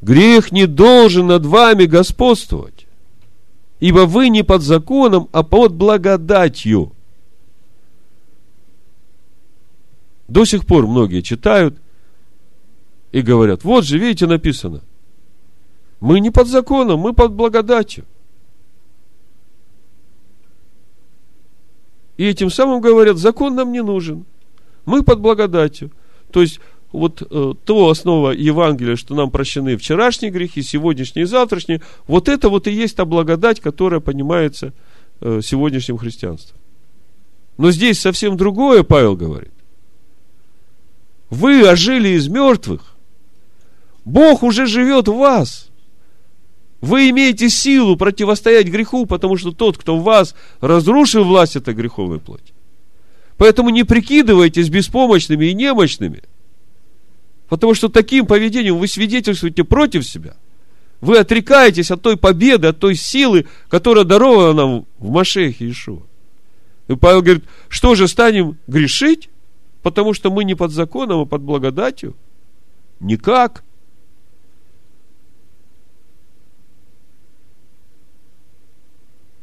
Грех 0.03 0.53
не 0.53 0.67
должен 0.67 1.27
над 1.27 1.47
вами 1.47 1.87
господствовать, 1.87 2.87
ибо 3.81 4.07
вы 4.07 4.29
не 4.29 4.45
под 4.45 4.63
законом, 4.63 5.29
а 5.33 5.43
под 5.43 5.75
благодатью. 5.75 6.93
До 10.29 10.45
сих 10.45 10.65
пор 10.65 10.87
многие 10.87 11.23
читают 11.23 11.77
и 13.11 13.21
говорят, 13.21 13.65
вот 13.65 13.85
же, 13.85 13.99
видите, 13.99 14.29
написано. 14.29 14.83
Мы 16.07 16.21
не 16.21 16.31
под 16.31 16.47
законом, 16.47 17.01
мы 17.01 17.13
под 17.15 17.33
благодатью. 17.33 18.05
И 22.17 22.25
этим 22.25 22.49
самым 22.49 22.81
говорят, 22.81 23.17
закон 23.17 23.57
нам 23.57 23.73
не 23.73 23.83
нужен. 23.83 24.25
Мы 24.85 25.03
под 25.03 25.19
благодатью. 25.19 25.91
То 26.31 26.43
есть, 26.43 26.61
вот 26.93 27.23
э, 27.29 27.55
то 27.65 27.91
основа 27.91 28.31
Евангелия, 28.31 28.95
что 28.95 29.17
нам 29.17 29.33
прощены 29.33 29.77
вчерашние 29.77 30.31
грехи, 30.31 30.63
сегодняшние 30.63 31.25
и 31.25 31.27
завтрашние, 31.27 31.83
вот 32.07 32.29
это 32.29 32.51
вот 32.51 32.69
и 32.69 32.71
есть 32.71 32.95
та 32.95 33.05
благодать, 33.05 33.59
которая 33.59 33.99
понимается 33.99 34.75
э, 35.21 35.41
сегодняшним 35.43 35.99
христианством. 35.99 36.57
Но 37.59 37.73
здесь 37.73 37.99
совсем 37.99 38.37
другое 38.37 38.85
Павел 38.85 39.17
говорит. 39.17 39.55
Вы 41.31 41.69
ожили 41.69 42.11
из 42.11 42.29
мертвых. 42.29 42.95
Бог 44.05 44.45
уже 44.45 44.67
живет 44.69 45.09
в 45.09 45.17
вас. 45.17 45.69
Вы 46.81 47.11
имеете 47.11 47.49
силу 47.49 47.97
противостоять 47.97 48.69
греху, 48.69 49.07
потому 49.07 49.37
что 49.37 49.53
тот, 49.53 49.79
кто 49.79 49.97
в 49.97 50.03
вас 50.03 50.35
разрушил 50.61 51.25
власть 51.25 51.57
этой 51.57 51.75
греховной 51.75 52.21
плоти. 52.21 52.53
Поэтому 53.39 53.71
не 53.71 53.85
прикидывайтесь 53.85 54.69
беспомощными 54.69 55.47
и 55.47 55.55
немощными. 55.55 56.23
Потому 57.49 57.75
что 57.75 57.89
таким 57.89 58.27
поведением 58.27 58.79
вы 58.79 58.89
свидетельствуете 58.89 59.65
против 59.65 60.07
себя. 60.07 60.35
Вы 61.01 61.19
отрекаетесь 61.19 61.91
от 61.91 62.03
той 62.03 62.17
победы, 62.17 62.69
от 62.69 62.79
той 62.79 62.95
силы, 62.95 63.47
которая 63.69 64.05
дарована 64.05 64.53
нам 64.55 64.87
в 64.99 65.11
Машехе 65.11 65.67
Иешуа. 65.67 66.03
И 66.89 66.95
Павел 66.95 67.23
говорит, 67.23 67.45
что 67.69 67.95
же 67.95 68.09
станем 68.09 68.57
грешить? 68.67 69.29
Потому 69.83 70.15
что 70.15 70.31
мы 70.31 70.45
не 70.45 70.55
под 70.55 70.73
законом, 70.73 71.21
а 71.21 71.27
под 71.27 71.43
благодатью? 71.43 72.15
Никак. 73.01 73.63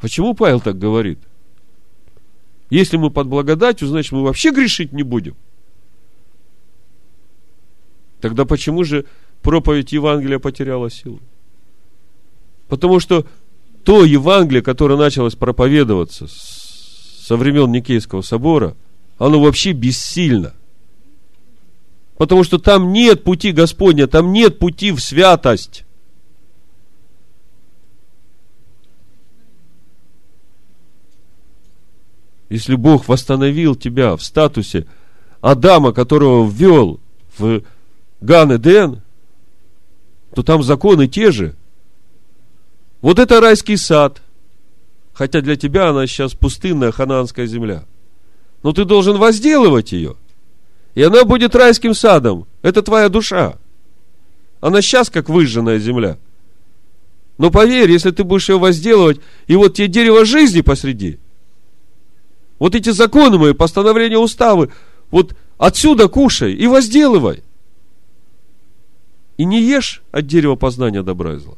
Почему 0.04 0.34
Павел 0.34 0.60
так 0.60 0.78
говорит? 0.78 1.18
Если 2.70 2.98
мы 2.98 3.10
под 3.10 3.28
благодатью, 3.28 3.88
значит, 3.88 4.12
мы 4.12 4.22
вообще 4.22 4.52
грешить 4.52 4.92
не 4.92 5.02
будем. 5.02 5.36
Тогда 8.20 8.44
почему 8.44 8.84
же 8.84 9.06
проповедь 9.42 9.94
Евангелия 9.94 10.40
потеряла 10.40 10.92
силу? 10.92 11.22
Потому 12.68 13.00
что 13.00 13.26
то 13.86 14.04
Евангелие, 14.04 14.62
которое 14.62 14.98
началось 14.98 15.36
проповедоваться 15.36 16.28
со 16.28 17.38
времен 17.38 17.72
Никейского 17.72 18.22
собора– 18.22 18.76
оно 19.18 19.40
вообще 19.40 19.72
бессильно. 19.72 20.54
Потому 22.18 22.44
что 22.44 22.58
там 22.58 22.92
нет 22.92 23.24
пути 23.24 23.54
Господня, 23.54 24.08
там 24.08 24.34
нет 24.34 24.60
пути 24.60 24.92
в 24.92 25.00
святость. 25.00 25.86
Если 32.54 32.76
Бог 32.76 33.08
восстановил 33.08 33.76
тебя 33.76 34.16
в 34.16 34.24
статусе 34.24 34.86
Адама, 35.42 35.92
которого 35.92 36.48
ввел 36.48 37.00
в 37.38 37.62
Ган 38.22 38.56
Эден, 38.56 39.02
то 40.36 40.44
там 40.44 40.62
законы 40.62 41.08
те 41.08 41.32
же. 41.32 41.56
Вот 43.02 43.18
это 43.18 43.42
райский 43.42 43.76
сад. 43.76 44.22
Хотя 45.14 45.42
для 45.42 45.56
тебя 45.56 45.90
она 45.90 46.06
сейчас 46.06 46.34
пустынная 46.34 46.92
ханаанская 46.92 47.48
земля– 47.48 47.86
но 48.64 48.72
ты 48.72 48.86
должен 48.86 49.18
возделывать 49.18 49.92
ее. 49.92 50.16
И 50.96 51.04
она 51.04 51.26
будет 51.26 51.56
райским 51.56 51.94
садом. 51.94 52.48
Это 52.62 52.82
твоя 52.82 53.10
душа. 53.10 53.58
Она 54.62 54.82
сейчас 54.82 55.10
как 55.10 55.28
выжженная 55.28 55.80
земля. 55.80 56.18
Но 57.38 57.52
поверь, 57.52 57.92
если 57.92 58.12
ты 58.12 58.24
будешь 58.24 58.48
ее 58.48 58.58
возделывать, 58.58 59.20
и 59.48 59.56
вот 59.56 59.74
тебе 59.74 59.88
дерево 59.88 60.24
жизни 60.24 60.62
посреди, 60.62 61.20
вот 62.64 62.76
эти 62.76 62.92
законы 62.92 63.38
мои, 63.38 63.52
постановления 63.52 64.18
уставы, 64.18 64.72
вот 65.12 65.36
отсюда 65.58 66.08
кушай 66.08 66.54
и 66.54 66.66
возделывай. 66.66 67.44
И 69.36 69.44
не 69.44 69.62
ешь 69.62 70.02
от 70.14 70.28
дерева 70.28 70.56
познания 70.56 71.04
добра 71.04 71.34
и 71.34 71.40
зла. 71.40 71.58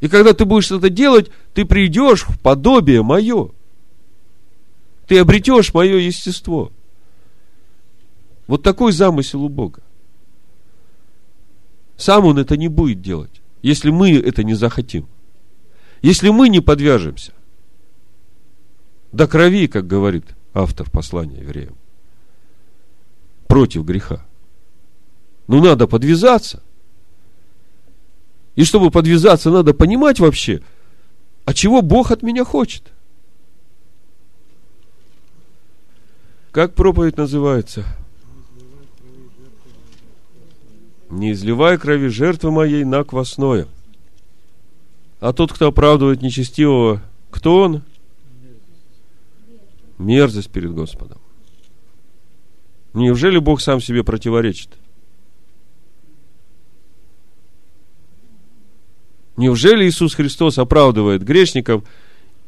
И 0.00 0.08
когда 0.08 0.32
ты 0.32 0.44
будешь 0.44 0.72
это 0.72 0.90
делать, 0.90 1.30
ты 1.54 1.64
придешь 1.64 2.24
в 2.24 2.40
подобие 2.40 3.04
мое. 3.04 3.52
Ты 5.06 5.20
обретешь 5.20 5.72
мое 5.74 5.98
естество. 5.98 6.72
Вот 8.48 8.64
такой 8.64 8.90
замысел 8.90 9.44
у 9.44 9.48
Бога. 9.48 9.80
Сам 11.96 12.24
Он 12.24 12.38
это 12.38 12.56
не 12.56 12.66
будет 12.66 13.00
делать, 13.00 13.40
если 13.62 13.90
мы 13.90 14.10
это 14.10 14.42
не 14.42 14.54
захотим. 14.54 15.06
Если 16.06 16.28
мы 16.28 16.48
не 16.48 16.60
подвяжемся 16.60 17.32
до 19.10 19.26
крови, 19.26 19.66
как 19.66 19.88
говорит 19.88 20.36
автор 20.54 20.88
послания 20.88 21.40
евреям, 21.40 21.74
против 23.48 23.84
греха. 23.84 24.24
Ну, 25.48 25.60
надо 25.60 25.88
подвязаться. 25.88 26.62
И 28.54 28.62
чтобы 28.62 28.92
подвязаться, 28.92 29.50
надо 29.50 29.74
понимать 29.74 30.20
вообще, 30.20 30.62
а 31.44 31.52
чего 31.52 31.82
Бог 31.82 32.12
от 32.12 32.22
меня 32.22 32.44
хочет. 32.44 32.84
Как 36.52 36.76
проповедь 36.76 37.16
называется? 37.16 37.84
Не 41.10 41.32
изливай 41.32 41.76
крови 41.78 42.06
жертвы 42.06 42.52
моей 42.52 42.84
на 42.84 43.02
квасное. 43.02 43.66
А 45.20 45.32
тот, 45.32 45.52
кто 45.52 45.68
оправдывает 45.68 46.22
нечестивого, 46.22 47.02
кто 47.30 47.62
он? 47.62 47.82
Мерзость 49.98 50.50
перед 50.50 50.72
Господом. 50.72 51.18
Неужели 52.92 53.38
Бог 53.38 53.60
сам 53.60 53.80
себе 53.80 54.04
противоречит? 54.04 54.70
Неужели 59.36 59.86
Иисус 59.86 60.14
Христос 60.14 60.58
оправдывает 60.58 61.22
грешников 61.22 61.84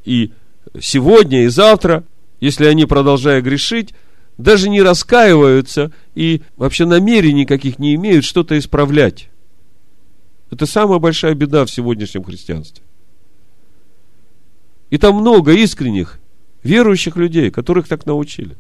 и 0.05 0.33
сегодня, 0.81 1.45
и 1.45 1.49
завтра, 1.49 2.05
если 2.41 2.65
они, 2.65 2.87
продолжая 2.87 3.43
грешить, 3.43 3.95
даже 4.39 4.71
не 4.71 4.81
раскаиваются 4.81 5.93
и 6.15 6.43
вообще 6.57 6.87
намерений 6.87 7.43
никаких 7.43 7.79
не 7.79 7.95
имеют 7.95 8.25
что-то 8.25 8.59
исправлять? 8.59 9.29
Это 10.51 10.67
самая 10.67 10.99
большая 10.99 11.35
беда 11.35 11.65
в 11.65 11.71
сегодняшнем 11.71 12.25
христианстве. 12.25 12.83
И 14.91 14.97
там 14.97 15.17
много 15.17 15.53
искренних, 15.53 16.19
верующих 16.63 17.17
людей, 17.17 17.51
которых 17.51 17.89
так 17.89 18.07
научили. 18.07 18.57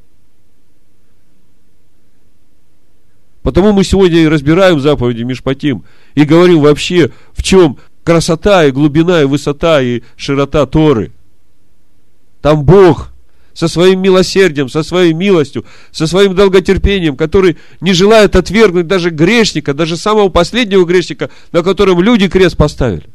Потому 3.43 3.73
мы 3.73 3.83
сегодня 3.85 4.19
и 4.19 4.29
разбираем 4.29 4.79
заповеди 4.79 5.23
Мишпатим 5.23 5.85
и 6.15 6.25
говорим 6.25 6.61
вообще, 6.61 7.13
в 7.33 7.43
чем 7.43 7.79
красота 8.05 8.67
и 8.67 8.71
глубина 8.71 9.23
и 9.23 9.25
высота 9.25 9.81
и 9.81 10.03
широта 10.17 10.67
Торы. 10.67 11.13
Там 12.43 12.65
Бог 12.65 13.11
со 13.59 13.67
своим 13.67 14.01
милосердием, 14.01 14.69
со 14.69 14.85
своей 14.85 15.13
милостью, 15.13 15.65
со 15.91 16.07
своим 16.07 16.37
долготерпением, 16.37 17.17
который 17.17 17.57
не 17.81 17.93
желает 17.93 18.37
отвергнуть 18.37 18.87
даже 18.87 19.11
грешника, 19.11 19.75
даже 19.75 19.97
самого 19.97 20.29
последнего 20.29 20.85
грешника, 20.85 21.29
на 21.51 21.65
котором 21.65 22.01
люди 22.01 22.29
крест 22.29 22.57
поставили. 22.57 23.11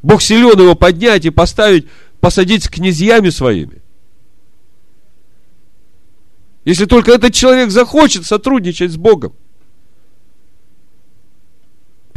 Бог 0.00 0.22
силен 0.22 0.58
его 0.58 0.74
поднять 0.74 1.26
и 1.26 1.30
поставить, 1.30 1.86
посадить 2.18 2.64
с 2.64 2.68
князьями 2.70 3.28
своими. 3.28 3.82
Если 6.64 6.86
только 6.86 7.12
этот 7.12 7.34
человек 7.34 7.70
захочет 7.70 8.24
сотрудничать 8.24 8.92
с 8.92 8.96
Богом 8.96 9.34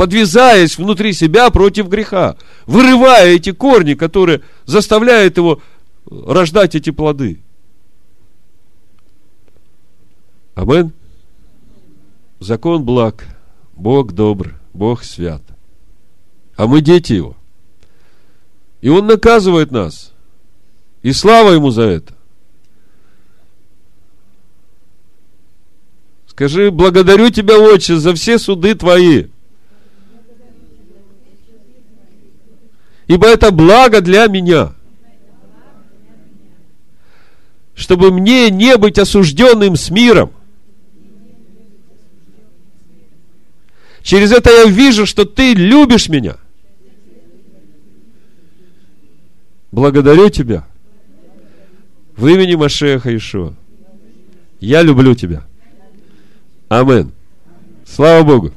подвязаясь 0.01 0.79
внутри 0.79 1.13
себя 1.13 1.51
против 1.51 1.87
греха, 1.87 2.35
вырывая 2.65 3.35
эти 3.35 3.51
корни, 3.51 3.93
которые 3.93 4.41
заставляют 4.65 5.37
его 5.37 5.61
рождать 6.11 6.75
эти 6.75 6.91
плоды. 6.91 7.41
Амен. 10.53 10.93
Закон 12.39 12.83
благ, 12.83 13.25
Бог 13.73 14.13
добр, 14.13 14.59
Бог 14.73 15.03
свят. 15.03 15.41
А 16.55 16.67
мы 16.67 16.81
дети 16.81 17.13
Его. 17.13 17.35
И 18.81 18.89
Он 18.89 19.07
наказывает 19.07 19.71
нас. 19.71 20.11
И 21.01 21.13
слава 21.13 21.51
Ему 21.51 21.71
за 21.71 21.83
это. 21.83 22.13
Скажи, 26.27 26.71
благодарю 26.71 27.29
Тебя, 27.29 27.59
Отче, 27.59 27.97
за 27.97 28.13
все 28.13 28.37
суды 28.37 28.75
Твои. 28.75 29.27
ибо 33.11 33.27
это 33.27 33.51
благо 33.51 33.99
для 33.99 34.27
меня. 34.27 34.73
Чтобы 37.81 38.11
мне 38.11 38.51
не 38.51 38.77
быть 38.77 38.99
осужденным 38.99 39.75
с 39.75 39.89
миром. 39.89 40.31
Через 44.03 44.31
это 44.31 44.51
я 44.51 44.65
вижу, 44.65 45.07
что 45.07 45.25
ты 45.25 45.55
любишь 45.55 46.07
меня. 46.07 46.37
Благодарю 49.71 50.29
тебя. 50.29 50.67
В 52.15 52.27
имени 52.27 52.53
Машеха 52.53 53.17
Ишуа. 53.17 53.55
Я 54.59 54.83
люблю 54.83 55.15
тебя. 55.15 55.43
Амен. 56.69 57.11
Слава 57.87 58.23
Богу. 58.23 58.53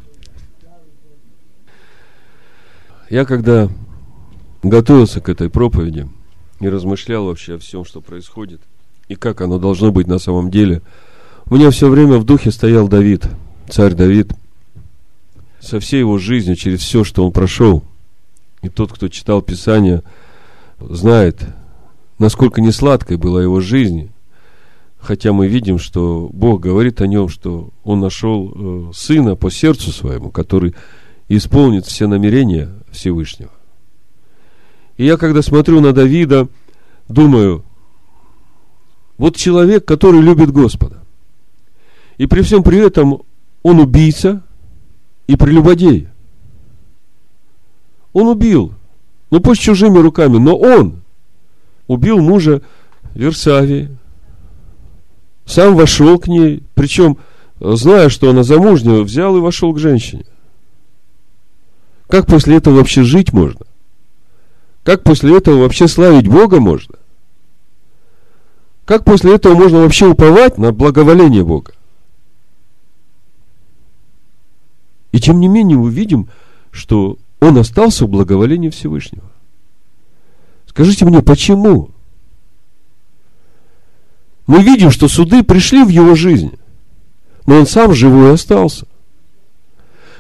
Я 3.09 3.25
когда 3.25 3.71
готовился 4.63 5.23
к 5.23 5.31
этой 5.31 5.49
проповеди 5.49 6.11
и 6.61 6.69
размышлял 6.69 7.25
вообще 7.25 7.55
о 7.55 7.59
всем, 7.59 7.87
что 7.87 8.03
происходит, 8.03 8.61
и 9.09 9.15
как 9.15 9.41
оно 9.41 9.59
должно 9.59 9.93
быть 9.93 10.07
на 10.07 10.19
самом 10.19 10.51
деле, 10.51 10.83
у 11.47 11.57
меня 11.57 11.71
все 11.71 11.89
время 11.89 12.19
в 12.19 12.25
духе 12.25 12.51
стоял 12.51 12.89
Давид, 12.89 13.27
царь 13.69 13.95
Давид, 13.95 14.33
со 15.61 15.81
всей 15.81 16.01
его 16.01 16.19
жизнью, 16.19 16.57
через 16.57 16.81
все, 16.81 17.05
что 17.05 17.25
он 17.25 17.33
прошел. 17.33 17.83
И 18.63 18.69
тот, 18.69 18.93
кто 18.93 19.09
читал 19.09 19.43
Писание, 19.43 20.03
знает, 20.81 21.47
насколько 22.19 22.61
несладкой 22.61 23.17
была 23.17 23.43
его 23.43 23.61
жизнь, 23.61 24.11
хотя 24.99 25.33
мы 25.33 25.49
видим, 25.49 25.79
что 25.79 26.31
Бог 26.33 26.61
говорит 26.61 27.01
о 27.01 27.07
нем, 27.07 27.29
что 27.29 27.71
он 27.83 28.01
нашел 28.01 28.53
э, 28.55 28.93
сына 28.95 29.37
по 29.37 29.51
сердцу 29.51 29.93
своему, 29.93 30.31
который 30.31 30.75
исполнит 31.29 31.87
все 31.87 32.07
намерения 32.07 32.71
Всевышнего. 32.91 33.51
И 34.97 35.05
я, 35.05 35.17
когда 35.17 35.43
смотрю 35.43 35.81
на 35.81 35.93
Давида, 35.93 36.49
думаю, 37.09 37.65
вот 39.19 39.37
человек, 39.37 39.85
который 39.85 40.21
любит 40.21 40.51
Господа. 40.51 40.99
И 42.19 42.27
при 42.27 42.43
всем 42.43 42.63
при 42.63 42.79
этом 42.79 43.23
он 43.63 43.81
убийца 43.81 44.43
и 45.27 45.37
прелюбодей. 45.37 46.09
Он 48.13 48.29
убил, 48.29 48.73
ну 49.31 49.41
пусть 49.41 49.61
чужими 49.61 49.99
руками, 49.99 50.39
но 50.39 50.57
он 50.57 51.03
убил 51.89 52.21
мужа 52.21 52.63
Версавии, 53.15 53.97
сам 55.47 55.75
вошел 55.75 56.19
к 56.19 56.29
ней, 56.29 56.63
причем, 56.75 57.19
зная, 57.61 58.09
что 58.09 58.31
она 58.31 58.43
замужняя, 58.43 59.01
взял 59.01 59.37
и 59.37 59.41
вошел 59.41 59.73
к 59.73 59.79
женщине. 59.79 60.25
Как 62.09 62.27
после 62.27 62.57
этого 62.57 62.77
вообще 62.77 63.03
жить 63.03 63.33
можно? 63.33 63.67
Как 64.85 65.03
после 65.03 65.37
этого 65.37 65.61
вообще 65.61 65.89
славить 65.89 66.29
Бога 66.29 66.61
можно? 66.61 66.95
Как 68.85 69.05
после 69.05 69.35
этого 69.35 69.55
можно 69.55 69.81
вообще 69.81 70.07
уповать 70.07 70.59
на 70.59 70.73
благоволение 70.73 71.45
Бога? 71.45 71.73
И 75.13 75.21
тем 75.21 75.41
не 75.41 75.49
менее 75.49 75.79
мы 75.79 75.91
видим, 75.91 76.29
что 76.71 77.19
он 77.41 77.57
остался 77.57 78.05
в 78.05 78.09
благоволении 78.09 78.69
Всевышнего. 78.69 79.31
Скажите 80.67 81.05
мне, 81.05 81.23
почему? 81.23 81.91
Мы 84.47 84.63
видим, 84.63 84.91
что 84.91 85.09
суды 85.09 85.43
пришли 85.43 85.83
в 85.85 85.89
его 85.89 86.15
жизнь, 86.15 86.53
но 87.47 87.59
он 87.61 87.67
сам 87.67 87.95
живой 87.95 88.35
остался. 88.35 88.87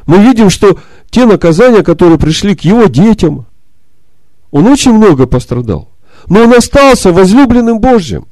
Мы 0.06 0.22
видим, 0.22 0.48
что 0.48 0.78
те 1.10 1.26
наказания, 1.26 1.82
которые 1.82 2.18
пришли 2.18 2.54
к 2.54 2.60
его 2.60 2.84
детям, 2.84 3.46
он 4.50 4.66
очень 4.66 4.92
много 4.92 5.26
пострадал. 5.26 5.90
Но 6.28 6.44
он 6.44 6.54
остался 6.54 7.12
возлюбленным 7.12 7.80
Божьим. 7.80 8.26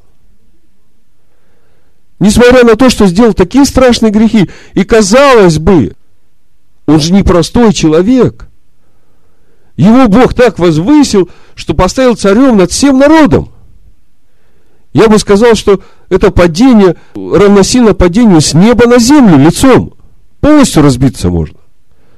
Несмотря 2.23 2.63
на 2.63 2.77
то, 2.77 2.89
что 2.89 3.09
сделал 3.09 3.35
такие 3.35 3.65
страшные 3.65 4.13
грехи. 4.13 4.49
И 4.75 4.85
казалось 4.85 5.59
бы, 5.59 5.97
он 6.87 7.01
же 7.01 7.13
не 7.13 7.25
простой 7.25 7.73
человек. 7.73 8.47
Его 9.75 10.07
Бог 10.07 10.33
так 10.33 10.61
возвысил, 10.61 11.29
что 11.57 11.75
поставил 11.75 12.15
царем 12.15 12.59
над 12.59 12.71
всем 12.71 13.01
народом. 13.01 13.49
Я 14.93 15.09
бы 15.09 15.19
сказал, 15.19 15.57
что 15.57 15.83
это 16.11 16.31
падение 16.31 16.95
равносильно 17.17 17.93
падению 17.93 18.41
с 18.41 18.55
неба 18.55 18.87
на 18.87 19.01
землю 19.01 19.37
лицом. 19.37 19.95
Полностью 20.39 20.85
разбиться 20.85 21.29
можно. 21.29 21.59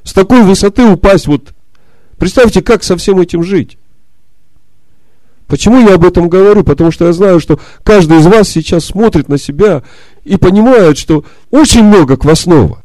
С 0.03 0.13
такой 0.13 0.43
высоты 0.43 0.85
упасть. 0.85 1.29
Вот 1.29 1.55
представьте, 2.19 2.61
как 2.61 2.85
со 2.85 2.99
всем 2.99 3.21
этим 3.21 3.43
жить. 3.43 3.79
Почему 5.47 5.81
я 5.87 5.95
об 5.95 6.05
этом 6.05 6.29
говорю? 6.29 6.65
Потому 6.65 6.91
что 6.91 7.07
я 7.07 7.13
знаю, 7.13 7.39
что 7.39 7.61
каждый 7.83 8.19
из 8.19 8.27
вас 8.27 8.49
сейчас 8.49 8.87
смотрит 8.87 9.29
на 9.29 9.39
себя 9.39 9.83
и 10.25 10.37
понимает, 10.37 10.97
что 10.97 11.25
очень 11.51 11.85
много 11.85 12.17
квасного. 12.17 12.83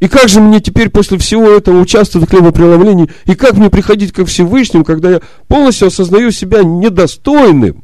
И 0.00 0.06
как 0.06 0.28
же 0.28 0.40
мне 0.40 0.60
теперь 0.60 0.90
после 0.90 1.18
всего 1.18 1.48
этого 1.50 1.80
участвовать 1.80 2.28
в 2.28 2.30
хлебопреломлении? 2.30 3.10
И 3.24 3.34
как 3.34 3.54
мне 3.54 3.68
приходить 3.68 4.12
ко 4.12 4.24
Всевышнему, 4.24 4.84
когда 4.84 5.10
я 5.10 5.20
полностью 5.48 5.88
осознаю 5.88 6.30
себя 6.30 6.62
недостойным? 6.62 7.82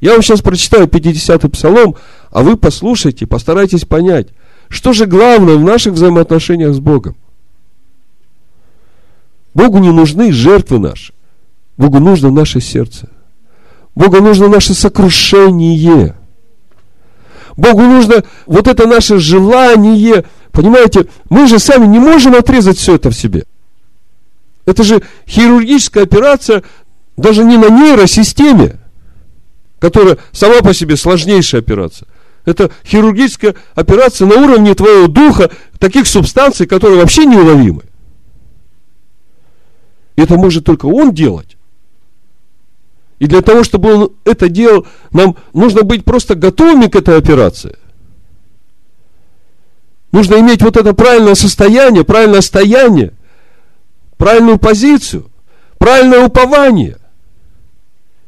Я 0.00 0.12
вам 0.12 0.22
сейчас 0.22 0.42
прочитаю 0.42 0.86
50-й 0.86 1.48
псалом, 1.50 1.96
а 2.30 2.42
вы 2.42 2.56
послушайте, 2.56 3.26
постарайтесь 3.26 3.84
понять, 3.84 4.28
что 4.68 4.92
же 4.92 5.06
главное 5.06 5.56
в 5.56 5.64
наших 5.64 5.94
взаимоотношениях 5.94 6.74
с 6.74 6.78
Богом? 6.78 7.16
Богу 9.54 9.78
не 9.78 9.90
нужны 9.90 10.32
жертвы 10.32 10.78
наши. 10.78 11.12
Богу 11.76 11.98
нужно 11.98 12.30
наше 12.30 12.60
сердце. 12.60 13.08
Богу 13.94 14.20
нужно 14.20 14.48
наше 14.48 14.74
сокрушение. 14.74 16.16
Богу 17.56 17.82
нужно 17.82 18.24
вот 18.46 18.68
это 18.68 18.86
наше 18.86 19.18
желание. 19.18 20.24
Понимаете, 20.52 21.06
мы 21.30 21.46
же 21.46 21.58
сами 21.58 21.86
не 21.86 21.98
можем 21.98 22.34
отрезать 22.34 22.78
все 22.78 22.94
это 22.96 23.10
в 23.10 23.14
себе. 23.14 23.44
Это 24.66 24.82
же 24.82 25.02
хирургическая 25.26 26.04
операция 26.04 26.62
даже 27.16 27.44
не 27.44 27.56
на 27.56 27.68
нейросистеме, 27.68 28.78
которая 29.78 30.18
сама 30.32 30.60
по 30.62 30.72
себе 30.72 30.96
сложнейшая 30.96 31.60
операция. 31.60 32.08
Это 32.44 32.70
хирургическая 32.84 33.54
операция 33.74 34.26
на 34.26 34.36
уровне 34.36 34.74
твоего 34.74 35.06
духа, 35.06 35.50
таких 35.78 36.06
субстанций, 36.06 36.66
которые 36.66 37.00
вообще 37.00 37.24
неуловимы. 37.24 37.82
Это 40.16 40.36
может 40.36 40.64
только 40.64 40.86
он 40.86 41.12
делать. 41.12 41.56
И 43.18 43.26
для 43.26 43.42
того, 43.42 43.64
чтобы 43.64 43.94
он 43.94 44.12
это 44.24 44.48
делал, 44.48 44.86
нам 45.12 45.36
нужно 45.52 45.82
быть 45.82 46.04
просто 46.04 46.34
готовыми 46.34 46.86
к 46.86 46.96
этой 46.96 47.16
операции. 47.16 47.76
Нужно 50.12 50.36
иметь 50.36 50.62
вот 50.62 50.76
это 50.76 50.94
правильное 50.94 51.34
состояние, 51.34 52.04
правильное 52.04 52.40
стояние, 52.40 53.12
правильную 54.16 54.58
позицию, 54.58 55.30
правильное 55.78 56.24
упование. 56.24 56.98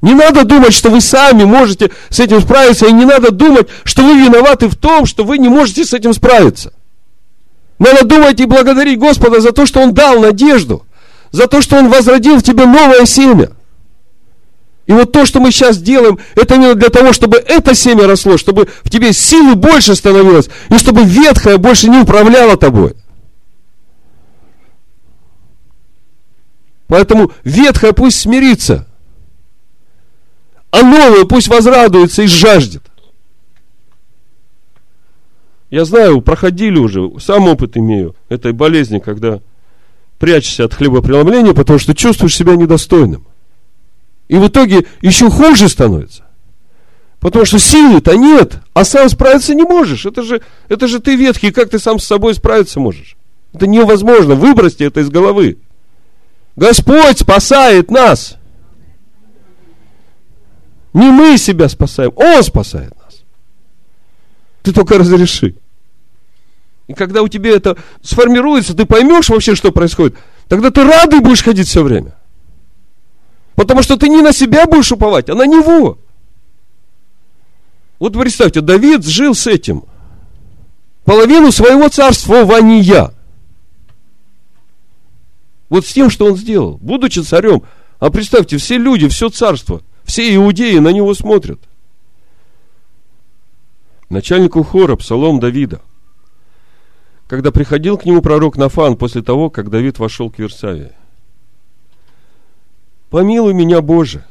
Не 0.03 0.14
надо 0.14 0.45
думать, 0.45 0.74
что 0.74 0.91
вы 0.91 1.01
сами 1.01 1.45
можете 1.45 1.91
с 2.11 2.20
этим 2.20 2.41
справиться, 2.41 2.87
и 2.87 2.93
не 2.93 3.05
надо 3.05 3.30
думать, 3.30 3.68
что 3.84 4.03
вы 4.03 4.20
виноваты 4.20 4.68
в 4.68 4.76
том, 4.76 5.07
что 5.07 5.24
вы 5.24 5.39
не 5.39 5.49
можете 5.49 5.84
с 5.84 5.93
этим 5.95 6.12
справиться. 6.12 6.72
Надо 7.78 8.05
думать 8.05 8.41
и 8.41 8.47
благодарить 8.47 8.99
Господа 8.99 9.41
за 9.41 9.53
то, 9.53 9.66
что 9.66 9.80
Он 9.80 9.93
дал 9.93 10.20
надежду, 10.20 10.87
за 11.30 11.47
то, 11.47 11.61
что 11.61 11.76
Он 11.76 11.89
возродил 11.89 12.37
в 12.37 12.43
тебе 12.43 12.66
новое 12.66 13.05
семя. 13.05 13.51
И 14.87 14.93
вот 14.93 15.11
то, 15.12 15.26
что 15.26 15.41
мы 15.41 15.51
сейчас 15.51 15.78
делаем, 15.78 16.18
это 16.37 16.55
именно 16.55 16.74
для 16.74 16.91
того, 16.91 17.12
чтобы 17.12 17.39
это 17.39 17.74
семя 17.74 18.07
росло, 18.07 18.37
чтобы 18.37 18.68
в 18.84 18.91
тебе 18.91 19.12
силы 19.12 19.57
больше 19.57 19.97
становилось, 19.97 20.49
и 20.70 20.78
чтобы 20.78 21.03
ветхое 21.03 21.59
больше 21.59 21.89
не 21.89 21.99
управляло 21.99 22.57
тобой. 22.57 22.95
Поэтому 26.87 27.32
ветхое 27.43 27.93
пусть 27.93 28.20
смирится, 28.20 28.87
а 30.70 30.82
новое 30.82 31.24
пусть 31.24 31.49
возрадуется 31.49 32.22
и 32.22 32.28
жаждет. 32.28 32.84
Я 35.68 35.84
знаю, 35.84 36.20
проходили 36.20 36.78
уже, 36.78 37.11
сам 37.18 37.49
опыт 37.49 37.76
имею 37.76 38.14
этой 38.28 38.53
болезни, 38.53 39.01
когда 39.01 39.41
прячешься 40.20 40.64
от 40.64 40.74
хлебопреломления, 40.74 41.55
потому 41.55 41.80
что 41.80 41.93
чувствуешь 41.93 42.37
себя 42.37 42.55
недостойным. 42.55 43.26
И 44.29 44.37
в 44.37 44.49
итоге 44.49 44.87
еще 45.01 45.31
хуже 45.31 45.68
становится. 45.68 46.24
Потому 47.20 47.45
что 47.45 47.59
силы-то 47.59 48.16
нет, 48.16 48.61
а 48.74 48.85
сам 48.85 49.09
справиться 49.09 49.55
не 49.55 49.62
можешь. 49.62 50.07
Это 50.07 50.22
же, 50.22 50.43
это 50.68 50.87
же 50.87 51.01
ты 51.01 51.16
ветхий, 51.16 51.51
как 51.51 51.70
ты 51.70 51.79
сам 51.79 51.99
с 51.99 52.05
собой 52.05 52.35
справиться 52.35 52.81
можешь? 52.81 53.16
Это 53.53 53.66
невозможно. 53.66 54.35
Выбросьте 54.35 54.85
это 54.85 55.01
из 55.01 55.09
головы. 55.09 55.59
Господь 56.57 57.18
спасает 57.18 57.91
нас. 57.91 58.37
Не 60.93 61.11
мы 61.11 61.37
себя 61.37 61.68
спасаем, 61.68 62.12
Он 62.16 62.43
спасает 62.43 62.95
нас. 62.97 63.22
Ты 64.62 64.72
только 64.72 64.99
разреши. 64.99 65.55
И 66.87 66.95
когда 66.95 67.22
у 67.22 67.29
тебя 67.29 67.51
это 67.51 67.77
сформируется, 68.03 68.74
ты 68.74 68.87
поймешь 68.87 69.29
вообще, 69.29 69.55
что 69.55 69.72
происходит, 69.72 70.16
тогда 70.49 70.70
ты 70.70 70.85
радый 70.85 71.20
будешь 71.20 71.43
ходить 71.43 71.66
все 71.66 71.83
время. 71.83 72.14
Потому 73.57 73.83
что 73.83 73.97
ты 73.97 74.09
не 74.09 74.21
на 74.21 74.33
себя 74.33 74.67
будешь 74.67 74.93
уповать, 74.93 75.31
а 75.31 75.35
на 75.35 75.47
него. 75.47 75.99
Вот 77.99 78.13
представьте, 78.13 78.61
Давид 78.61 79.05
жил 79.05 79.35
с 79.35 79.47
этим. 79.47 79.85
Половину 81.05 81.51
своего 81.51 81.89
царствования. 81.89 83.15
Вот 85.71 85.87
с 85.87 85.93
тем, 85.93 86.11
что 86.11 86.27
он 86.27 86.37
сделал, 86.37 86.79
будучи 86.83 87.21
царем. 87.21 87.63
А 87.99 88.11
представьте, 88.11 88.59
все 88.59 88.77
люди, 88.77 89.09
все 89.09 89.31
царство, 89.31 89.81
все 90.05 90.35
иудеи 90.35 90.77
на 90.77 90.93
него 90.93 91.15
смотрят. 91.15 91.59
Начальнику 94.11 94.63
хора, 94.63 94.97
псалом 94.97 95.41
Давида. 95.41 95.81
Когда 97.27 97.51
приходил 97.51 97.97
к 97.97 98.05
нему 98.05 98.21
пророк 98.21 98.57
Нафан 98.57 98.97
после 98.97 99.23
того, 99.23 99.49
как 99.49 99.71
Давид 99.71 99.99
вошел 99.99 100.31
к 100.31 100.39
Версавии– 100.39 100.93
Помилуй 103.11 103.55
меня, 103.55 103.81
Боже, 103.81 104.25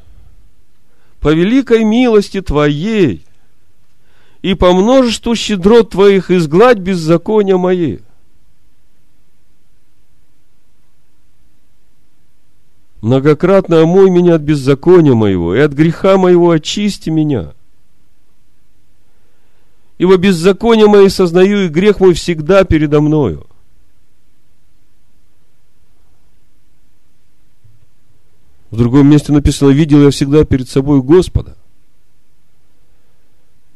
по 1.19 1.33
великой 1.33 1.83
милости 1.83 2.41
Твоей 2.41 3.25
и 4.41 4.53
по 4.53 4.73
множеству 4.73 5.35
щедрот 5.35 5.91
Твоих 5.91 6.29
изгладь 6.29 6.79
беззакония 6.79 7.57
мои. 7.57 7.99
Многократно 13.01 13.81
омой 13.81 14.09
меня 14.09 14.35
от 14.35 14.41
беззакония 14.41 15.13
моего, 15.13 15.55
и 15.55 15.59
от 15.59 15.73
греха 15.73 16.17
моего 16.17 16.49
очисти 16.49 17.09
меня. 17.09 17.53
Ибо 19.97 20.17
беззаконие 20.17 20.87
мои 20.87 21.07
сознаю, 21.09 21.65
и 21.65 21.69
грех 21.69 21.99
мой 21.99 22.13
всегда 22.13 22.63
передо 22.63 23.01
мною. 23.01 23.45
В 28.75 28.77
другом 28.77 29.07
месте 29.07 29.31
написано, 29.31 29.69
видел 29.69 30.03
я 30.03 30.09
всегда 30.09 30.43
перед 30.43 30.67
собой 30.67 31.01
Господа. 31.01 31.55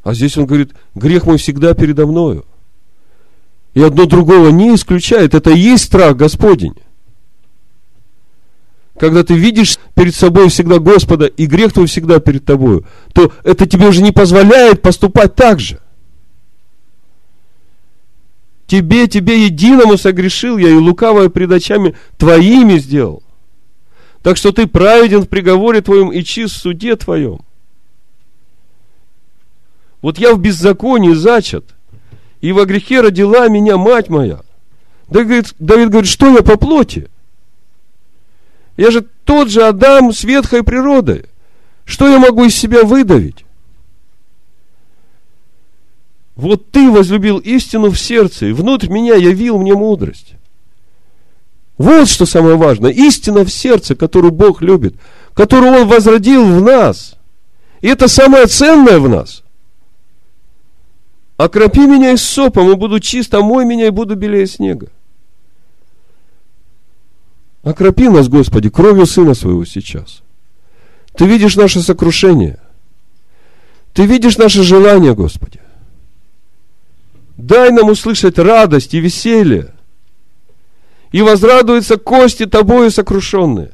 А 0.04 0.14
здесь 0.14 0.36
он 0.36 0.45
говорит, 0.45 0.74
грех 0.93 1.26
мой 1.26 1.38
всегда 1.38 1.74
передо 1.74 2.06
мною. 2.06 2.43
И 3.74 3.82
одно 3.82 4.08
другого 4.08 4.50
не 4.50 4.76
исключает. 4.76 5.34
Это 5.34 5.52
и 5.52 5.58
есть 5.58 5.86
страх 5.86 6.18
Господень. 6.18 6.74
Когда 9.00 9.24
ты 9.24 9.36
видишь 9.36 9.80
перед 9.95 10.14
собой 10.14 10.50
всегда 10.50 10.80
Господа, 10.80 11.28
и 11.28 11.45
грех 11.45 11.72
твой 11.72 11.88
всегда 11.88 12.20
перед 12.20 12.43
тобою, 12.43 12.86
то 13.14 13.32
это 13.45 13.66
тебе 13.66 13.88
уже 13.88 14.02
не 14.02 14.12
позволяет 14.12 14.82
поступать 14.82 15.34
так 15.34 15.62
же. 15.62 15.80
Тебе, 18.68 19.08
тебе 19.08 19.45
единому 19.45 19.97
согрешил 19.97 20.58
я, 20.58 20.68
и 20.68 20.74
лукавое 20.74 21.30
пред 21.30 21.54
очами 21.54 21.95
твоими 22.18 22.80
сделал. 22.80 23.24
Так 24.22 24.38
что 24.38 24.51
ты 24.51 24.67
праведен 24.67 25.22
в 25.22 25.30
приговоре 25.30 25.82
твоем 25.82 26.11
и 26.11 26.24
чист 26.24 26.55
в 26.55 26.59
суде 26.59 26.95
твоем. 26.95 27.39
Вот 30.01 30.17
я 30.17 30.34
в 30.34 30.39
беззаконии 30.39 31.13
зачат, 31.13 31.65
и 32.41 32.51
во 32.51 32.65
грехе 32.65 33.01
родила 33.01 33.47
меня 33.47 33.78
мать 33.78 34.09
моя. 34.09 34.41
Да, 35.09 35.24
говорит, 35.24 35.53
Давид 35.59 35.89
говорит, 35.89 36.09
что 36.09 36.30
я 36.30 36.41
по 36.41 36.57
плоти? 36.57 37.09
Я 38.78 38.91
же 38.91 39.05
тот 39.26 39.49
же 39.49 39.63
Адам 39.63 40.13
с 40.13 40.24
ветхой 40.24 40.63
природой. 40.63 41.26
Что 41.84 42.07
я 42.07 42.20
могу 42.20 42.45
из 42.45 42.55
себя 42.55 42.84
выдавить? 42.84 43.43
Вот 46.36 46.72
ты 46.72 46.89
возлюбил 46.89 47.39
истину 47.39 47.89
в 47.89 47.99
сердце, 47.99 48.45
и 48.45 48.53
внутрь 48.53 48.88
меня 48.88 49.15
явил 49.15 49.57
мне 49.57 49.74
мудрость. 49.74 50.36
Вот 51.80 52.09
что 52.09 52.25
самое 52.25 52.57
важное. 52.57 52.91
Истина 52.91 53.45
в 53.45 53.49
сердце, 53.49 53.95
которую 53.95 54.34
Бог 54.34 54.61
любит, 54.61 54.95
которую 55.34 55.71
Он 55.71 55.88
возродил 55.88 56.45
в 56.45 56.61
нас. 56.61 57.15
И 57.80 57.88
это 57.88 58.09
самое 58.09 58.47
ценное 58.47 58.99
в 58.99 59.07
нас. 59.07 59.43
Окропи 61.38 61.88
меня 61.88 62.11
из 62.11 62.21
сопом, 62.21 62.69
и 62.69 62.75
буду 62.75 62.99
чист, 62.99 63.34
омой 63.34 63.63
меня, 63.63 63.88
и 63.88 63.91
буду 63.91 64.15
белее 64.15 64.45
снега. 64.45 64.89
Окропи 67.63 68.09
нас, 68.09 68.27
Господи, 68.27 68.69
кровью 68.69 69.05
Сына 69.05 69.34
Своего 69.34 69.63
сейчас. 69.63 70.21
Ты 71.13 71.27
видишь 71.27 71.55
наше 71.55 71.82
сокрушение. 71.82 72.59
Ты 73.93 74.05
видишь 74.05 74.38
наше 74.38 74.63
желание, 74.63 75.15
Господи. 75.15 75.61
Дай 77.38 77.71
нам 77.71 77.89
услышать 77.89 78.38
радость 78.38 78.93
и 78.93 78.99
веселье 78.99 79.73
и 81.12 81.22
возрадуются 81.22 81.97
кости 81.97 82.45
тобою 82.45 82.91
сокрушенные. 82.91 83.72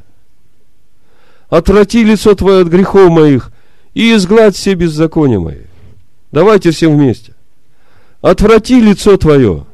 Отврати 1.49 2.03
лицо 2.03 2.33
твое 2.35 2.61
от 2.61 2.67
грехов 2.67 3.09
моих 3.09 3.51
и 3.93 4.13
изгладь 4.13 4.55
все 4.55 4.73
беззакония 4.73 5.39
мои. 5.39 5.63
Давайте 6.31 6.71
всем 6.71 6.97
вместе. 6.97 7.33
Отврати 8.21 8.81
лицо 8.81 9.17
твое 9.17 9.65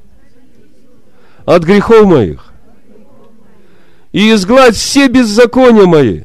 от 1.46 1.64
грехов 1.64 2.06
моих 2.06 2.52
и 4.12 4.34
изгладь 4.34 4.76
все 4.76 5.08
беззакония 5.08 5.86
мои. 5.86 6.22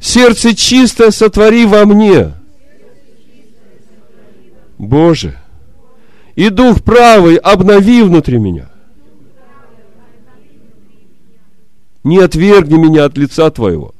Сердце 0.00 0.56
чистое 0.56 1.10
сотвори 1.10 1.64
во 1.64 1.84
мне. 1.84 2.32
Боже, 4.78 5.38
И 6.34 6.48
Дух 6.48 6.82
правый 6.82 7.36
обнови 7.36 8.02
внутри 8.02 8.38
меня. 8.38 8.71
Не 12.04 12.18
отвергни 12.18 12.76
меня 12.78 13.04
от 13.04 13.16
лица 13.16 13.50
Твоего. 13.50 13.94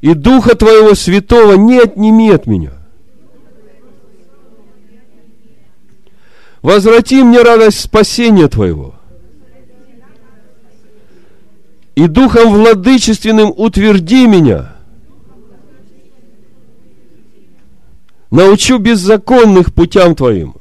И 0.00 0.14
Духа 0.14 0.54
Твоего 0.54 0.94
Святого 0.94 1.54
не 1.54 1.78
отними 1.78 2.30
от 2.30 2.46
меня. 2.46 2.72
Возврати 6.62 7.22
мне 7.22 7.42
радость 7.42 7.80
спасения 7.80 8.48
Твоего. 8.48 8.94
И 11.94 12.06
Духом 12.06 12.52
Владычественным 12.52 13.52
утверди 13.56 14.26
меня. 14.26 14.76
Научу 18.30 18.78
беззаконных 18.78 19.74
путям 19.74 20.14
Твоим. 20.14 20.56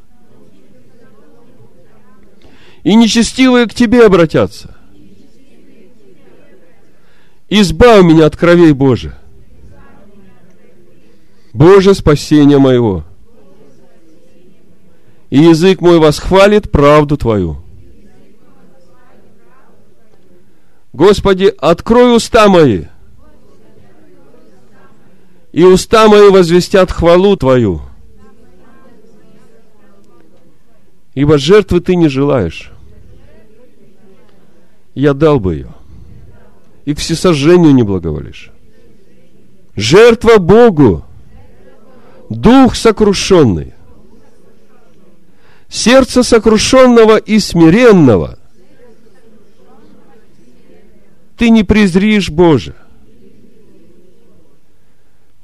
И 2.88 2.96
нечестивые 2.96 3.68
к 3.68 3.74
Тебе 3.74 4.06
обратятся. 4.06 4.74
Избавь 7.50 8.06
меня 8.06 8.28
от 8.28 8.38
кровей 8.38 8.72
Божия. 8.72 9.20
Боже, 11.52 11.94
спасение 11.94 12.60
моего. 12.60 13.04
И 15.30 15.38
язык 15.38 15.82
мой 15.82 16.00
восхвалит 16.00 16.72
правду 16.72 17.18
Твою. 17.18 17.58
Господи, 20.94 21.54
открой 21.58 22.16
уста 22.16 22.48
мои, 22.48 22.86
и 25.52 25.66
уста 25.66 26.08
мои 26.08 26.30
возвестят 26.30 26.90
хвалу 26.90 27.36
Твою. 27.36 27.82
Ибо 31.16 31.38
жертвы 31.38 31.82
Ты 31.82 31.98
не 31.98 32.08
желаешь. 32.08 32.72
Я 34.98 35.14
дал 35.14 35.40
бы 35.40 35.54
ее. 35.54 35.70
И 36.86 36.96
к 36.96 36.98
всесожжению 36.98 37.72
не 37.72 37.84
благоволишь. 37.84 38.50
Жертва 39.76 40.38
Богу 40.40 41.06
дух 42.32 42.76
сокрушенный, 42.76 43.76
сердце 45.70 46.24
сокрушенного 46.24 47.18
и 47.18 47.38
смиренного, 47.38 48.40
ты 51.38 51.52
не 51.52 51.64
презришь 51.64 52.32
Боже. 52.32 52.74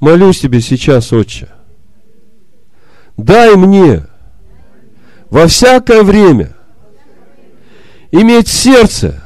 Молюсь 0.00 0.40
тебе 0.40 0.60
сейчас, 0.60 1.12
Отче, 1.12 1.48
дай 3.16 3.54
мне 3.54 4.04
во 5.30 5.46
всякое 5.46 6.02
время 6.02 6.56
иметь 8.10 8.48
сердце 8.48 9.23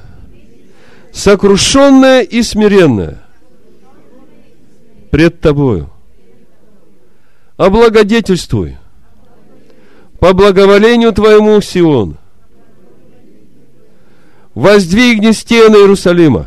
сокрушенное 1.18 2.22
и 2.22 2.42
смиренное 2.42 3.18
пред 5.10 5.40
Тобою– 5.40 5.90
облагодетельствуй 7.56 8.76
по 10.20 10.32
благоволению 10.32 11.12
Твоему, 11.12 11.60
Сион. 11.60 12.16
Воздвигни 14.54 15.32
стены 15.32 15.76
Иерусалима. 15.76 16.46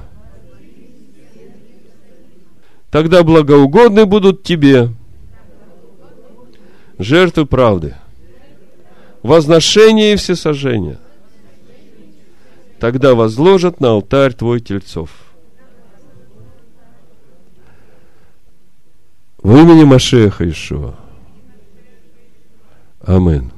Тогда 2.89 3.23
благоугодны 3.23 4.05
будут 4.05 4.43
Тебе 4.43 4.89
жертвы 6.97 7.45
правды, 7.45 7.95
возношение 9.21 10.13
и 10.13 10.15
всесожжение. 10.15 10.97
Тогда 12.81 13.13
возложат 13.13 13.79
на 13.79 13.89
алтарь 13.91 14.33
Твой 14.33 14.59
тельцов. 14.59 15.11
В 19.37 19.55
имени 19.55 19.83
Машеха 19.83 20.49
Ишуа. 20.49 20.95
Амин. 23.05 23.51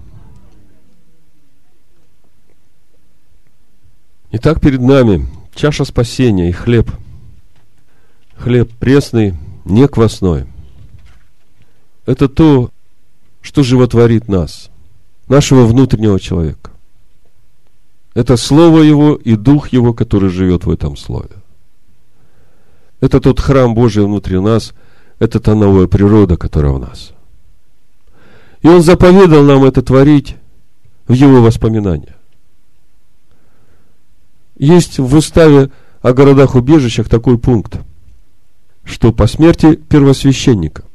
Итак, 4.34 4.60
перед 4.60 4.82
нами 4.82 5.26
чаша 5.56 5.86
спасения 5.86 6.50
и 6.50 6.52
хлеб. 6.52 6.92
Хлеб 8.36 8.70
пресный, 8.78 9.36
не 9.64 9.88
квасной. 9.88 10.48
Это 12.06 12.28
то, 12.28 12.72
что 13.40 13.64
животворит 13.64 14.28
нас, 14.28 14.70
нашего 15.30 15.66
внутреннего 15.66 16.20
человека. 16.20 16.73
Это 18.14 18.38
Слово 18.38 18.82
Его 18.82 19.16
и 19.16 19.36
Дух 19.36 19.70
Его, 19.70 19.94
который 19.94 20.30
живет 20.30 20.66
в 20.66 20.70
этом 20.70 20.96
Слове. 20.96 21.30
Это 23.02 23.20
тот 23.20 23.40
храм 23.40 23.74
Божий 23.74 24.04
внутри 24.04 24.40
нас, 24.40 24.74
это 25.20 25.40
та 25.40 25.56
новая 25.56 25.88
природа, 25.88 26.38
которая 26.38 26.74
в 26.74 26.80
нас– 26.80 27.12
и 28.64 28.68
Он 28.68 28.82
заповедал 28.82 29.44
нам 29.44 29.64
это 29.66 29.84
творить 29.84 30.36
в 31.08 31.14
Его 31.14 31.42
воспоминания. 31.42 32.16
Есть 34.58 35.00
в 35.00 35.16
уставе 35.16 35.70
о 36.02 36.14
городах-убежищах 36.14 37.10
такой 37.10 37.38
пункт, 37.38 37.80
что 38.86 39.12
по 39.12 39.28
смерти 39.28 39.76
первосвященника 39.76 40.86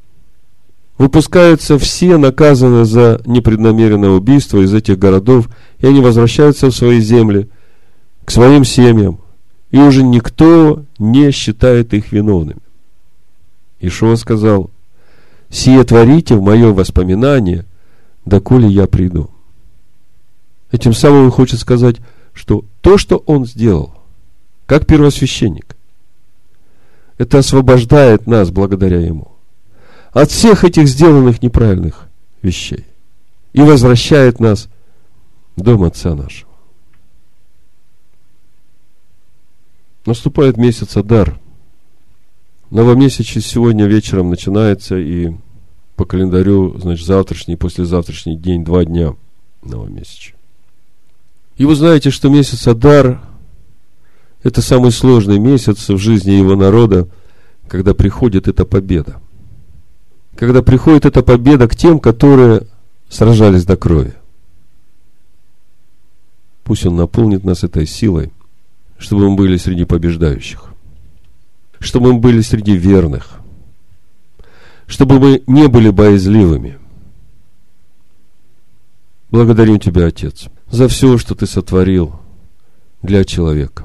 выпускаются 0.98 1.78
все 1.78 2.16
наказанные 2.16 2.84
за 2.84 3.22
непреднамеренное 3.24 4.10
убийство 4.10 4.58
из 4.58 4.74
этих 4.74 4.98
городов, 4.98 5.48
и 5.78 5.86
они 5.86 6.00
возвращаются 6.00 6.66
в 6.66 6.74
свои 6.74 7.00
земли, 7.00 7.48
к 8.24 8.30
своим 8.32 8.64
семьям, 8.64 9.20
и 9.70 9.78
уже 9.78 10.02
никто 10.02 10.84
не 10.98 11.30
считает 11.30 11.94
их 11.94 12.10
виновными. 12.12 12.60
Ишуа 13.80 14.16
сказал, 14.16 14.70
сие 15.48 15.84
творите 15.84 16.34
в 16.34 16.42
мое 16.42 16.72
воспоминание, 16.72 17.64
доколе 18.24 18.68
я 18.68 18.88
приду. 18.88 19.30
Этим 20.72 20.92
самым 20.92 21.26
он 21.26 21.30
хочет 21.30 21.60
сказать, 21.60 21.96
что 22.34 22.64
то, 22.80 22.98
что 22.98 23.22
он 23.24 23.46
сделал, 23.46 23.94
как 24.66 24.84
первосвященник, 24.84 25.76
это 27.18 27.38
освобождает 27.38 28.26
нас 28.26 28.50
благодаря 28.50 29.00
ему 29.00 29.37
от 30.12 30.30
всех 30.30 30.64
этих 30.64 30.88
сделанных 30.88 31.42
неправильных 31.42 32.08
вещей 32.42 32.84
и 33.52 33.60
возвращает 33.60 34.40
нас 34.40 34.68
в 35.56 35.62
дом 35.62 35.84
Отца 35.84 36.14
нашего. 36.14 36.50
Наступает 40.06 40.56
месяц 40.56 40.96
Адар– 40.96 41.38
Новомесячие 42.70 43.40
сегодня 43.40 43.86
вечером 43.86 44.28
начинается, 44.28 44.98
и 44.98 45.32
по 45.96 46.04
календарю, 46.04 46.78
значит, 46.78 47.06
завтрашний, 47.06 47.56
послезавтрашний 47.56 48.36
день, 48.36 48.62
два 48.62 48.84
дня 48.84 49.14
новомесячия. 49.62 50.34
И 51.56 51.64
вы 51.64 51.74
знаете, 51.74 52.10
что 52.10 52.28
месяц 52.28 52.68
Адар– 52.68 53.22
это 54.42 54.60
самый 54.60 54.92
сложный 54.92 55.38
месяц 55.38 55.88
в 55.88 55.96
жизни 55.96 56.32
его 56.32 56.56
народа, 56.56 57.08
когда 57.68 57.94
приходит 57.94 58.48
эта 58.48 58.66
победа. 58.66 59.18
Когда 60.38 60.62
приходит 60.62 61.04
эта 61.04 61.22
победа 61.22 61.68
к 61.68 61.76
тем, 61.76 61.98
которые 61.98 62.62
сражались 63.10 63.66
до 63.66 63.76
крови. 63.76 64.14
Пусть 66.64 66.86
Он 66.86 66.96
наполнит 66.96 67.44
нас 67.44 67.64
этой 67.64 67.86
силой, 67.86 68.32
чтобы 68.98 69.28
мы 69.28 69.36
были 69.36 69.56
среди 69.56 69.84
побеждающих 69.84 70.68
чтобы 71.80 72.12
мы 72.12 72.20
были 72.20 72.40
среди 72.40 72.76
верных, 72.76 73.40
чтобы 74.86 75.18
мы 75.18 75.42
не 75.46 75.68
были 75.68 75.90
боязливыми. 75.90 76.78
Благодарю 79.30 79.78
Тебя, 79.78 80.06
Отец, 80.06 80.46
за 80.70 80.88
все, 80.88 81.18
что 81.18 81.34
Ты 81.34 81.46
сотворил 81.46 82.20
для 83.02 83.24
человека. 83.24 83.84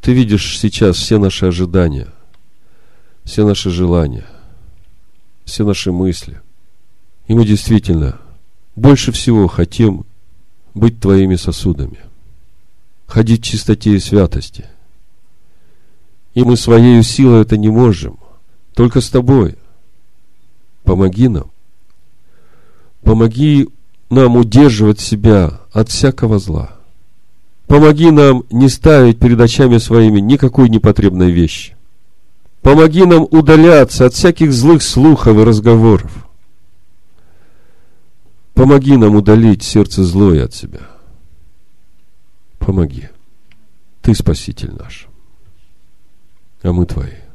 Ты 0.00 0.12
видишь 0.12 0.58
сейчас 0.58 0.96
все 0.96 1.18
наши 1.18 1.46
ожидания, 1.46 2.08
все 3.26 3.44
наши 3.44 3.68
желания, 3.68 4.24
все 5.44 5.66
наши 5.66 5.92
мысли. 5.92 6.40
И 7.28 7.34
мы 7.34 7.44
действительно 7.44 8.18
больше 8.74 9.12
всего 9.12 9.46
хотим 9.48 10.06
быть 10.72 10.98
Твоими 11.00 11.36
сосудами, 11.36 11.98
ходить 13.06 13.42
в 13.42 13.44
чистоте 13.44 13.90
и 13.90 14.00
святости– 14.00 14.64
и 16.36 16.44
мы 16.44 16.58
своей 16.58 17.02
силой 17.02 17.40
это 17.40 17.56
не 17.56 17.70
можем. 17.70 18.18
Только 18.74 19.00
с 19.00 19.08
тобой. 19.08 19.56
Помоги 20.84 21.28
нам. 21.28 21.50
Помоги 23.02 23.70
нам 24.10 24.36
удерживать 24.36 25.00
себя 25.00 25.60
от 25.72 25.88
всякого 25.88 26.38
зла. 26.38 26.76
Помоги 27.66 28.10
нам 28.10 28.44
не 28.50 28.68
ставить 28.68 29.18
перед 29.18 29.40
очами 29.40 29.78
своими 29.78 30.20
никакой 30.20 30.68
непотребной 30.68 31.30
вещи. 31.30 31.75
Помоги 32.66 33.04
нам 33.04 33.28
удаляться 33.30 34.06
от 34.06 34.14
всяких 34.14 34.52
злых 34.52 34.82
слухов 34.82 35.38
и 35.38 35.44
разговоров. 35.44 36.26
Помоги 38.54 38.96
нам 38.96 39.14
удалить 39.14 39.62
сердце 39.62 40.02
злое 40.02 40.46
от 40.46 40.52
себя. 40.52 40.80
Помоги. 42.58 43.08
Ты 44.02 44.16
Спаситель 44.16 44.72
наш, 44.72 45.06
а 46.62 46.72
мы 46.72 46.86
Твои. 46.86 47.25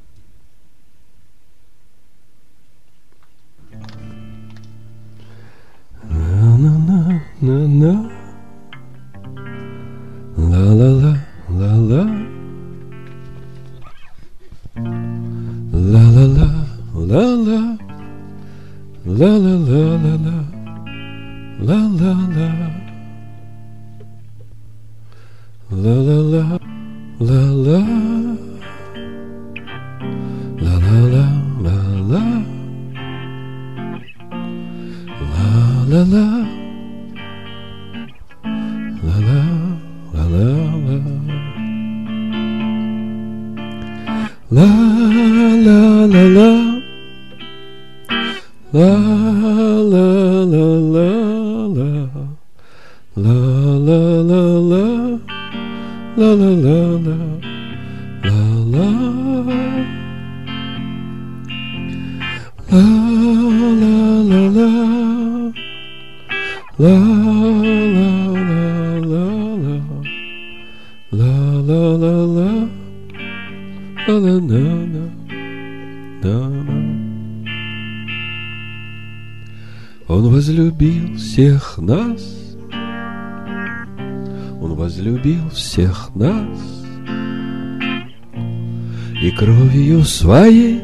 Своей 90.21 90.79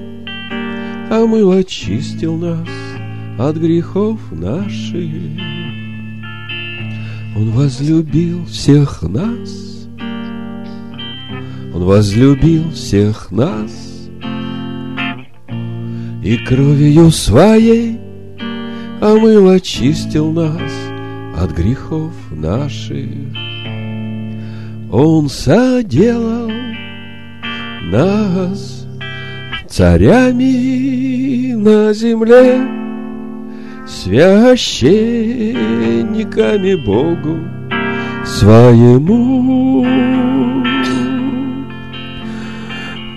омыл, 1.12 1.52
очистил 1.52 2.38
нас 2.38 2.68
от 3.38 3.56
грехов 3.58 4.20
наших. 4.32 5.12
Он 7.36 7.52
возлюбил 7.52 8.46
всех 8.46 9.04
нас, 9.04 9.88
Он 11.72 11.84
возлюбил 11.84 12.72
всех 12.72 13.30
нас, 13.30 14.10
И 16.24 16.38
кровью 16.38 17.12
своей 17.12 18.00
омыл, 19.00 19.50
очистил 19.50 20.32
нас 20.32 20.72
от 21.38 21.52
грехов 21.52 22.12
наших. 22.32 23.12
Он 24.92 25.30
соделал 25.30 26.50
нас 27.84 28.77
царями 29.78 31.54
на 31.54 31.94
земле, 31.94 32.66
священниками 33.86 36.74
Богу 36.84 37.38
своему. 38.26 39.86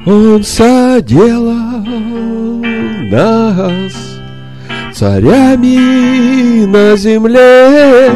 Он 0.05 0.45
соделал 0.45 1.83
нас 3.11 4.21
царями 4.93 6.67
на 6.67 6.95
земле, 6.95 8.11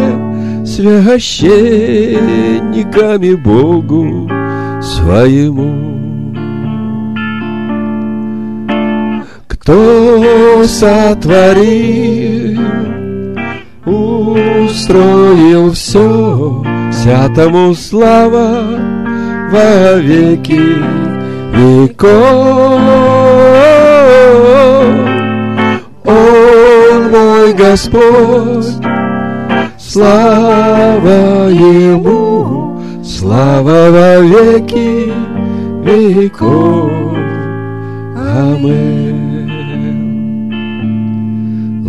священниками 0.67 3.35
Богу 3.37 4.29
своему. 4.83 5.94
Кто 9.65 10.63
сотворил, 10.65 12.61
устроил 13.87 15.73
все, 15.73 16.63
вся 16.93 17.31
тому 17.35 17.75
слава 17.75 18.79
во 19.51 19.95
веки 20.01 20.61
веков. 21.55 22.83
Он 26.05 27.11
мой 27.11 27.55
Господь, 27.55 28.67
слава 29.79 31.49
Ему, 31.49 32.83
слава 33.03 33.91
во 33.91 34.19
веки 34.21 35.11
веков. 35.87 36.93
Амин. 38.15 39.14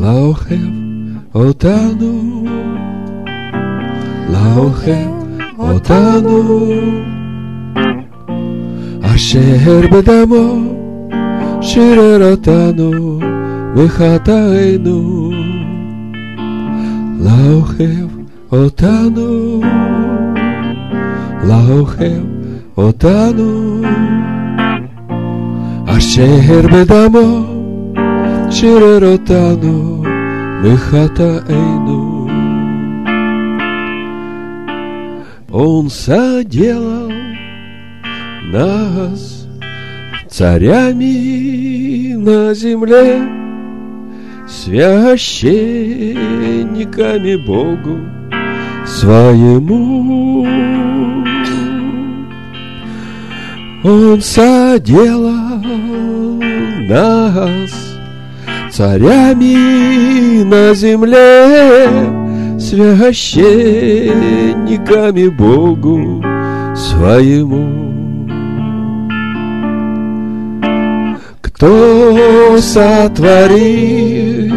לאוכב 0.05 0.55
אותנו, 1.35 2.45
לאוכב 4.33 5.11
אותנו, 5.59 6.71
אשר 9.03 9.81
בדמו 9.93 10.55
שרר 11.61 12.31
אותנו 12.31 13.19
מחטאינו, 13.77 15.31
לאוכב 17.21 18.09
אותנו, 18.53 19.61
לאוכב 21.49 22.25
אותנו, 22.79 23.81
אשר 25.87 26.67
בדמו 26.73 27.61
שרר 28.51 29.13
אותנו 29.13 29.94
Выхата 30.66 31.46
Эйну 31.48 32.28
Он 35.52 35.92
соделал 35.92 37.12
нас 38.52 39.48
Царями 40.28 42.16
на 42.16 42.56
земле 42.56 43.22
Священниками 44.48 47.36
Богу 47.46 48.00
своему. 48.88 50.48
Он 53.84 54.20
соделал 54.20 55.62
нас 56.90 57.85
царями 58.76 60.44
на 60.44 60.74
земле, 60.74 61.88
священниками 62.60 65.30
Богу 65.30 66.22
своему. 66.76 67.70
Кто 71.42 72.58
сотворил, 72.60 74.54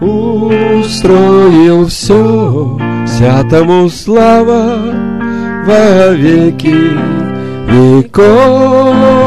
устроил 0.00 1.86
все, 1.88 2.78
вся 3.06 3.44
тому 3.50 3.90
слава 3.90 4.78
во 5.66 6.14
веки 6.14 6.96
веков. 7.68 9.25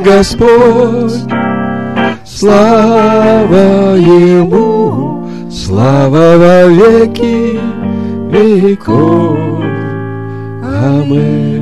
Господь, 0.00 1.12
слава 2.24 3.96
Ему, 3.96 5.28
слава 5.50 6.36
во 6.36 6.66
веки 6.68 7.58
веков. 8.30 9.38
Аминь. 10.62 11.58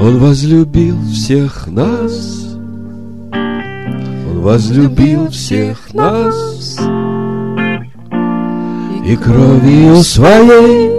Он 0.00 0.18
возлюбил 0.18 0.98
всех 1.12 1.68
нас, 1.68 2.56
возлюбил 4.34 5.28
всех 5.28 5.94
нас 5.94 6.78
и 9.06 9.16
кровью 9.16 9.96
своей 9.96 10.90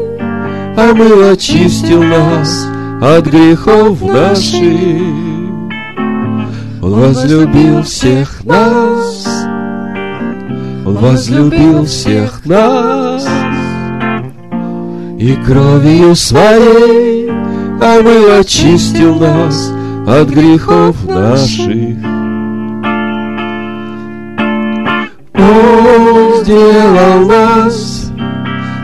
омыл, 0.78 1.32
очистил 1.32 2.02
нас 2.02 2.68
от 3.04 3.26
грехов 3.26 4.02
наших. 4.02 4.64
Он 6.82 6.94
возлюбил 6.94 7.84
всех 7.84 8.46
нас, 8.46 9.28
Он 10.86 10.96
возлюбил 10.96 11.86
всех 11.86 12.46
нас, 12.46 13.28
и 15.20 15.36
кровью 15.46 16.16
своей 16.16 17.30
омыл, 17.30 18.40
очистил 18.40 19.16
нас 19.16 19.70
от 20.08 20.30
грехов 20.30 20.96
наших. 21.06 21.98
Он 25.36 26.42
сделал 26.42 27.28
нас 27.28 28.12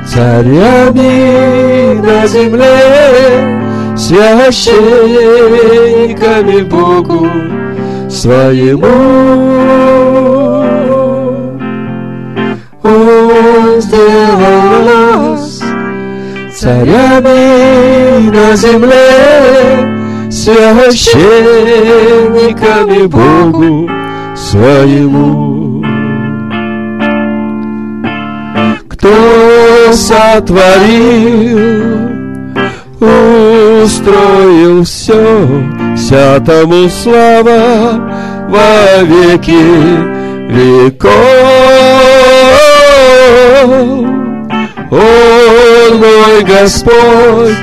царями 0.08 2.02
на 2.02 2.28
земле, 2.28 3.59
священниками 4.00 6.62
Богу 6.62 7.28
своему. 8.10 8.86
Он 12.82 13.82
сделал 13.82 14.86
нас 14.86 15.62
царями 16.56 18.30
на 18.30 18.56
земле, 18.56 20.32
священниками 20.32 23.06
Богу 23.06 23.90
своему. 24.36 25.84
Кто 28.88 29.92
сотворил, 29.92 32.19
устроил 33.00 34.84
все, 34.84 35.48
вся 35.96 36.40
тому 36.40 36.90
слава 36.90 38.00
во 38.50 39.04
веки 39.04 39.54
веков. 40.50 41.12
Он 44.92 45.98
мой 45.98 46.44
Господь, 46.44 47.56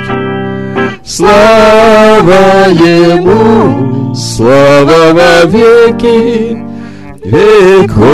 Слава 1.05 2.69
Ему, 2.69 4.15
слава 4.15 5.13
во 5.13 5.45
веки 5.47 6.59
веков. 7.25 8.07